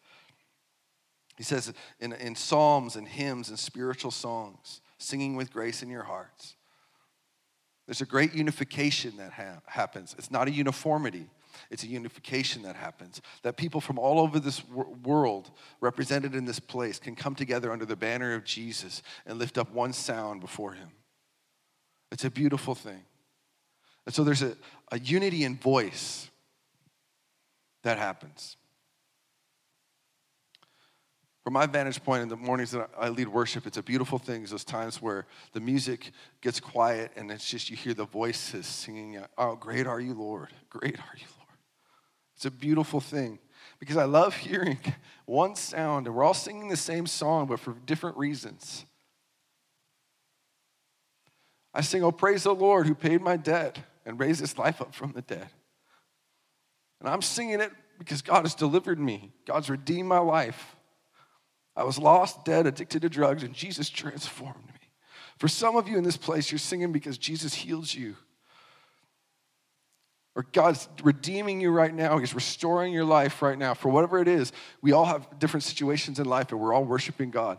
He 1.37 1.45
says 1.45 1.73
in, 2.01 2.13
in 2.15 2.35
psalms 2.35 2.97
and 2.97 3.07
hymns 3.07 3.49
and 3.49 3.59
spiritual 3.59 4.11
songs, 4.11 4.81
singing 4.99 5.37
with 5.37 5.53
grace 5.53 5.83
in 5.83 5.91
your 5.91 6.05
hearts. 6.05 6.57
There's 7.87 8.01
a 8.01 8.07
great 8.07 8.35
unification 8.35 9.17
that 9.19 9.33
ha- 9.33 9.61
happens. 9.67 10.15
It's 10.19 10.31
not 10.31 10.49
a 10.49 10.51
uniformity. 10.51 11.29
It's 11.71 11.85
a 11.85 11.87
unification 11.87 12.63
that 12.63 12.77
happens. 12.77 13.21
That 13.43 13.57
people 13.57 13.81
from 13.81 13.99
all 13.99 14.19
over 14.19 14.41
this 14.41 14.63
world, 14.69 15.51
represented 15.81 16.35
in 16.35 16.45
this 16.45 16.59
place, 16.59 16.99
can 16.99 17.15
come 17.15 17.35
together 17.35 17.73
under 17.73 17.85
the 17.85 17.97
banner 17.97 18.35
of 18.35 18.45
Jesus 18.45 19.03
and 19.25 19.39
lift 19.39 19.57
up 19.57 19.73
one 19.73 19.93
sound 19.93 20.41
before 20.41 20.73
Him. 20.73 20.89
It's 22.11 22.25
a 22.25 22.31
beautiful 22.31 22.75
thing. 22.75 23.05
And 24.05 24.15
so 24.15 24.25
there's 24.25 24.43
a, 24.43 24.57
a 24.91 24.99
unity 24.99 25.45
in 25.45 25.57
voice 25.57 26.31
that 27.83 27.99
happens. 27.99 28.57
From 31.47 31.53
my 31.53 31.67
vantage 31.67 32.03
point 32.03 32.25
in 32.25 32.29
the 32.29 32.37
mornings 32.37 32.73
that 32.73 32.91
I 32.99 33.09
lead 33.09 33.29
worship, 33.29 33.69
it's 33.69 33.77
a 33.77 33.83
beautiful 33.85 34.19
thing. 34.19 34.43
It's 34.43 34.51
those 34.51 34.65
times 34.65 35.01
where 35.01 35.27
the 35.53 35.61
music 35.61 36.11
gets 36.41 36.59
quiet 36.59 37.13
and 37.15 37.31
it's 37.31 37.49
just 37.49 37.71
you 37.71 37.77
hear 37.77 37.95
the 37.95 38.05
voices 38.05 38.67
singing, 38.67 39.23
Oh, 39.39 39.55
great 39.55 39.87
are 39.87 40.01
you, 40.01 40.15
Lord. 40.15 40.49
Great 40.71 40.99
are 40.99 41.17
you, 41.17 41.27
Lord. 41.39 41.59
It's 42.35 42.47
a 42.47 42.51
beautiful 42.51 42.99
thing 42.99 43.39
because 43.79 43.97
I 43.97 44.07
love 44.07 44.35
hearing 44.35 44.81
one 45.25 45.55
sound 45.55 46.09
and 46.09 46.17
we're 46.17 46.25
all 46.25 46.35
singing 46.35 46.69
the 46.69 46.77
same 46.77 47.07
song, 47.07 47.47
but 47.47 47.61
for 47.61 47.77
different 47.87 48.17
reasons. 48.17 48.85
I 51.73 51.81
sing, 51.81 52.03
Oh, 52.03 52.11
praise 52.11 52.43
the 52.43 52.57
Lord 52.57 52.89
who 52.89 52.95
paid 52.97 53.23
my 53.23 53.37
debt 53.37 53.79
and 54.05 54.19
raised 54.19 54.41
his 54.41 54.59
life 54.59 54.81
up 54.81 54.97
from 54.97 55.13
the 55.13 55.23
dead. 55.23 55.47
And 56.99 57.09
I'm 57.09 57.23
singing 57.23 57.61
it 57.61 57.71
because 58.01 58.21
God 58.21 58.43
has 58.43 58.57
delivered 58.57 58.99
me, 58.99 59.31
God's 59.47 59.71
redeemed 59.71 60.09
my 60.09 60.19
life. 60.19 60.76
I 61.77 61.85
was 61.85 61.99
lost, 61.99 62.45
dead, 62.45 62.67
addicted 62.67 63.03
to 63.03 63.09
drugs, 63.09 63.43
and 63.43 63.55
Jesus 63.55 63.91
transformed 63.91 64.65
me. 64.67 64.89
For 65.39 65.49
some 65.49 65.77
of 65.77 65.89
you 65.89 65.99
in 65.99 66.05
this 66.05 66.17
place, 66.17 66.51
you're 66.51 66.59
singing 66.59 66.93
because 66.93 67.19
Jesus 67.19 67.53
heals 67.53 67.95
you 67.95 68.17
or 70.37 70.45
God's 70.53 70.87
redeeming 71.03 71.63
you 71.63 71.71
right 71.71 71.93
now. 71.93 72.19
He's 72.19 72.35
restoring 72.35 72.93
your 72.93 73.07
life 73.07 73.41
right 73.41 73.59
now. 73.59 73.73
For 73.73 73.89
whatever 73.89 74.19
it 74.19 74.29
is, 74.29 74.53
we 74.83 74.93
all 74.93 75.07
have 75.07 75.39
different 75.39 75.65
situations 75.65 76.19
in 76.19 76.27
life, 76.27 76.53
and 76.53 76.61
we're 76.61 76.75
all 76.75 76.85
worshiping 76.85 77.31
God 77.31 77.59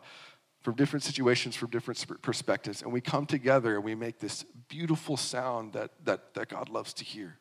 from 0.61 0.75
different 0.75 1.03
situations, 1.03 1.55
from 1.55 1.71
different 1.71 2.21
perspectives. 2.21 2.83
And 2.83 2.93
we 2.93 3.01
come 3.01 3.25
together 3.25 3.75
and 3.75 3.83
we 3.83 3.95
make 3.95 4.19
this 4.19 4.45
beautiful 4.67 5.17
sound 5.17 5.73
that, 5.73 5.91
that, 6.05 6.35
that 6.35 6.49
God 6.49 6.69
loves 6.69 6.93
to 6.95 7.03
hear. 7.03 7.39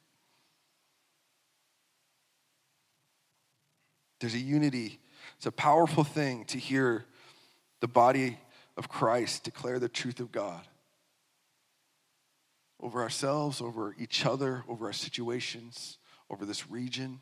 There's 4.21 4.35
a 4.35 4.39
unity. 4.39 5.01
It's 5.37 5.47
a 5.47 5.53
powerful 5.53 6.05
thing 6.05 6.45
to 6.47 6.59
hear 6.59 7.05
the 7.81 7.89
body 7.89 8.39
of 8.77 8.89
Christ 8.89 9.45
declare 9.45 9.79
the 9.79 9.89
truth 9.89 10.21
of 10.21 10.33
God 10.33 10.67
over 12.81 13.03
ourselves, 13.03 13.61
over 13.61 13.95
each 13.99 14.27
other, 14.27 14.65
over 14.69 14.87
our 14.87 14.93
situations, 14.93 15.99
over 16.31 16.45
this 16.45 16.71
region. 16.71 17.21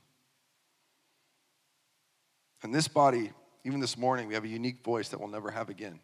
And 2.62 2.74
this 2.74 2.88
body, 2.88 3.31
even 3.64 3.81
this 3.81 3.96
morning, 3.96 4.27
we 4.27 4.35
have 4.35 4.44
a 4.44 4.48
unique 4.48 4.83
voice 4.85 5.11
that 5.11 5.20
we'll 5.20 5.29
never 5.29 5.50
have 5.50 5.68
again. 5.68 6.00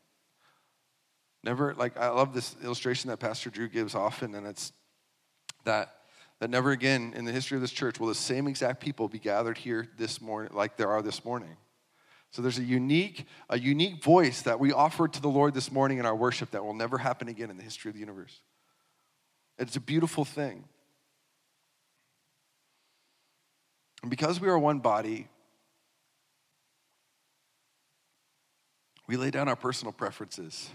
Never, 1.42 1.74
like, 1.74 1.96
I 1.96 2.08
love 2.08 2.34
this 2.34 2.54
illustration 2.62 3.10
that 3.10 3.18
Pastor 3.18 3.50
Drew 3.50 3.68
gives 3.68 3.94
often, 3.94 4.34
and 4.34 4.46
it's 4.46 4.72
that 5.64 5.96
that 6.40 6.48
never 6.48 6.70
again 6.70 7.12
in 7.14 7.26
the 7.26 7.32
history 7.32 7.56
of 7.56 7.60
this 7.60 7.70
church 7.70 8.00
will 8.00 8.08
the 8.08 8.14
same 8.14 8.48
exact 8.48 8.80
people 8.80 9.08
be 9.08 9.18
gathered 9.18 9.58
here 9.58 9.86
this 9.98 10.20
morning 10.20 10.50
like 10.54 10.76
there 10.76 10.88
are 10.90 11.02
this 11.02 11.24
morning. 11.24 11.56
So 12.30 12.42
there's 12.42 12.58
a 12.58 12.64
unique, 12.64 13.26
a 13.48 13.58
unique 13.58 14.02
voice 14.02 14.42
that 14.42 14.60
we 14.60 14.72
offered 14.72 15.12
to 15.14 15.20
the 15.20 15.28
Lord 15.28 15.52
this 15.52 15.72
morning 15.72 15.98
in 15.98 16.06
our 16.06 16.14
worship 16.14 16.52
that 16.52 16.64
will 16.64 16.74
never 16.74 16.98
happen 16.98 17.28
again 17.28 17.50
in 17.50 17.56
the 17.56 17.62
history 17.62 17.88
of 17.88 17.94
the 17.94 18.00
universe. 18.00 18.40
It's 19.58 19.76
a 19.76 19.80
beautiful 19.80 20.24
thing. 20.24 20.64
And 24.02 24.10
because 24.10 24.40
we 24.40 24.48
are 24.48 24.58
one 24.58 24.78
body, 24.78 25.28
we 29.08 29.16
lay 29.16 29.30
down 29.30 29.48
our 29.48 29.56
personal 29.56 29.92
preferences 29.92 30.70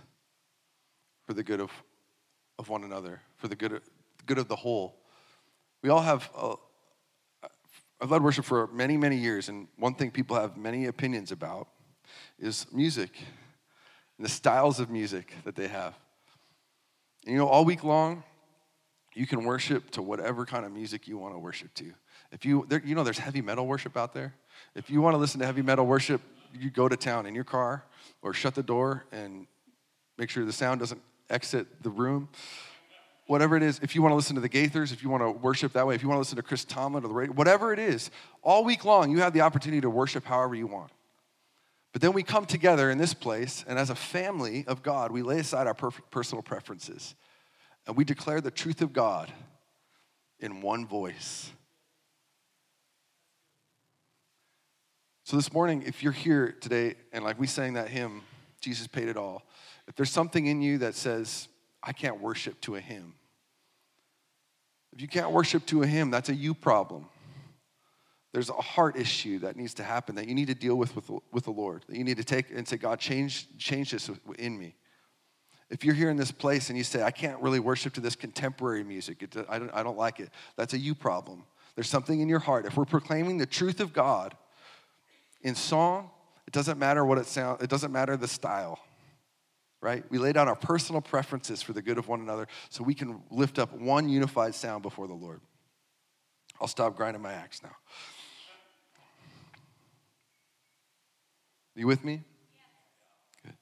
for 1.26 1.34
the 1.34 1.41
good 1.41 1.62
of, 1.62 1.72
of 2.60 2.68
one 2.68 2.84
another, 2.84 3.22
for 3.38 3.48
the 3.48 3.56
good 3.56 3.72
of, 3.72 3.82
the 4.18 4.24
good 4.26 4.38
of 4.38 4.50
the 4.50 4.58
whole. 4.58 4.98
We 5.82 5.89
all 5.89 6.02
have, 6.02 6.30
I've 8.06 8.12
led 8.12 8.22
worship 8.22 8.46
for 8.46 8.68
many, 8.68 8.98
many 8.98 9.15
years, 9.15 9.50
and 9.50 9.68
one 9.78 9.96
thing 9.96 10.12
people 10.12 10.36
have 10.36 10.58
many 10.58 10.86
opinions 10.86 11.32
about 11.32 11.70
is 12.38 12.68
music 12.72 13.10
and 14.20 14.24
the 14.24 14.30
styles 14.30 14.80
of 14.80 14.91
music 14.91 15.34
that 15.44 15.56
they 15.56 15.68
have. 15.68 15.96
And 17.26 17.34
you 17.34 17.39
know, 17.39 17.48
all 17.48 17.65
week 17.65 17.84
long, 17.84 18.22
you 19.15 19.26
can 19.26 19.44
worship 19.44 19.89
to 19.89 20.04
whatever 20.04 20.46
kind 20.46 20.68
of 20.68 20.72
music 20.72 21.08
you 21.08 21.18
want 21.18 21.34
to 21.34 21.39
worship 21.39 21.74
to. 21.74 21.94
If 22.32 22.46
you, 22.46 22.68
there, 22.70 22.80
you 22.86 22.94
know, 22.94 23.04
there's 23.04 23.18
heavy 23.18 23.41
metal 23.41 23.65
worship 23.65 23.98
out 23.98 24.13
there. 24.13 24.36
If 24.76 24.91
you 24.91 25.02
want 25.02 25.15
to 25.15 25.18
listen 25.18 25.39
to 25.39 25.48
heavy 25.48 25.63
metal 25.63 25.88
worship, 25.88 26.22
you 26.54 26.70
go 26.70 26.88
to 26.88 26.96
town 26.96 27.26
in 27.26 27.34
your 27.34 27.44
car 27.44 27.86
or 28.22 28.36
shut 28.36 28.54
the 28.54 28.62
door 28.62 29.06
and 29.12 29.48
make 30.20 30.30
sure 30.30 30.46
the 30.46 30.54
sound 30.54 30.80
doesn't 30.80 31.02
exit 31.32 31.82
the 31.82 31.89
room. 31.89 32.30
Whatever 33.28 33.58
it 33.58 33.64
is, 33.64 33.80
if 33.82 33.96
you 33.96 34.02
want 34.02 34.12
to 34.12 34.16
listen 34.16 34.36
to 34.36 34.42
the 34.42 34.50
Gaithers, 34.50 34.94
if 34.94 35.02
you 35.02 35.10
want 35.10 35.24
to 35.24 35.32
worship 35.32 35.74
that 35.74 35.88
way, 35.88 35.96
if 35.96 36.04
you 36.04 36.10
want 36.10 36.18
to 36.18 36.22
listen 36.22 36.36
to 36.36 36.44
Chris 36.44 36.64
Tomlin 36.64 37.04
or 37.04 37.08
the 37.08 37.14
radio, 37.14 37.34
whatever 37.34 37.74
it 37.74 37.80
is, 37.80 38.12
all 38.44 38.64
week 38.64 38.86
long, 38.86 39.10
you 39.10 39.20
have 39.20 39.34
the 39.34 39.42
opportunity 39.42 39.82
to 39.82 39.90
worship 39.90 40.26
however 40.26 40.54
you 40.54 40.68
want. 40.68 40.92
But 41.92 42.02
then 42.02 42.14
we 42.14 42.24
come 42.24 42.46
together 42.46 42.92
in 42.92 42.98
this 42.98 43.14
place, 43.14 43.64
and 43.68 43.80
as 43.80 43.90
a 43.90 43.96
family 43.96 44.66
of 44.68 44.84
God, 44.84 45.12
we 45.12 45.22
lay 45.22 45.40
aside 45.40 45.66
our 45.66 45.74
personal 45.74 46.44
preferences 46.44 47.16
and 47.88 47.96
we 47.96 48.04
declare 48.04 48.42
the 48.42 48.52
truth 48.52 48.82
of 48.82 48.94
God 48.94 49.32
in 50.40 50.62
one 50.62 50.86
voice. 50.86 51.52
So, 55.24 55.36
this 55.38 55.52
morning, 55.54 55.84
if 55.88 56.04
you're 56.04 56.12
here 56.12 56.56
today 56.60 56.96
and 57.12 57.24
like 57.24 57.40
we 57.40 57.48
sang 57.48 57.74
that 57.74 57.90
hymn, 57.90 58.22
Jesus 58.60 58.88
paid 58.88 59.08
it 59.08 59.18
all, 59.18 59.44
if 59.88 59.96
there's 59.96 60.12
something 60.12 60.46
in 60.46 60.62
you 60.62 60.80
that 60.80 60.96
says, 60.96 61.48
I 61.86 61.93
can't 61.93 62.19
worship 62.19 62.60
to 62.62 62.76
a 62.76 62.80
hymn, 62.80 63.13
if 64.95 65.02
you 65.02 65.08
can't 65.10 65.32
worship 65.32 65.65
to 65.67 65.84
a 65.84 65.88
hymn, 65.88 66.10
that's 66.10 66.30
a 66.30 66.36
you 66.36 66.54
problem. 66.54 67.06
There's 68.32 68.50
a 68.50 68.54
heart 68.54 68.98
issue 68.98 69.39
that 69.39 69.56
needs 69.56 69.74
to 69.76 69.84
happen 69.84 70.15
that 70.15 70.28
you 70.28 70.36
need 70.36 70.48
to 70.48 70.56
deal 70.56 70.76
with 70.76 70.95
with, 70.95 71.10
with 71.32 71.45
the 71.45 71.52
Lord. 71.52 71.86
That 71.88 71.98
you 71.98 72.04
need 72.04 72.17
to 72.17 72.24
take 72.24 72.50
and 72.52 72.67
say, 72.67 72.78
God, 72.78 73.00
change, 73.00 73.48
change 73.58 73.91
this 73.91 74.10
in 74.39 74.58
me. 74.58 74.76
If 75.69 75.84
you're 75.84 75.95
here 75.95 76.10
in 76.10 76.17
this 76.17 76.32
place 76.32 76.69
and 76.69 76.78
you 76.78 76.84
say, 76.84 77.02
I 77.02 77.12
can't 77.12 77.41
really 77.41 77.60
worship 77.60 77.93
to 77.93 78.02
this 78.02 78.15
contemporary 78.15 78.84
music, 78.84 79.24
it, 79.24 79.36
I, 79.50 79.60
don't, 79.60 79.71
I 79.74 79.84
don't 79.84 79.98
like 79.98 80.19
it, 80.19 80.30
that's 80.58 80.74
a 80.74 80.78
you 80.78 80.95
problem. 80.95 81.43
There's 81.76 81.89
something 81.89 82.19
in 82.19 82.30
your 82.30 82.39
heart. 82.39 82.65
If 82.65 82.78
we're 82.78 82.86
proclaiming 82.86 83.38
the 83.38 83.45
truth 83.45 83.80
of 83.80 83.91
God 83.91 84.36
in 85.41 85.56
song, 85.56 86.10
it 86.48 86.54
doesn't 86.54 86.78
matter 86.78 87.04
what 87.04 87.17
it 87.17 87.26
sounds, 87.26 87.63
it 87.63 87.69
doesn't 87.69 87.91
matter 87.91 88.15
the 88.15 88.28
style, 88.28 88.80
right? 89.82 90.04
We 90.10 90.18
lay 90.18 90.34
down 90.34 90.48
our 90.48 90.56
personal 90.56 91.02
preferences 91.02 91.62
for 91.62 91.74
the 91.74 91.82
good 91.82 91.98
of 91.98 92.08
one 92.08 92.22
another 92.22 92.48
so 92.70 92.84
we 92.84 92.94
can 92.94 93.22
lift 93.30 93.60
up 93.60 93.74
one 93.74 94.10
unified 94.10 94.56
sound 94.56 94.82
before 94.84 95.08
the 95.08 95.14
Lord. 95.14 95.42
I'll 96.60 96.68
stop 96.68 96.96
grinding 96.96 97.22
my 97.22 97.34
axe 97.34 97.62
now. 97.62 97.76
you 101.76 101.88
with 101.88 102.06
me? 102.06 102.22
Good. 103.44 103.56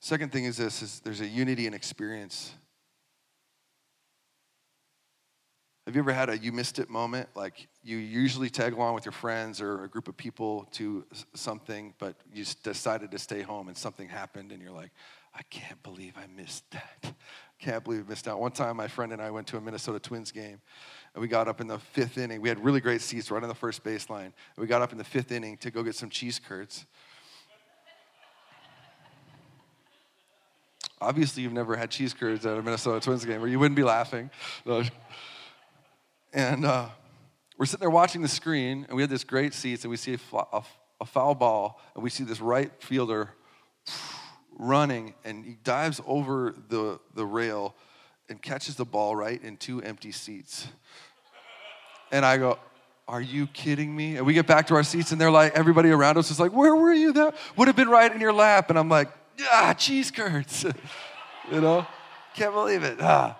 Second 0.00 0.32
thing 0.32 0.44
is 0.44 0.56
this 0.56 0.82
is 0.82 1.00
there's 1.00 1.20
a 1.20 1.26
unity 1.26 1.66
in 1.66 1.74
experience. 1.74 2.54
Have 5.86 5.94
you 5.94 6.00
ever 6.00 6.14
had 6.14 6.30
a 6.30 6.38
you 6.38 6.50
missed 6.50 6.78
it 6.78 6.88
moment? 6.88 7.28
Like 7.34 7.68
you 7.82 7.98
usually 7.98 8.48
tag 8.48 8.72
along 8.72 8.94
with 8.94 9.04
your 9.04 9.12
friends 9.12 9.60
or 9.60 9.84
a 9.84 9.88
group 9.88 10.08
of 10.08 10.16
people 10.16 10.66
to 10.72 11.04
something, 11.34 11.92
but 11.98 12.16
you 12.32 12.44
decided 12.62 13.10
to 13.10 13.18
stay 13.18 13.42
home 13.42 13.68
and 13.68 13.76
something 13.76 14.08
happened 14.08 14.50
and 14.50 14.62
you're 14.62 14.72
like, 14.72 14.90
I 15.34 15.42
can't 15.50 15.82
believe 15.82 16.14
I 16.16 16.26
missed 16.26 16.70
that. 16.70 17.14
Can't 17.60 17.82
believe 17.82 18.04
I 18.06 18.08
missed 18.10 18.28
out. 18.28 18.40
One 18.40 18.50
time, 18.50 18.76
my 18.76 18.88
friend 18.88 19.12
and 19.12 19.22
I 19.22 19.30
went 19.30 19.46
to 19.46 19.56
a 19.56 19.60
Minnesota 19.60 19.98
Twins 19.98 20.30
game, 20.32 20.60
and 21.14 21.22
we 21.22 21.28
got 21.28 21.48
up 21.48 21.60
in 21.60 21.66
the 21.66 21.78
fifth 21.78 22.18
inning. 22.18 22.42
We 22.42 22.48
had 22.48 22.62
really 22.62 22.80
great 22.80 23.00
seats 23.00 23.30
right 23.30 23.42
on 23.42 23.48
the 23.48 23.54
first 23.54 23.82
baseline. 23.82 24.32
We 24.58 24.66
got 24.66 24.82
up 24.82 24.92
in 24.92 24.98
the 24.98 25.04
fifth 25.04 25.32
inning 25.32 25.56
to 25.58 25.70
go 25.70 25.82
get 25.82 25.94
some 25.94 26.10
cheese 26.10 26.38
curds. 26.38 26.84
Obviously, 31.00 31.42
you've 31.42 31.52
never 31.52 31.74
had 31.74 31.90
cheese 31.90 32.12
curds 32.12 32.44
at 32.44 32.58
a 32.58 32.62
Minnesota 32.62 33.00
Twins 33.00 33.24
game, 33.24 33.42
or 33.42 33.46
you 33.46 33.58
wouldn't 33.58 33.76
be 33.76 33.84
laughing. 33.84 34.30
And 36.34 36.64
uh, 36.64 36.88
we're 37.56 37.66
sitting 37.66 37.78
there 37.80 37.90
watching 37.90 38.20
the 38.20 38.28
screen, 38.28 38.86
and 38.88 38.96
we 38.96 39.02
had 39.02 39.10
this 39.10 39.22
great 39.22 39.54
seats, 39.54 39.84
and 39.84 39.90
we 39.90 39.96
see 39.96 40.18
a, 40.42 41.06
foul 41.06 41.34
ball, 41.36 41.80
and 41.94 42.02
we 42.02 42.10
see 42.10 42.24
this 42.24 42.40
right 42.40 42.72
fielder 42.82 43.30
running, 44.58 45.14
and 45.24 45.44
he 45.44 45.56
dives 45.62 46.00
over 46.06 46.52
the, 46.68 46.98
the 47.14 47.24
rail 47.24 47.76
and 48.28 48.42
catches 48.42 48.74
the 48.74 48.84
ball 48.84 49.14
right 49.14 49.40
in 49.44 49.56
two 49.56 49.80
empty 49.82 50.10
seats. 50.10 50.66
And 52.10 52.24
I 52.24 52.36
go, 52.38 52.58
Are 53.06 53.20
you 53.20 53.46
kidding 53.46 53.94
me? 53.94 54.16
And 54.16 54.26
we 54.26 54.32
get 54.32 54.48
back 54.48 54.66
to 54.68 54.74
our 54.74 54.82
seats, 54.82 55.12
and 55.12 55.20
they're 55.20 55.30
like, 55.30 55.54
everybody 55.54 55.90
around 55.90 56.18
us 56.18 56.32
is 56.32 56.40
like, 56.40 56.52
Where 56.52 56.74
were 56.74 56.92
you? 56.92 57.12
That 57.12 57.36
would 57.56 57.68
have 57.68 57.76
been 57.76 57.88
right 57.88 58.12
in 58.12 58.20
your 58.20 58.32
lap. 58.32 58.70
And 58.70 58.78
I'm 58.78 58.88
like, 58.88 59.08
Ah, 59.52 59.72
cheese 59.78 60.10
curds. 60.10 60.64
you 61.52 61.60
know? 61.60 61.86
Can't 62.34 62.54
believe 62.54 62.82
it. 62.82 62.98
Ah. 63.00 63.38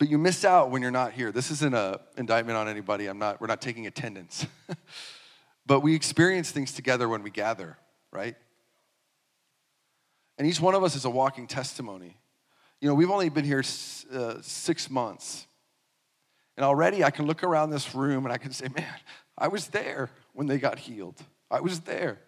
But 0.00 0.08
you 0.08 0.16
miss 0.16 0.46
out 0.46 0.70
when 0.70 0.80
you're 0.80 0.90
not 0.90 1.12
here. 1.12 1.30
This 1.30 1.50
isn't 1.50 1.74
an 1.74 1.96
indictment 2.16 2.56
on 2.56 2.68
anybody. 2.68 3.06
I'm 3.06 3.18
not, 3.18 3.38
we're 3.38 3.48
not 3.48 3.60
taking 3.60 3.86
attendance. 3.86 4.46
but 5.66 5.80
we 5.80 5.94
experience 5.94 6.50
things 6.50 6.72
together 6.72 7.06
when 7.06 7.22
we 7.22 7.28
gather, 7.28 7.76
right? 8.10 8.34
And 10.38 10.48
each 10.48 10.58
one 10.58 10.74
of 10.74 10.82
us 10.82 10.96
is 10.96 11.04
a 11.04 11.10
walking 11.10 11.46
testimony. 11.46 12.16
You 12.80 12.88
know, 12.88 12.94
we've 12.94 13.10
only 13.10 13.28
been 13.28 13.44
here 13.44 13.62
uh, 14.10 14.36
six 14.40 14.88
months. 14.88 15.46
And 16.56 16.64
already 16.64 17.04
I 17.04 17.10
can 17.10 17.26
look 17.26 17.44
around 17.44 17.68
this 17.68 17.94
room 17.94 18.24
and 18.24 18.32
I 18.32 18.38
can 18.38 18.52
say, 18.52 18.68
man, 18.74 18.94
I 19.36 19.48
was 19.48 19.66
there 19.66 20.08
when 20.32 20.46
they 20.46 20.56
got 20.56 20.78
healed. 20.78 21.22
I 21.50 21.60
was 21.60 21.80
there. 21.80 22.20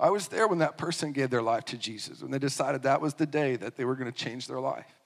I 0.00 0.10
was 0.10 0.26
there 0.26 0.48
when 0.48 0.58
that 0.58 0.76
person 0.76 1.12
gave 1.12 1.30
their 1.30 1.42
life 1.42 1.66
to 1.66 1.78
Jesus, 1.78 2.20
when 2.20 2.32
they 2.32 2.40
decided 2.40 2.82
that 2.82 3.00
was 3.00 3.14
the 3.14 3.26
day 3.26 3.54
that 3.54 3.76
they 3.76 3.84
were 3.84 3.94
going 3.94 4.10
to 4.10 4.24
change 4.24 4.48
their 4.48 4.60
life. 4.60 4.99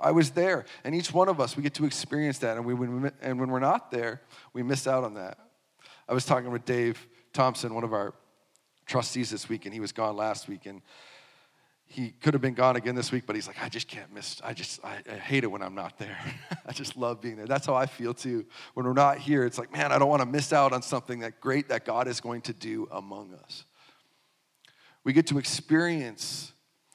I 0.00 0.10
was 0.12 0.30
there. 0.30 0.64
And 0.84 0.94
each 0.94 1.12
one 1.12 1.28
of 1.28 1.40
us, 1.40 1.56
we 1.56 1.62
get 1.62 1.74
to 1.74 1.84
experience 1.84 2.38
that. 2.38 2.56
And, 2.56 2.64
we, 2.64 2.74
when, 2.74 3.12
and 3.20 3.38
when 3.38 3.50
we're 3.50 3.60
not 3.60 3.90
there, 3.90 4.22
we 4.52 4.62
miss 4.62 4.86
out 4.86 5.04
on 5.04 5.14
that. 5.14 5.38
I 6.08 6.14
was 6.14 6.24
talking 6.24 6.50
with 6.50 6.64
Dave 6.64 7.06
Thompson, 7.32 7.74
one 7.74 7.84
of 7.84 7.92
our 7.92 8.14
trustees 8.86 9.30
this 9.30 9.48
week, 9.48 9.66
and 9.66 9.74
he 9.74 9.80
was 9.80 9.92
gone 9.92 10.16
last 10.16 10.48
week. 10.48 10.66
And 10.66 10.82
he 11.90 12.10
could 12.10 12.34
have 12.34 12.40
been 12.40 12.54
gone 12.54 12.76
again 12.76 12.94
this 12.94 13.10
week, 13.10 13.24
but 13.26 13.34
he's 13.34 13.48
like, 13.48 13.60
I 13.60 13.68
just 13.68 13.88
can't 13.88 14.14
miss. 14.14 14.40
I 14.44 14.52
just, 14.52 14.78
I, 14.84 14.98
I 15.10 15.16
hate 15.16 15.42
it 15.42 15.48
when 15.48 15.60
I'm 15.60 15.74
not 15.74 15.98
there. 15.98 16.16
I 16.66 16.72
just 16.72 16.96
love 16.96 17.20
being 17.20 17.36
there. 17.36 17.46
That's 17.46 17.66
how 17.66 17.74
I 17.74 17.86
feel 17.86 18.14
too. 18.14 18.46
When 18.74 18.86
we're 18.86 18.92
not 18.92 19.18
here, 19.18 19.44
it's 19.44 19.58
like, 19.58 19.72
man, 19.72 19.90
I 19.90 19.98
don't 19.98 20.08
want 20.08 20.22
to 20.22 20.26
miss 20.26 20.52
out 20.52 20.72
on 20.72 20.82
something 20.82 21.18
that 21.20 21.40
great 21.40 21.68
that 21.68 21.84
God 21.84 22.06
is 22.06 22.20
going 22.20 22.42
to 22.42 22.52
do 22.52 22.88
among 22.92 23.34
us. 23.34 23.64
We 25.02 25.12
get 25.12 25.26
to 25.28 25.38
experience 25.38 26.52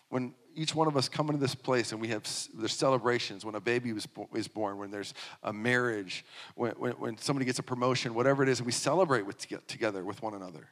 when 0.07 0.33
each 0.55 0.73
one 0.73 0.87
of 0.87 0.97
us 0.97 1.09
come 1.09 1.27
into 1.27 1.39
this 1.39 1.55
place 1.55 1.91
and 1.91 2.01
we 2.01 2.07
have 2.07 2.23
there's 2.55 2.73
celebrations 2.73 3.45
when 3.45 3.55
a 3.55 3.59
baby 3.59 3.93
was, 3.93 4.07
is 4.33 4.47
born, 4.47 4.77
when 4.77 4.89
there's 4.89 5.13
a 5.43 5.53
marriage, 5.53 6.25
when, 6.55 6.71
when, 6.73 6.93
when 6.93 7.17
somebody 7.17 7.45
gets 7.45 7.59
a 7.59 7.63
promotion, 7.63 8.13
whatever 8.13 8.41
it 8.41 8.49
is, 8.49 8.59
and 8.59 8.65
we 8.65 8.71
celebrate 8.71 9.25
with, 9.25 9.45
together 9.67 10.03
with 10.03 10.21
one 10.21 10.33
another 10.33 10.69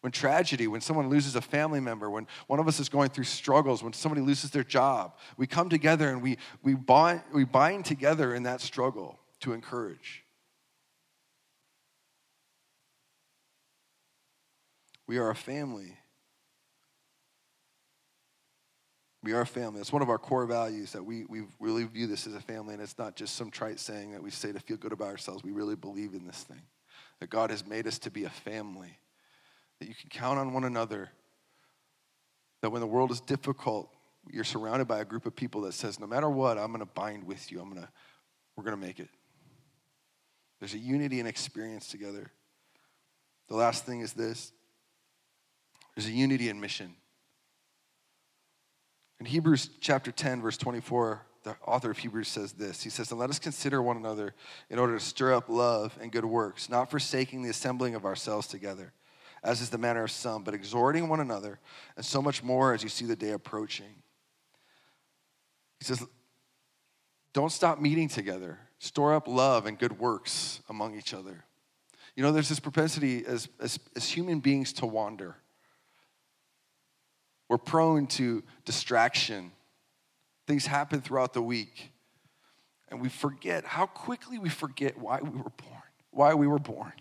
when 0.00 0.12
tragedy, 0.12 0.66
when 0.66 0.80
someone 0.80 1.08
loses 1.08 1.34
a 1.34 1.40
family 1.40 1.80
member, 1.80 2.08
when 2.08 2.26
one 2.46 2.60
of 2.60 2.68
us 2.68 2.78
is 2.78 2.88
going 2.88 3.10
through 3.10 3.24
struggles, 3.24 3.82
when 3.82 3.92
somebody 3.92 4.20
loses 4.20 4.50
their 4.50 4.64
job, 4.64 5.16
we 5.36 5.46
come 5.46 5.68
together 5.68 6.08
and 6.08 6.22
we, 6.22 6.38
we, 6.62 6.76
we 7.32 7.44
bind 7.44 7.84
together 7.84 8.34
in 8.34 8.44
that 8.44 8.60
struggle 8.60 9.18
to 9.40 9.52
encourage. 9.52 10.24
We 15.06 15.18
are 15.18 15.30
a 15.30 15.34
family. 15.34 15.96
We 19.28 19.34
are 19.34 19.42
a 19.42 19.46
family. 19.46 19.82
It's 19.82 19.92
one 19.92 20.00
of 20.00 20.08
our 20.08 20.16
core 20.16 20.46
values 20.46 20.92
that 20.92 21.04
we, 21.04 21.26
we 21.26 21.42
really 21.60 21.84
view 21.84 22.06
this 22.06 22.26
as 22.26 22.32
a 22.32 22.40
family, 22.40 22.72
and 22.72 22.82
it's 22.82 22.96
not 22.96 23.14
just 23.14 23.36
some 23.36 23.50
trite 23.50 23.78
saying 23.78 24.12
that 24.12 24.22
we 24.22 24.30
say 24.30 24.52
to 24.52 24.58
feel 24.58 24.78
good 24.78 24.90
about 24.90 25.08
ourselves. 25.08 25.44
We 25.44 25.50
really 25.50 25.76
believe 25.76 26.14
in 26.14 26.26
this 26.26 26.44
thing. 26.44 26.62
That 27.20 27.28
God 27.28 27.50
has 27.50 27.66
made 27.66 27.86
us 27.86 27.98
to 27.98 28.10
be 28.10 28.24
a 28.24 28.30
family 28.30 28.98
that 29.80 29.86
you 29.86 29.94
can 29.94 30.08
count 30.08 30.38
on 30.38 30.54
one 30.54 30.64
another, 30.64 31.10
that 32.62 32.70
when 32.70 32.80
the 32.80 32.86
world 32.86 33.10
is 33.10 33.20
difficult, 33.20 33.90
you're 34.32 34.44
surrounded 34.44 34.88
by 34.88 35.00
a 35.00 35.04
group 35.04 35.26
of 35.26 35.36
people 35.36 35.60
that 35.60 35.74
says, 35.74 36.00
no 36.00 36.06
matter 36.06 36.30
what, 36.30 36.56
I'm 36.56 36.68
going 36.68 36.80
to 36.80 36.86
bind 36.86 37.24
with 37.24 37.52
you. 37.52 37.60
I'm 37.60 37.68
going 37.68 37.82
to, 37.82 37.88
we're 38.56 38.64
going 38.64 38.80
to 38.80 38.86
make 38.86 38.98
it. 38.98 39.10
There's 40.58 40.72
a 40.72 40.78
unity 40.78 41.20
and 41.20 41.28
experience 41.28 41.88
together. 41.88 42.30
The 43.48 43.56
last 43.56 43.84
thing 43.84 44.00
is 44.00 44.14
this 44.14 44.54
there's 45.94 46.08
a 46.08 46.12
unity 46.12 46.48
in 46.48 46.58
mission. 46.58 46.94
In 49.20 49.26
Hebrews 49.26 49.70
chapter 49.80 50.12
10, 50.12 50.42
verse 50.42 50.56
24, 50.56 51.22
the 51.42 51.56
author 51.66 51.90
of 51.90 51.98
Hebrews 51.98 52.28
says 52.28 52.52
this 52.52 52.82
He 52.82 52.90
says, 52.90 53.10
And 53.10 53.18
let 53.18 53.30
us 53.30 53.38
consider 53.38 53.82
one 53.82 53.96
another 53.96 54.34
in 54.70 54.78
order 54.78 54.98
to 54.98 55.04
stir 55.04 55.34
up 55.34 55.48
love 55.48 55.96
and 56.00 56.12
good 56.12 56.24
works, 56.24 56.68
not 56.68 56.90
forsaking 56.90 57.42
the 57.42 57.50
assembling 57.50 57.94
of 57.94 58.04
ourselves 58.04 58.46
together 58.46 58.92
as 59.42 59.60
is 59.60 59.70
the 59.70 59.78
manner 59.78 60.04
of 60.04 60.10
some, 60.10 60.42
but 60.42 60.54
exhorting 60.54 61.08
one 61.08 61.20
another, 61.20 61.58
and 61.96 62.04
so 62.04 62.20
much 62.20 62.42
more 62.42 62.74
as 62.74 62.82
you 62.82 62.88
see 62.88 63.04
the 63.04 63.16
day 63.16 63.30
approaching. 63.30 63.94
He 65.78 65.84
says, 65.84 66.04
Don't 67.32 67.52
stop 67.52 67.80
meeting 67.80 68.08
together. 68.08 68.58
Store 68.80 69.14
up 69.14 69.26
love 69.26 69.66
and 69.66 69.78
good 69.78 69.98
works 69.98 70.60
among 70.68 70.96
each 70.96 71.12
other. 71.12 71.44
You 72.14 72.22
know, 72.22 72.32
there's 72.32 72.48
this 72.48 72.60
propensity 72.60 73.24
as, 73.26 73.48
as, 73.60 73.78
as 73.96 74.08
human 74.08 74.40
beings 74.40 74.72
to 74.74 74.86
wander. 74.86 75.36
We're 77.48 77.58
prone 77.58 78.06
to 78.08 78.42
distraction. 78.64 79.52
Things 80.46 80.66
happen 80.66 81.00
throughout 81.00 81.32
the 81.32 81.42
week. 81.42 81.90
And 82.88 83.00
we 83.00 83.08
forget 83.08 83.64
how 83.64 83.86
quickly 83.86 84.38
we 84.38 84.48
forget 84.48 84.98
why 84.98 85.20
we 85.20 85.30
were 85.30 85.50
born, 85.50 85.82
why 86.10 86.34
we 86.34 86.46
were 86.46 86.58
born. 86.58 86.92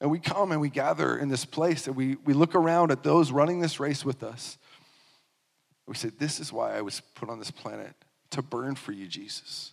And 0.00 0.10
we 0.10 0.18
come 0.18 0.50
and 0.52 0.60
we 0.60 0.70
gather 0.70 1.18
in 1.18 1.28
this 1.28 1.44
place 1.44 1.86
and 1.86 1.94
we, 1.94 2.16
we 2.24 2.32
look 2.32 2.54
around 2.54 2.90
at 2.90 3.02
those 3.02 3.30
running 3.30 3.60
this 3.60 3.78
race 3.78 4.04
with 4.04 4.22
us. 4.22 4.56
We 5.86 5.94
say, 5.94 6.10
This 6.10 6.40
is 6.40 6.52
why 6.52 6.76
I 6.76 6.80
was 6.80 7.02
put 7.14 7.28
on 7.28 7.38
this 7.38 7.50
planet 7.50 7.94
to 8.30 8.42
burn 8.42 8.76
for 8.76 8.92
you, 8.92 9.06
Jesus. 9.06 9.72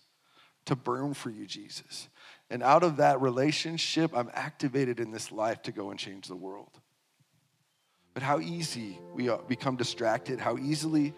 To 0.65 0.75
burn 0.75 1.13
for 1.13 1.29
you, 1.29 1.45
Jesus. 1.45 2.09
And 2.49 2.61
out 2.61 2.83
of 2.83 2.97
that 2.97 3.21
relationship, 3.21 4.11
I'm 4.15 4.29
activated 4.33 4.99
in 4.99 5.11
this 5.11 5.31
life 5.31 5.61
to 5.63 5.71
go 5.71 5.91
and 5.91 5.99
change 5.99 6.27
the 6.27 6.35
world. 6.35 6.79
But 8.17 8.23
how 8.23 8.39
easy 8.39 8.97
we 9.13 9.29
become 9.47 9.75
distracted, 9.75 10.39
how 10.39 10.57
easily 10.57 11.13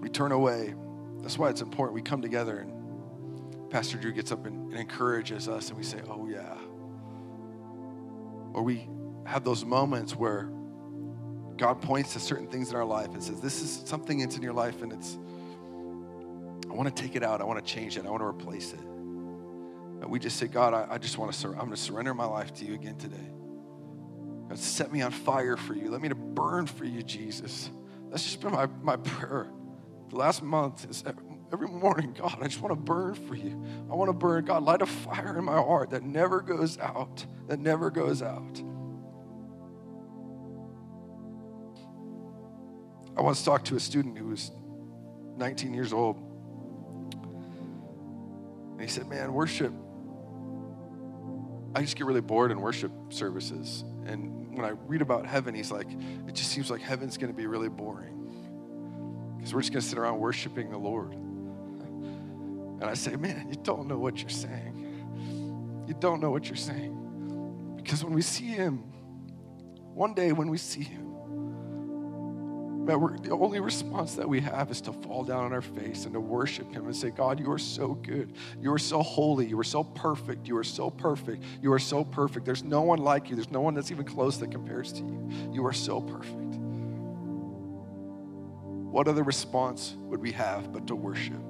we 0.00 0.08
turn 0.08 0.32
away. 0.32 0.74
That's 1.20 1.38
why 1.38 1.48
it's 1.48 1.60
important 1.60 1.94
we 1.94 2.02
come 2.02 2.20
together 2.20 2.58
and 2.58 3.70
Pastor 3.70 3.96
Drew 3.96 4.10
gets 4.10 4.32
up 4.32 4.44
and, 4.44 4.72
and 4.72 4.80
encourages 4.80 5.46
us, 5.46 5.68
and 5.68 5.78
we 5.78 5.84
say, 5.84 6.00
Oh, 6.08 6.26
yeah. 6.28 6.58
Or 8.54 8.64
we 8.64 8.88
have 9.24 9.44
those 9.44 9.64
moments 9.64 10.16
where 10.16 10.50
God 11.56 11.80
points 11.80 12.14
to 12.14 12.18
certain 12.18 12.48
things 12.48 12.70
in 12.70 12.76
our 12.76 12.84
life 12.84 13.10
and 13.12 13.22
says, 13.22 13.40
This 13.40 13.62
is 13.62 13.82
something 13.84 14.18
that's 14.18 14.34
in 14.34 14.42
your 14.42 14.52
life, 14.52 14.82
and 14.82 14.92
it's, 14.92 15.16
I 16.68 16.74
want 16.74 16.88
to 16.88 17.02
take 17.02 17.14
it 17.14 17.22
out. 17.22 17.40
I 17.40 17.44
want 17.44 17.64
to 17.64 17.72
change 17.72 17.96
it. 17.96 18.04
I 18.04 18.10
want 18.10 18.22
to 18.22 18.26
replace 18.26 18.72
it. 18.72 18.80
We 20.06 20.18
just 20.18 20.36
say, 20.36 20.46
God, 20.46 20.74
I, 20.74 20.94
I 20.94 20.98
just 20.98 21.18
want 21.18 21.32
to, 21.32 21.38
sur- 21.38 21.50
I'm 21.50 21.58
going 21.58 21.70
to 21.70 21.76
surrender 21.76 22.14
my 22.14 22.24
life 22.24 22.52
to 22.54 22.64
you 22.64 22.74
again 22.74 22.96
today. 22.96 23.30
God, 24.48 24.58
set 24.58 24.92
me 24.92 25.02
on 25.02 25.12
fire 25.12 25.56
for 25.56 25.74
you. 25.74 25.90
Let 25.90 26.00
me 26.00 26.08
to 26.08 26.14
burn 26.14 26.66
for 26.66 26.84
you, 26.84 27.02
Jesus. 27.02 27.70
That's 28.10 28.22
just 28.22 28.40
been 28.40 28.52
my, 28.52 28.66
my 28.82 28.96
prayer. 28.96 29.48
The 30.10 30.16
last 30.16 30.42
month 30.42 30.88
is 30.90 31.04
every 31.52 31.68
morning, 31.68 32.14
God, 32.18 32.38
I 32.40 32.48
just 32.48 32.60
want 32.60 32.72
to 32.72 32.80
burn 32.80 33.14
for 33.14 33.34
you. 33.34 33.64
I 33.90 33.94
want 33.94 34.08
to 34.08 34.12
burn, 34.12 34.44
God, 34.44 34.62
light 34.62 34.82
a 34.82 34.86
fire 34.86 35.38
in 35.38 35.44
my 35.44 35.56
heart 35.56 35.90
that 35.90 36.02
never 36.02 36.40
goes 36.40 36.78
out, 36.78 37.24
that 37.48 37.58
never 37.58 37.90
goes 37.90 38.22
out. 38.22 38.62
I 43.16 43.20
once 43.20 43.42
talked 43.42 43.66
to 43.66 43.76
a 43.76 43.80
student 43.80 44.16
who 44.18 44.26
was 44.26 44.50
19 45.36 45.74
years 45.74 45.92
old. 45.92 46.16
And 48.72 48.80
he 48.80 48.88
said, 48.88 49.06
Man, 49.06 49.32
worship, 49.32 49.72
I 51.74 51.80
just 51.80 51.96
get 51.96 52.06
really 52.06 52.20
bored 52.20 52.50
in 52.50 52.60
worship 52.60 52.92
services. 53.10 53.84
And 54.04 54.56
when 54.56 54.64
I 54.64 54.70
read 54.86 55.02
about 55.02 55.26
heaven, 55.26 55.54
he's 55.54 55.70
like, 55.70 55.88
It 56.28 56.34
just 56.34 56.50
seems 56.50 56.70
like 56.70 56.80
heaven's 56.80 57.16
going 57.16 57.32
to 57.32 57.36
be 57.36 57.46
really 57.46 57.68
boring 57.68 58.12
because 59.42 59.54
we're 59.54 59.60
just 59.60 59.72
going 59.72 59.82
to 59.82 59.88
sit 59.88 59.98
around 59.98 60.20
worshiping 60.20 60.70
the 60.70 60.78
Lord. 60.78 61.14
And 61.14 62.84
I 62.84 62.94
say, 62.94 63.16
man, 63.16 63.48
you 63.48 63.56
don't 63.62 63.88
know 63.88 63.98
what 63.98 64.20
you're 64.20 64.28
saying. 64.28 65.84
You 65.88 65.94
don't 65.94 66.20
know 66.20 66.30
what 66.30 66.46
you're 66.46 66.56
saying. 66.56 67.74
Because 67.76 68.04
when 68.04 68.12
we 68.12 68.22
see 68.22 68.46
him, 68.46 68.78
one 69.94 70.14
day 70.14 70.30
when 70.32 70.48
we 70.48 70.58
see 70.58 70.82
him, 70.82 71.11
man, 72.82 73.18
the 73.22 73.30
only 73.30 73.60
response 73.60 74.14
that 74.16 74.28
we 74.28 74.40
have 74.40 74.70
is 74.70 74.80
to 74.82 74.92
fall 74.92 75.24
down 75.24 75.44
on 75.44 75.52
our 75.52 75.62
face 75.62 76.04
and 76.04 76.14
to 76.14 76.20
worship 76.20 76.72
him 76.72 76.86
and 76.86 76.96
say, 76.96 77.10
God, 77.10 77.38
you 77.38 77.50
are 77.52 77.58
so 77.58 77.94
good. 77.94 78.32
You 78.60 78.72
are 78.72 78.78
so 78.78 79.02
holy. 79.02 79.46
You 79.46 79.58
are 79.58 79.64
so 79.64 79.84
perfect. 79.84 80.48
You 80.48 80.56
are 80.56 80.64
so 80.64 80.90
perfect. 80.90 81.44
You 81.62 81.72
are 81.72 81.78
so 81.78 82.04
perfect. 82.04 82.44
There's 82.44 82.64
no 82.64 82.82
one 82.82 82.98
like 82.98 83.30
you. 83.30 83.36
There's 83.36 83.50
no 83.50 83.60
one 83.60 83.74
that's 83.74 83.90
even 83.90 84.04
close 84.04 84.38
that 84.38 84.50
compares 84.50 84.92
to 84.94 85.00
you. 85.00 85.30
You 85.52 85.66
are 85.66 85.72
so 85.72 86.00
perfect. 86.00 86.36
What 88.92 89.08
other 89.08 89.22
response 89.22 89.96
would 90.00 90.20
we 90.20 90.32
have 90.32 90.72
but 90.72 90.86
to 90.88 90.94
worship? 90.94 91.40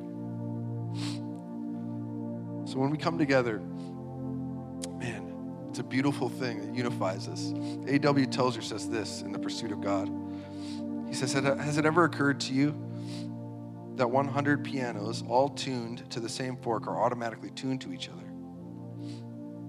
So 2.65 2.79
when 2.79 2.91
we 2.91 2.99
come 2.99 3.19
together, 3.19 3.59
man, 3.59 5.33
it's 5.69 5.81
a 5.81 5.83
beautiful 5.83 6.29
thing 6.29 6.61
that 6.67 6.77
unifies 6.77 7.27
us. 7.27 7.53
A.W. 7.89 8.27
Tozer 8.27 8.63
says 8.63 8.89
this 8.89 9.23
in 9.23 9.33
The 9.33 9.39
Pursuit 9.39 9.73
of 9.73 9.81
God. 9.81 10.22
He 11.13 11.19
says, 11.19 11.35
Has 11.35 11.77
it 11.77 11.85
ever 11.85 12.05
occurred 12.05 12.41
to 12.41 12.55
you 12.55 12.71
that 13.97 14.11
100 14.11 14.65
pianos, 14.65 15.23
all 15.29 15.51
tuned 15.51 16.11
to 16.11 16.21
the 16.21 16.29
same 16.29 16.57
fork, 16.57 16.87
are 16.87 16.99
automatically 16.99 17.51
tuned 17.51 17.83
to 17.83 17.93
each 17.93 18.09
other? 18.09 18.33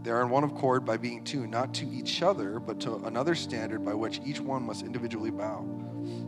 They 0.03 0.12
are 0.12 0.21
in 0.21 0.29
one 0.29 0.45
accord 0.45 0.86
by 0.86 0.95
being 0.95 1.21
tuned 1.25 1.51
not 1.51 1.73
to 1.73 1.86
each 1.86 2.21
other, 2.23 2.62
but 2.62 2.79
to 2.82 2.95
another 2.95 3.36
standard 3.36 3.84
by 3.84 3.93
which 3.93 4.21
each 4.25 4.39
one 4.39 4.63
must 4.63 4.86
individually 4.86 5.32
bow. 5.32 5.67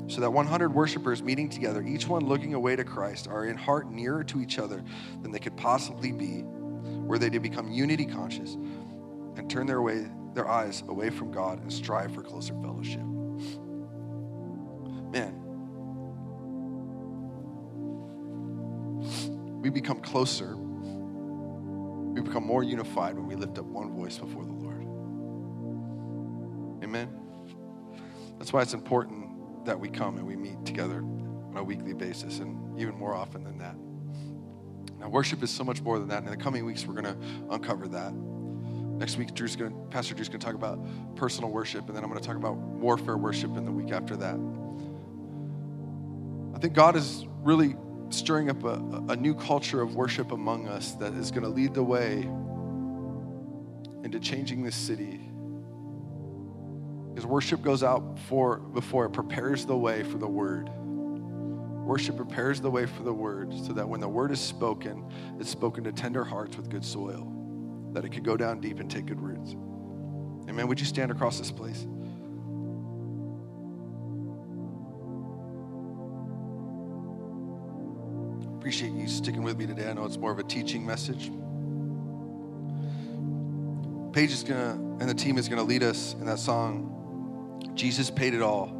So 0.10 0.20
that 0.20 0.34
100 0.34 0.74
worshipers 0.74 1.24
meeting 1.24 1.48
together, 1.48 1.82
each 1.82 2.10
one 2.10 2.26
looking 2.26 2.54
away 2.54 2.76
to 2.76 2.84
Christ, 2.84 3.30
are 3.30 3.46
in 3.46 3.56
heart 3.56 3.90
nearer 3.90 4.26
to 4.26 4.42
each 4.42 4.60
other 4.60 4.84
than 5.22 5.32
they 5.32 5.40
could 5.40 5.56
possibly 5.56 6.12
be 6.12 6.44
were 6.44 7.18
they 7.18 7.30
to 7.30 7.40
become 7.40 7.72
unity 7.72 8.06
conscious 8.06 8.56
and 8.56 9.50
turn 9.50 9.66
their 9.66 9.82
way 9.82 10.08
their 10.34 10.50
eyes 10.50 10.84
away 10.90 11.10
from 11.10 11.32
God 11.32 11.62
and 11.62 11.72
strive 11.72 12.14
for 12.14 12.22
closer 12.22 12.54
fellowship. 12.56 13.00
We 19.66 19.72
become 19.72 20.00
closer. 20.00 20.56
We 20.56 22.22
become 22.22 22.46
more 22.46 22.62
unified 22.62 23.16
when 23.16 23.26
we 23.26 23.34
lift 23.34 23.58
up 23.58 23.66
one 23.66 23.96
voice 23.96 24.16
before 24.20 24.46
the 24.46 24.52
Lord. 24.52 24.84
Amen. 26.84 27.10
That's 28.38 28.54
why 28.54 28.62
it's 28.62 28.76
important 28.76 29.66
that 29.66 29.80
we 29.80 29.90
come 29.90 30.18
and 30.18 30.28
we 30.28 30.36
meet 30.36 30.64
together 30.66 31.00
on 31.00 31.58
a 31.58 31.64
weekly 31.64 31.96
basis 31.96 32.38
and 32.38 32.80
even 32.80 32.94
more 32.94 33.16
often 33.16 33.44
than 33.44 33.58
that. 33.58 33.76
Now, 35.00 35.10
worship 35.10 35.42
is 35.42 35.50
so 35.50 35.64
much 35.64 35.82
more 35.82 35.98
than 35.98 36.10
that. 36.10 36.24
In 36.24 36.30
the 36.30 36.38
coming 36.38 36.64
weeks, 36.64 36.86
we're 36.86 37.02
going 37.02 37.06
to 37.06 37.18
uncover 37.50 37.88
that. 37.88 38.14
Next 38.14 39.18
week, 39.18 39.34
Drew's 39.34 39.56
to, 39.56 39.72
Pastor 39.90 40.14
Drew's 40.14 40.30
going 40.30 40.42
to 40.42 40.46
talk 40.46 40.54
about 40.54 40.80
personal 41.16 41.50
worship, 41.50 41.88
and 41.88 41.98
then 41.98 42.04
I'm 42.04 42.12
going 42.12 42.22
to 42.22 42.28
talk 42.28 42.38
about 42.38 42.56
warfare 42.56 43.18
worship 43.18 43.58
in 43.58 43.66
the 43.66 43.72
week 43.72 43.92
after 43.92 44.16
that. 44.18 44.36
I 46.56 46.60
think 46.60 46.76
God 46.76 46.96
is 46.96 47.26
really 47.42 47.76
stirring 48.10 48.50
up 48.50 48.64
a, 48.64 48.82
a 49.10 49.16
new 49.16 49.36
culture 49.36 49.82
of 49.82 49.96
worship 49.96 50.32
among 50.32 50.68
us 50.68 50.94
that 50.94 51.14
is 51.14 51.32
going 51.32 51.44
to 51.44 51.50
lead 51.50 51.74
the 51.74 51.84
way 51.84 52.30
into 54.04 54.20
changing 54.20 54.64
this 54.64 54.76
city. 54.76 55.20
Because 57.14 57.26
worship 57.26 57.62
goes 57.62 57.82
out 57.82 58.16
before, 58.16 58.58
before 58.58 59.06
it 59.06 59.12
prepares 59.12 59.66
the 59.66 59.78
way 59.78 60.04
for 60.04 60.18
the 60.18 60.28
word. 60.28 60.70
Worship 60.70 62.18
prepares 62.18 62.60
the 62.62 62.70
way 62.70 62.86
for 62.86 63.04
the 63.04 63.14
word 63.14 63.54
so 63.66 63.74
that 63.74 63.88
when 63.88 64.00
the 64.00 64.10
word 64.10 64.32
is 64.32 64.40
spoken, 64.40 65.10
it's 65.40 65.50
spoken 65.50 65.84
to 65.86 65.92
tender 65.92 66.24
hearts 66.24 66.58
with 66.58 66.70
good 66.70 66.84
soil, 66.84 67.32
that 67.94 68.04
it 68.04 68.10
could 68.10 68.24
go 68.24 68.36
down 68.36 68.60
deep 68.60 68.80
and 68.80 68.90
take 68.90 69.06
good 69.06 69.22
roots. 69.22 69.56
Amen. 70.50 70.68
Would 70.68 70.80
you 70.80 70.86
stand 70.86 71.12
across 71.12 71.38
this 71.38 71.52
place? 71.52 71.88
Appreciate 78.66 78.94
you 78.94 79.08
sticking 79.08 79.44
with 79.44 79.60
me 79.60 79.68
today. 79.68 79.88
I 79.88 79.94
know 79.94 80.06
it's 80.06 80.18
more 80.18 80.32
of 80.32 80.40
a 80.40 80.44
teaching 80.44 80.84
message. 80.84 81.30
Paige 84.12 84.32
is 84.32 84.42
gonna 84.42 84.72
and 85.00 85.08
the 85.08 85.14
team 85.14 85.38
is 85.38 85.48
gonna 85.48 85.62
lead 85.62 85.84
us 85.84 86.16
in 86.16 86.26
that 86.26 86.40
song. 86.40 87.62
Jesus 87.76 88.10
paid 88.10 88.34
it 88.34 88.42
all. 88.42 88.72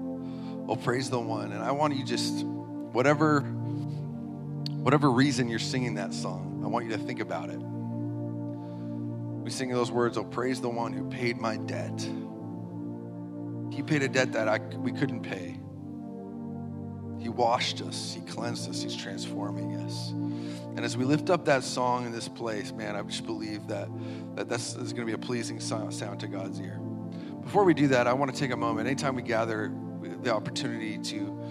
Oh, 0.68 0.76
praise 0.76 1.12
the 1.12 1.20
one. 1.20 1.52
And 1.52 1.62
I 1.62 1.72
want 1.72 1.96
you 1.96 2.04
just 2.04 2.44
whatever 2.44 3.42
whatever 3.42 5.12
reason 5.12 5.50
you're 5.50 5.60
singing 5.60 5.94
that 5.94 6.16
song, 6.16 6.64
I 6.66 6.68
want 6.68 6.86
you 6.86 6.92
to 6.94 6.98
think 6.98 7.20
about 7.20 7.52
it. 7.52 7.60
We 7.60 9.52
sing 9.52 9.70
those 9.70 9.92
words, 9.92 10.18
oh, 10.18 10.24
praise 10.24 10.62
the 10.62 10.70
one 10.70 10.94
who 10.94 11.08
paid 11.12 11.38
my 11.38 11.58
debt. 11.58 12.02
He 13.72 13.84
paid 13.84 14.02
a 14.02 14.08
debt 14.08 14.32
that 14.32 14.48
I, 14.48 14.58
we 14.78 14.92
couldn't 14.92 15.22
pay. 15.22 15.60
He 17.26 17.30
washed 17.30 17.82
us, 17.82 18.14
He 18.14 18.22
cleansed 18.22 18.70
us, 18.70 18.84
He's 18.84 18.96
transforming 18.96 19.78
us. 19.78 20.12
And 20.12 20.82
as 20.86 20.96
we 20.96 21.06
lift 21.06 21.32
up 21.32 21.46
that 21.46 21.64
song 21.64 22.06
in 22.06 22.12
this 22.12 22.28
place, 22.28 22.72
man, 22.72 22.96
I 22.96 23.02
just 23.02 23.26
believe 23.26 23.66
that, 23.66 23.90
that 24.36 24.48
that's, 24.48 24.74
that's 24.74 24.94
going 24.94 25.08
to 25.08 25.12
be 25.12 25.14
a 25.14 25.18
pleasing 25.18 25.60
sound, 25.60 25.92
to 26.20 26.28
God's 26.28 26.60
ear. 26.60 26.80
Before 27.42 27.64
we 27.64 27.74
do 27.74 27.88
that, 27.88 28.06
I 28.06 28.14
want 28.14 28.32
to 28.32 28.40
take 28.40 28.52
a 28.52 28.56
moment. 28.56 28.86
Anytime 28.86 29.16
we 29.16 29.24
gather, 29.24 29.74
the 30.22 30.32
opportunity 30.32 31.00
to 31.00 31.44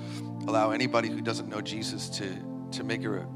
allow 0.46 0.70
anybody 0.70 1.08
who 1.08 1.20
doesn't 1.20 1.48
know 1.48 1.60
Jesus 1.60 2.08
to, 2.10 2.32
to 2.70 2.84
make 2.84 3.02
a, 3.02 3.26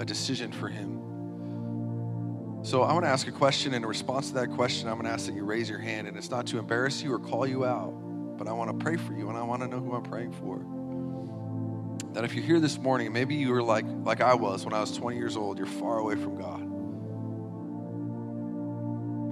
a 0.00 0.04
decision 0.04 0.50
for 0.50 0.66
him. 0.66 2.64
So 2.64 2.82
I 2.82 2.92
want 2.94 3.04
to 3.04 3.10
ask 3.10 3.28
a 3.28 3.32
question. 3.32 3.74
And 3.74 3.84
in 3.84 3.88
response 3.88 4.26
to 4.30 4.34
that 4.34 4.50
question, 4.50 4.88
I'm 4.88 4.94
going 4.94 5.06
to 5.06 5.12
ask 5.12 5.26
that 5.26 5.36
you 5.36 5.44
raise 5.44 5.70
your 5.70 5.78
hand. 5.78 6.08
And 6.08 6.16
it's 6.16 6.30
not 6.30 6.48
to 6.48 6.58
embarrass 6.58 7.00
you 7.00 7.12
or 7.12 7.20
call 7.20 7.46
you 7.46 7.64
out, 7.64 7.92
but 8.36 8.48
I 8.48 8.52
want 8.54 8.76
to 8.76 8.84
pray 8.84 8.96
for 8.96 9.12
you 9.12 9.28
and 9.28 9.38
I 9.38 9.44
want 9.44 9.62
to 9.62 9.68
know 9.68 9.78
who 9.78 9.94
I'm 9.94 10.02
praying 10.02 10.32
for. 10.32 10.75
That 12.16 12.24
if 12.24 12.34
you're 12.34 12.44
here 12.44 12.60
this 12.60 12.78
morning, 12.78 13.12
maybe 13.12 13.34
you 13.34 13.50
were 13.50 13.62
like, 13.62 13.84
like 13.86 14.22
I 14.22 14.32
was 14.32 14.64
when 14.64 14.72
I 14.72 14.80
was 14.80 14.90
20 14.96 15.18
years 15.18 15.36
old, 15.36 15.58
you're 15.58 15.66
far 15.66 15.98
away 15.98 16.14
from 16.14 16.34
God. 16.34 16.62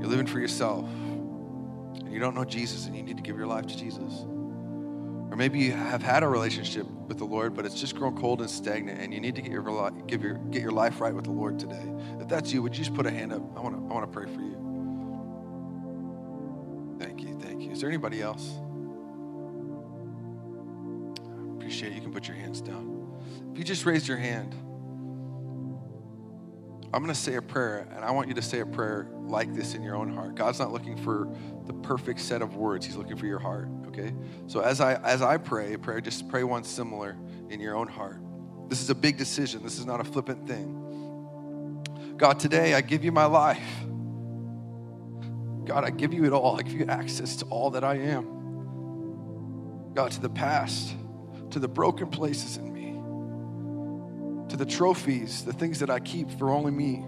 You're 0.03 0.11
living 0.11 0.26
for 0.26 0.39
yourself. 0.39 0.85
and 0.85 2.12
you 2.12 2.20
don't 2.20 2.35
know 2.35 2.45
Jesus 2.45 2.85
and 2.85 2.95
you 2.95 3.03
need 3.03 3.16
to 3.16 3.22
give 3.22 3.39
your 3.39 3.47
life 3.47 3.66
to 3.68 3.74
Jesus. 3.74 4.26
Or 4.26 5.35
maybe 5.35 5.61
you 5.61 5.72
have 5.72 6.03
had 6.03 6.22
a 6.22 6.28
relationship 6.28 6.87
with 6.87 7.16
the 7.16 7.24
Lord, 7.24 7.55
but 7.55 7.64
it's 7.64 7.80
just 7.80 7.97
grown 7.97 8.18
cold 8.18 8.43
and 8.43 8.51
stagnant, 8.51 9.01
and 9.01 9.14
you 9.14 9.20
need 9.20 9.37
to 9.37 9.41
get 9.41 9.51
your, 9.51 9.91
give 10.07 10.22
your, 10.22 10.35
get 10.35 10.61
your 10.61 10.70
life 10.70 11.01
right 11.01 11.14
with 11.14 11.24
the 11.24 11.32
Lord 11.32 11.59
today. 11.59 11.91
If 12.20 12.28
that's 12.28 12.53
you, 12.53 12.61
would 12.61 12.76
you 12.76 12.85
just 12.85 12.95
put 12.95 13.07
a 13.07 13.11
hand 13.11 13.32
up? 13.32 13.41
I 13.57 13.61
want 13.61 13.76
to 13.76 13.80
I 13.80 13.95
want 13.95 14.12
to 14.12 14.18
pray 14.18 14.26
for 14.26 14.43
you. 14.43 14.59
Thank 17.01 17.22
you, 17.22 17.39
thank 17.41 17.62
you. 17.62 17.70
Is 17.70 17.80
there 17.80 17.89
anybody 17.89 18.20
else? 18.20 18.59
Appreciate 21.75 21.93
it. 21.93 21.97
You 21.97 22.03
can 22.03 22.12
put 22.12 22.29
your 22.29 22.37
hands 22.37 22.61
down. 22.61 23.51
If 23.53 23.59
you 23.59 23.64
just 23.64 23.85
raise 23.85 24.07
your 24.07 24.16
hand, 24.16 24.55
I'm 26.93 27.03
going 27.03 27.12
to 27.12 27.20
say 27.20 27.35
a 27.35 27.43
prayer, 27.43 27.89
and 27.91 28.05
I 28.05 28.12
want 28.12 28.29
you 28.29 28.35
to 28.35 28.43
say 28.43 28.61
a 28.61 28.66
prayer 28.66 29.09
like 29.27 29.53
this 29.55 29.75
in 29.75 29.83
your 29.83 29.97
own 29.97 30.14
heart. 30.14 30.37
God's 30.37 30.61
not 30.61 30.72
looking 30.72 30.97
for 30.97 31.37
the 31.66 31.72
perfect 31.72 32.20
set 32.20 32.43
of 32.43 32.55
words; 32.55 32.87
He's 32.87 32.95
looking 32.95 33.16
for 33.16 33.27
your 33.27 33.41
heart. 33.41 33.68
Okay. 33.89 34.14
So 34.47 34.61
as 34.61 34.81
I 34.81 34.95
as 35.03 35.20
I 35.20 35.37
pray, 35.37 35.77
prayer, 35.77 36.01
just 36.01 36.29
pray 36.29 36.45
one 36.45 36.62
similar 36.62 37.16
in 37.51 37.59
your 37.59 37.75
own 37.75 37.89
heart. 37.89 38.20
This 38.68 38.81
is 38.81 38.91
a 38.91 38.95
big 38.95 39.16
decision. 39.16 39.64
This 39.64 39.81
is 39.81 39.87
not 39.87 40.01
a 40.01 40.05
flippant 40.05 40.47
thing. 40.47 41.83
God, 42.16 42.39
today 42.39 42.75
I 42.75 42.83
give 42.83 43.05
you 43.05 43.11
my 43.11 43.25
life. 43.25 43.59
God, 45.64 45.83
I 45.83 45.91
give 45.91 46.14
you 46.14 46.25
it 46.25 46.33
all. 46.33 46.57
I 46.57 46.62
give 46.62 46.79
you 46.79 46.87
access 46.87 47.35
to 47.37 47.47
all 47.47 47.70
that 47.70 47.83
I 47.83 47.97
am. 47.97 48.31
God, 49.95 50.12
to 50.12 50.20
the 50.20 50.29
past, 50.29 50.95
to 51.55 51.59
the 51.59 51.68
broken 51.68 52.09
places 52.09 52.57
in 52.57 52.72
me 52.72 52.84
to 54.55 54.64
the 54.64 54.66
trophies, 54.66 55.44
the 55.44 55.52
things 55.52 55.80
that 55.80 55.90
I 55.90 55.98
keep 55.98 56.30
for 56.38 56.50
only 56.50 56.70
me. 56.70 57.05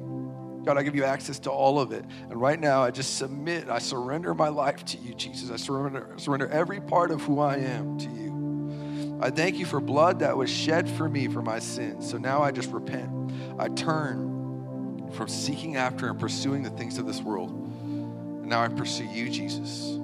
God, 0.65 0.77
I 0.77 0.83
give 0.83 0.97
you 0.97 1.05
access 1.05 1.39
to 1.41 1.51
all 1.51 1.79
of 1.79 1.93
it. 1.93 2.05
And 2.29 2.41
right 2.41 2.59
now, 2.59 2.83
I 2.83 2.91
just 2.91 3.19
submit, 3.19 3.69
I 3.69 3.79
surrender 3.79 4.35
my 4.35 4.49
life 4.49 4.85
to 4.87 4.99
you, 4.99 5.15
Jesus. 5.15 5.53
I 5.53 5.57
surrender, 5.57 6.13
surrender 6.17 6.49
every 6.49 6.81
part 6.81 7.13
of 7.13 7.23
who 7.23 7.39
I 7.39 7.59
am 7.59 7.99
to 7.99 8.11
you. 8.11 9.21
I 9.23 9.31
thank 9.31 9.59
you 9.59 9.65
for 9.65 9.79
blood 9.81 10.19
that 10.21 10.37
was 10.37 10.51
shed 10.51 10.91
for 10.91 11.09
me 11.09 11.29
for 11.29 11.41
my 11.41 11.61
sins. 11.61 12.11
So 12.11 12.19
now 12.19 12.43
I 12.43 12.51
just 12.51 12.73
repent. 12.73 13.33
I 13.61 13.69
turn 13.69 15.13
from 15.13 15.29
seeking 15.29 15.77
after 15.77 16.09
and 16.09 16.19
pursuing 16.19 16.65
the 16.65 16.71
things 16.71 16.99
of 16.99 17.07
this 17.07 17.21
world. 17.21 17.51
And 17.51 18.47
now 18.47 18.63
I 18.63 18.69
pursue 18.69 19.05
you, 19.05 19.31
Jesus. 19.31 20.01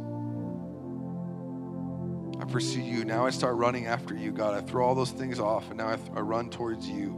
I 2.42 2.44
pursue 2.44 2.80
you. 2.80 3.04
Now 3.04 3.24
I 3.24 3.30
start 3.30 3.54
running 3.54 3.86
after 3.86 4.16
you, 4.16 4.32
God. 4.32 4.54
I 4.54 4.66
throw 4.66 4.84
all 4.84 4.96
those 4.96 5.12
things 5.12 5.38
off 5.38 5.68
and 5.68 5.76
now 5.76 5.90
I, 5.90 5.94
th- 5.94 6.10
I 6.12 6.18
run 6.18 6.50
towards 6.50 6.88
you. 6.88 7.16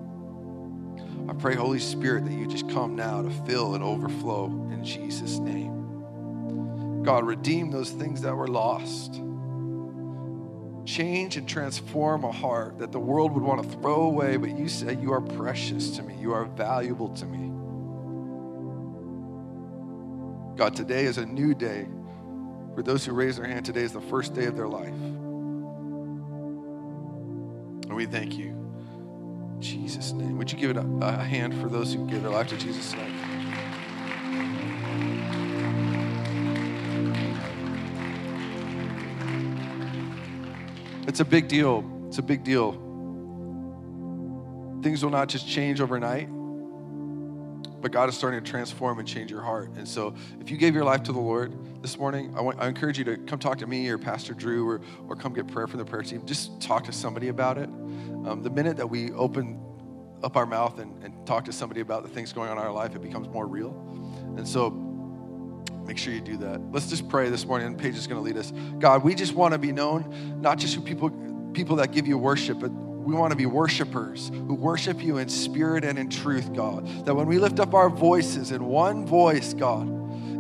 I 1.31 1.33
pray, 1.33 1.55
Holy 1.55 1.79
Spirit, 1.79 2.27
that 2.27 2.33
you 2.35 2.47
just 2.47 2.69
come 2.69 2.95
now 2.95 3.23
to 3.23 3.31
fill 3.31 3.75
and 3.75 3.83
overflow 3.83 4.49
in 4.71 4.85
Jesus' 4.85 5.39
name. 5.39 7.03
God, 7.05 7.25
redeem 7.25 7.71
those 7.71 7.89
things 7.89 8.21
that 8.21 8.37
were 8.37 8.49
lost. 8.49 9.15
Change 10.85 11.39
and 11.39 11.49
transform 11.49 12.25
a 12.25 12.33
heart 12.33 12.79
that 12.81 12.93
the 12.93 13.01
world 13.01 13.33
would 13.33 13.43
want 13.43 13.63
to 13.63 13.79
throw 13.79 14.03
away, 14.03 14.37
but 14.37 14.59
you 14.59 14.69
say 14.69 14.95
you 14.95 15.11
are 15.15 15.23
precious 15.23 15.97
to 15.97 16.03
me, 16.03 16.19
you 16.21 16.35
are 16.35 16.45
valuable 16.45 17.09
to 17.15 17.25
me. 17.25 17.51
God, 20.59 20.77
today 20.77 21.07
is 21.07 21.17
a 21.17 21.25
new 21.25 21.55
day. 21.55 21.87
For 22.75 22.83
those 22.83 23.05
who 23.05 23.13
raise 23.13 23.37
their 23.37 23.47
hand, 23.47 23.65
today 23.65 23.83
is 23.83 23.93
the 23.93 24.01
first 24.01 24.35
day 24.35 24.47
of 24.47 24.57
their 24.57 24.67
life. 24.67 24.89
And 27.85 27.95
we 27.95 28.07
thank 28.07 28.37
you. 28.37 28.47
In 28.47 29.59
Jesus' 29.61 30.11
name. 30.13 30.37
Would 30.39 30.51
you 30.51 30.59
give 30.59 30.71
it 30.71 30.77
a, 30.77 30.87
a 31.01 31.13
hand 31.13 31.55
for 31.61 31.69
those 31.69 31.95
who 31.95 32.05
give 32.07 32.23
their 32.23 32.33
life 32.33 32.49
to 32.49 32.57
Jesus 32.57 32.91
tonight? 32.91 33.13
It's 41.07 41.21
a 41.21 41.25
big 41.25 41.47
deal. 41.47 41.85
It's 42.09 42.19
a 42.19 42.23
big 42.23 42.43
deal. 42.43 42.73
Things 44.83 45.05
will 45.05 45.11
not 45.11 45.29
just 45.29 45.49
change 45.49 45.81
overnight, 45.81 46.29
but 47.85 47.93
God 47.93 48.09
is 48.09 48.17
starting 48.17 48.43
to 48.43 48.51
transform 48.51 48.99
and 48.99 49.07
change 49.07 49.31
your 49.31 49.43
heart. 49.43 49.69
And 49.77 49.87
so, 49.87 50.15
if 50.41 50.51
you 50.51 50.57
gave 50.57 50.75
your 50.75 50.85
life 50.85 51.03
to 51.03 51.13
the 51.13 51.19
Lord 51.19 51.53
this 51.83 51.99
morning, 51.99 52.33
I, 52.35 52.41
want, 52.41 52.59
I 52.59 52.67
encourage 52.67 52.97
you 52.97 53.05
to 53.05 53.19
come 53.19 53.39
talk 53.39 53.59
to 53.59 53.67
me 53.67 53.87
or 53.91 53.99
Pastor 53.99 54.33
Drew 54.33 54.67
or, 54.67 54.81
or 55.07 55.15
come 55.15 55.35
get 55.35 55.49
prayer 55.49 55.67
from 55.67 55.81
the 55.81 55.85
prayer 55.85 56.01
team. 56.01 56.25
Just 56.25 56.63
talk 56.63 56.85
to 56.85 56.93
somebody 56.93 57.29
about 57.29 57.59
it. 57.59 57.69
Um, 57.69 58.41
the 58.43 58.49
minute 58.49 58.79
that 58.79 58.87
we 58.87 59.13
open 59.13 59.63
up 60.23 60.35
our 60.39 60.47
mouth 60.47 60.79
and, 60.79 61.05
and 61.05 61.27
talk 61.27 61.45
to 61.45 61.53
somebody 61.53 61.83
about 61.83 62.05
the 62.05 62.09
things 62.09 62.33
going 62.33 62.49
on 62.49 62.57
in 62.57 62.63
our 62.65 62.73
life, 62.73 62.97
it 62.97 63.03
becomes 63.03 63.29
more 63.29 63.47
real. 63.47 63.73
And 64.39 64.49
so, 64.49 64.71
make 65.87 65.99
sure 65.99 66.15
you 66.15 66.23
do 66.23 66.39
that. 66.39 66.63
Let's 66.73 66.89
just 66.89 67.07
pray 67.11 67.29
this 67.29 67.45
morning, 67.45 67.67
and 67.67 67.79
Paige 67.79 67.97
is 67.97 68.07
going 68.07 68.19
to 68.19 68.25
lead 68.25 68.39
us. 68.39 68.51
God, 68.79 69.05
we 69.05 69.15
just 69.15 69.35
want 69.35 69.53
to 69.53 69.59
be 69.59 69.73
known, 69.73 70.41
not 70.41 70.57
just 70.57 70.75
who 70.75 70.81
people 70.81 71.11
people 71.53 71.77
that 71.77 71.93
give 71.93 72.07
you 72.07 72.17
worship, 72.17 72.61
but 72.61 72.71
we 73.05 73.15
want 73.15 73.31
to 73.33 73.37
be 73.37 73.47
worshipers 73.47 74.31
who 74.33 74.55
worship 74.55 75.03
you 75.03 75.19
in 75.19 75.29
spirit 75.29 75.85
and 75.85 75.99
in 75.99 76.09
truth, 76.09 76.53
God. 76.55 76.87
That 77.05 77.15
when 77.15 77.27
we 77.27 77.39
lift 77.39 77.61
up 77.61 77.75
our 77.75 77.91
voices 77.91 78.51
in 78.51 78.65
one 78.65 79.07
voice, 79.07 79.55
God, 79.55 79.89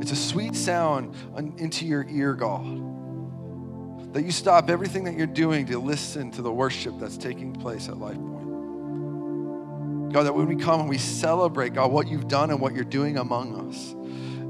it's 0.02 0.10
a 0.12 0.16
sweet 0.16 0.54
sound 0.56 1.14
into 1.58 1.86
your 1.86 2.06
ear, 2.08 2.34
God. 2.34 4.12
That 4.14 4.24
you 4.24 4.30
stop 4.30 4.70
everything 4.70 5.04
that 5.04 5.14
you're 5.14 5.26
doing 5.26 5.66
to 5.66 5.78
listen 5.78 6.30
to 6.32 6.42
the 6.42 6.52
worship 6.52 6.94
that's 6.98 7.16
taking 7.16 7.52
place 7.52 7.88
at 7.88 7.98
Life 7.98 8.16
Point. 8.16 10.12
God, 10.12 10.22
that 10.24 10.34
when 10.34 10.46
we 10.46 10.56
come 10.56 10.80
and 10.80 10.88
we 10.88 10.98
celebrate, 10.98 11.74
God, 11.74 11.90
what 11.90 12.06
you've 12.06 12.28
done 12.28 12.50
and 12.50 12.60
what 12.60 12.74
you're 12.74 12.84
doing 12.84 13.18
among 13.18 13.68
us, 13.68 13.92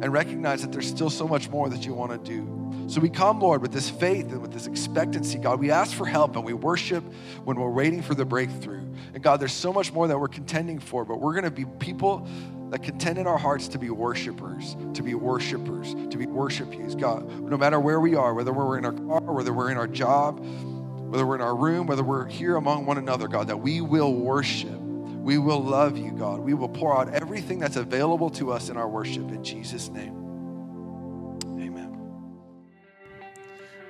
and 0.02 0.12
recognize 0.12 0.60
that 0.60 0.72
there's 0.72 0.86
still 0.86 1.08
so 1.08 1.26
much 1.26 1.48
more 1.48 1.70
that 1.70 1.86
you 1.86 1.94
want 1.94 2.12
to 2.12 2.18
do. 2.18 2.63
So 2.86 3.00
we 3.00 3.08
come, 3.08 3.40
Lord, 3.40 3.62
with 3.62 3.72
this 3.72 3.88
faith 3.88 4.30
and 4.30 4.42
with 4.42 4.52
this 4.52 4.66
expectancy, 4.66 5.38
God. 5.38 5.58
We 5.58 5.70
ask 5.70 5.96
for 5.96 6.06
help 6.06 6.36
and 6.36 6.44
we 6.44 6.52
worship 6.52 7.02
when 7.44 7.58
we're 7.58 7.70
waiting 7.70 8.02
for 8.02 8.14
the 8.14 8.24
breakthrough. 8.24 8.82
And 9.14 9.22
God, 9.22 9.40
there's 9.40 9.52
so 9.52 9.72
much 9.72 9.92
more 9.92 10.06
that 10.06 10.18
we're 10.18 10.28
contending 10.28 10.78
for, 10.78 11.04
but 11.04 11.20
we're 11.20 11.32
going 11.32 11.44
to 11.44 11.50
be 11.50 11.64
people 11.78 12.28
that 12.70 12.82
contend 12.82 13.18
in 13.18 13.26
our 13.26 13.38
hearts 13.38 13.68
to 13.68 13.78
be 13.78 13.90
worshipers, 13.90 14.76
to 14.94 15.02
be 15.02 15.14
worshipers, 15.14 15.94
to 16.10 16.18
be 16.18 16.26
worship 16.26 16.74
you, 16.74 16.94
God. 16.96 17.28
No 17.48 17.56
matter 17.56 17.80
where 17.80 18.00
we 18.00 18.16
are, 18.16 18.34
whether 18.34 18.52
we're 18.52 18.78
in 18.78 18.84
our 18.84 18.92
car, 18.92 19.32
whether 19.32 19.52
we're 19.52 19.70
in 19.70 19.76
our 19.76 19.86
job, 19.86 20.40
whether 21.10 21.26
we're 21.26 21.36
in 21.36 21.40
our 21.40 21.54
room, 21.54 21.86
whether 21.86 22.02
we're 22.02 22.26
here 22.26 22.56
among 22.56 22.86
one 22.86 22.98
another, 22.98 23.28
God, 23.28 23.48
that 23.48 23.58
we 23.58 23.80
will 23.80 24.14
worship. 24.14 24.80
We 24.80 25.38
will 25.38 25.62
love 25.62 25.96
you, 25.96 26.10
God. 26.10 26.40
We 26.40 26.52
will 26.54 26.68
pour 26.68 26.98
out 26.98 27.14
everything 27.14 27.58
that's 27.58 27.76
available 27.76 28.28
to 28.30 28.52
us 28.52 28.68
in 28.68 28.76
our 28.76 28.88
worship 28.88 29.30
in 29.30 29.42
Jesus' 29.42 29.88
name. 29.88 30.23